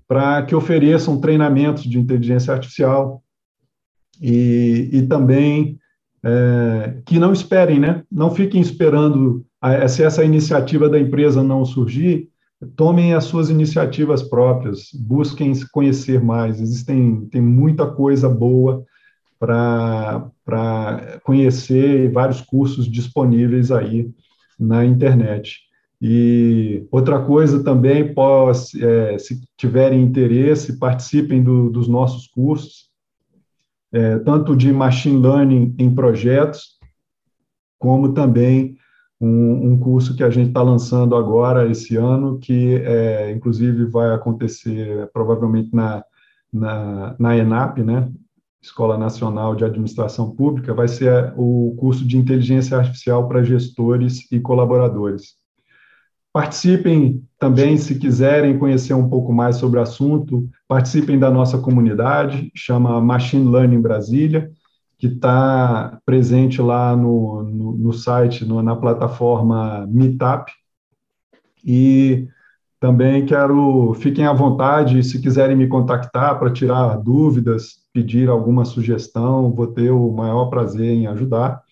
para 0.07 0.43
que 0.43 0.55
ofereçam 0.55 1.21
treinamentos 1.21 1.85
de 1.85 1.99
inteligência 1.99 2.53
artificial 2.53 3.23
e, 4.21 4.89
e 4.93 5.03
também 5.03 5.79
é, 6.25 7.01
que 7.05 7.19
não 7.19 7.33
esperem, 7.33 7.79
né? 7.79 8.03
Não 8.11 8.31
fiquem 8.31 8.61
esperando 8.61 9.45
a, 9.61 9.87
se 9.87 10.03
essa 10.03 10.25
iniciativa 10.25 10.89
da 10.89 10.99
empresa 10.99 11.43
não 11.43 11.65
surgir, 11.65 12.29
tomem 12.75 13.15
as 13.15 13.25
suas 13.25 13.51
iniciativas 13.51 14.23
próprias, 14.23 14.89
busquem 14.95 15.53
conhecer 15.71 16.23
mais. 16.23 16.61
Existem 16.61 17.27
tem 17.27 17.41
muita 17.41 17.87
coisa 17.87 18.29
boa 18.29 18.85
para 19.39 20.31
conhecer 21.23 22.11
vários 22.11 22.41
cursos 22.41 22.91
disponíveis 22.91 23.71
aí 23.71 24.11
na 24.59 24.85
internet. 24.85 25.61
E 26.01 26.87
outra 26.91 27.21
coisa 27.25 27.63
também, 27.63 28.15
pós, 28.15 28.73
é, 28.75 29.19
se 29.19 29.41
tiverem 29.57 30.03
interesse, 30.03 30.79
participem 30.79 31.43
do, 31.43 31.71
dos 31.71 31.89
nossos 31.89 32.27
cursos, 32.29 32.89
é, 33.93 34.19
tanto 34.19 34.55
de 34.55 34.73
machine 34.73 35.21
learning 35.21 35.75
em 35.79 35.93
projetos, 35.93 36.79
como 37.79 38.13
também 38.13 38.77
um, 39.21 39.73
um 39.73 39.79
curso 39.79 40.15
que 40.17 40.23
a 40.23 40.31
gente 40.31 40.49
está 40.49 40.63
lançando 40.63 41.17
agora, 41.17 41.69
esse 41.69 41.97
ano, 41.97 42.39
que 42.39 42.77
é, 42.77 43.33
inclusive 43.33 43.87
vai 43.87 44.15
acontecer 44.15 45.09
provavelmente 45.13 45.75
na, 45.75 46.05
na, 46.53 47.17
na 47.19 47.37
ENAP, 47.37 47.83
né? 47.83 48.09
Escola 48.61 48.99
Nacional 48.99 49.55
de 49.55 49.65
Administração 49.65 50.35
Pública, 50.35 50.75
vai 50.75 50.89
ser 50.89 51.33
o 51.37 51.75
curso 51.79 52.07
de 52.07 52.17
Inteligência 52.17 52.77
Artificial 52.77 53.29
para 53.29 53.45
gestores 53.45 54.31
e 54.33 54.41
colaboradores. 54.41 55.37
Participem 56.33 57.25
também, 57.39 57.77
se 57.77 57.99
quiserem 57.99 58.59
conhecer 58.59 58.95
um 58.95 59.09
pouco 59.09 59.33
mais 59.33 59.57
sobre 59.57 59.79
o 59.79 59.83
assunto, 59.83 60.49
participem 60.67 61.19
da 61.19 61.31
nossa 61.31 61.59
comunidade, 61.59 62.51
chama 62.55 63.01
Machine 63.01 63.51
Learning 63.51 63.81
Brasília, 63.81 64.51
que 64.99 65.07
está 65.07 65.99
presente 66.05 66.61
lá 66.61 66.95
no, 66.97 67.43
no, 67.45 67.73
no 67.79 67.93
site, 67.93 68.45
no, 68.45 68.63
na 68.63 68.75
plataforma 68.75 69.87
Meetup. 69.89 70.53
E 71.65 72.29
também 72.81 73.25
quero, 73.25 73.95
fiquem 73.95 74.27
à 74.27 74.33
vontade, 74.33 75.03
se 75.03 75.21
quiserem 75.21 75.57
me 75.57 75.67
contactar 75.67 76.39
para 76.39 76.53
tirar 76.53 76.97
dúvidas, 76.99 77.79
pedir 77.99 78.29
alguma 78.29 78.65
sugestão, 78.65 79.51
vou 79.51 79.67
ter 79.67 79.91
o 79.91 80.13
maior 80.13 80.47
prazer 80.47 80.93
em 80.93 81.09
ajudar. 81.09 81.65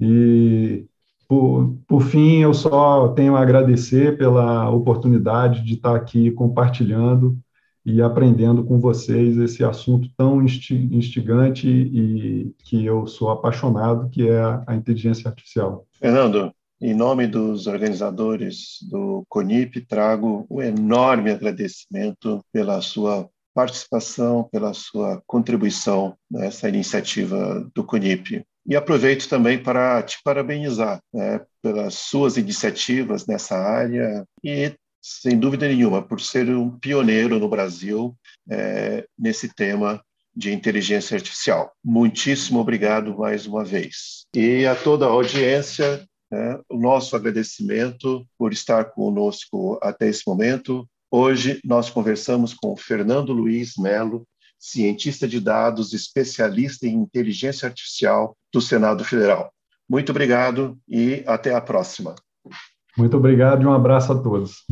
E, 0.00 0.84
por, 1.28 1.76
por 1.86 2.02
fim, 2.02 2.40
eu 2.40 2.52
só 2.52 3.08
tenho 3.08 3.36
a 3.36 3.40
agradecer 3.40 4.18
pela 4.18 4.68
oportunidade 4.68 5.64
de 5.64 5.74
estar 5.74 5.94
aqui 5.94 6.32
compartilhando 6.32 7.38
e 7.86 8.02
aprendendo 8.02 8.64
com 8.64 8.80
vocês 8.80 9.36
esse 9.36 9.62
assunto 9.62 10.08
tão 10.16 10.42
instigante 10.42 11.68
e 11.68 12.52
que 12.64 12.84
eu 12.84 13.06
sou 13.06 13.30
apaixonado, 13.30 14.10
que 14.10 14.26
é 14.26 14.40
a 14.66 14.74
inteligência 14.74 15.28
artificial. 15.28 15.86
Fernando, 15.92 16.52
em 16.80 16.94
nome 16.94 17.28
dos 17.28 17.68
organizadores 17.68 18.78
do 18.90 19.24
CONIP, 19.28 19.82
trago 19.82 20.46
um 20.50 20.60
enorme 20.60 21.30
agradecimento 21.30 22.44
pela 22.52 22.80
sua 22.80 23.28
participação, 23.54 24.48
pela 24.50 24.74
sua 24.74 25.22
contribuição 25.26 26.16
nessa 26.30 26.68
iniciativa 26.68 27.70
do 27.74 27.84
CONIP. 27.84 28.44
E 28.66 28.74
aproveito 28.74 29.28
também 29.28 29.62
para 29.62 30.02
te 30.02 30.18
parabenizar 30.24 31.00
né, 31.12 31.40
pelas 31.62 31.94
suas 31.94 32.36
iniciativas 32.36 33.26
nessa 33.26 33.56
área 33.56 34.26
e, 34.42 34.72
sem 35.02 35.38
dúvida 35.38 35.68
nenhuma, 35.68 36.02
por 36.02 36.20
ser 36.20 36.48
um 36.48 36.70
pioneiro 36.78 37.38
no 37.38 37.48
Brasil 37.48 38.16
é, 38.50 39.06
nesse 39.18 39.54
tema 39.54 40.02
de 40.34 40.52
inteligência 40.52 41.14
artificial. 41.14 41.72
Muitíssimo 41.84 42.58
obrigado 42.58 43.16
mais 43.16 43.46
uma 43.46 43.64
vez. 43.64 44.26
E 44.34 44.66
a 44.66 44.74
toda 44.74 45.06
a 45.06 45.10
audiência, 45.10 46.04
né, 46.30 46.58
o 46.68 46.78
nosso 46.78 47.14
agradecimento 47.14 48.26
por 48.36 48.52
estar 48.52 48.86
conosco 48.86 49.78
até 49.82 50.08
esse 50.08 50.22
momento. 50.26 50.88
Hoje 51.16 51.60
nós 51.64 51.88
conversamos 51.88 52.52
com 52.52 52.76
Fernando 52.76 53.32
Luiz 53.32 53.76
Melo, 53.78 54.26
cientista 54.58 55.28
de 55.28 55.38
dados, 55.38 55.92
especialista 55.92 56.88
em 56.88 56.94
inteligência 56.94 57.68
artificial 57.68 58.36
do 58.52 58.60
Senado 58.60 59.04
Federal. 59.04 59.52
Muito 59.88 60.10
obrigado 60.10 60.76
e 60.88 61.22
até 61.24 61.54
a 61.54 61.60
próxima. 61.60 62.16
Muito 62.98 63.16
obrigado 63.16 63.62
e 63.62 63.64
um 63.64 63.72
abraço 63.72 64.10
a 64.10 64.20
todos. 64.20 64.64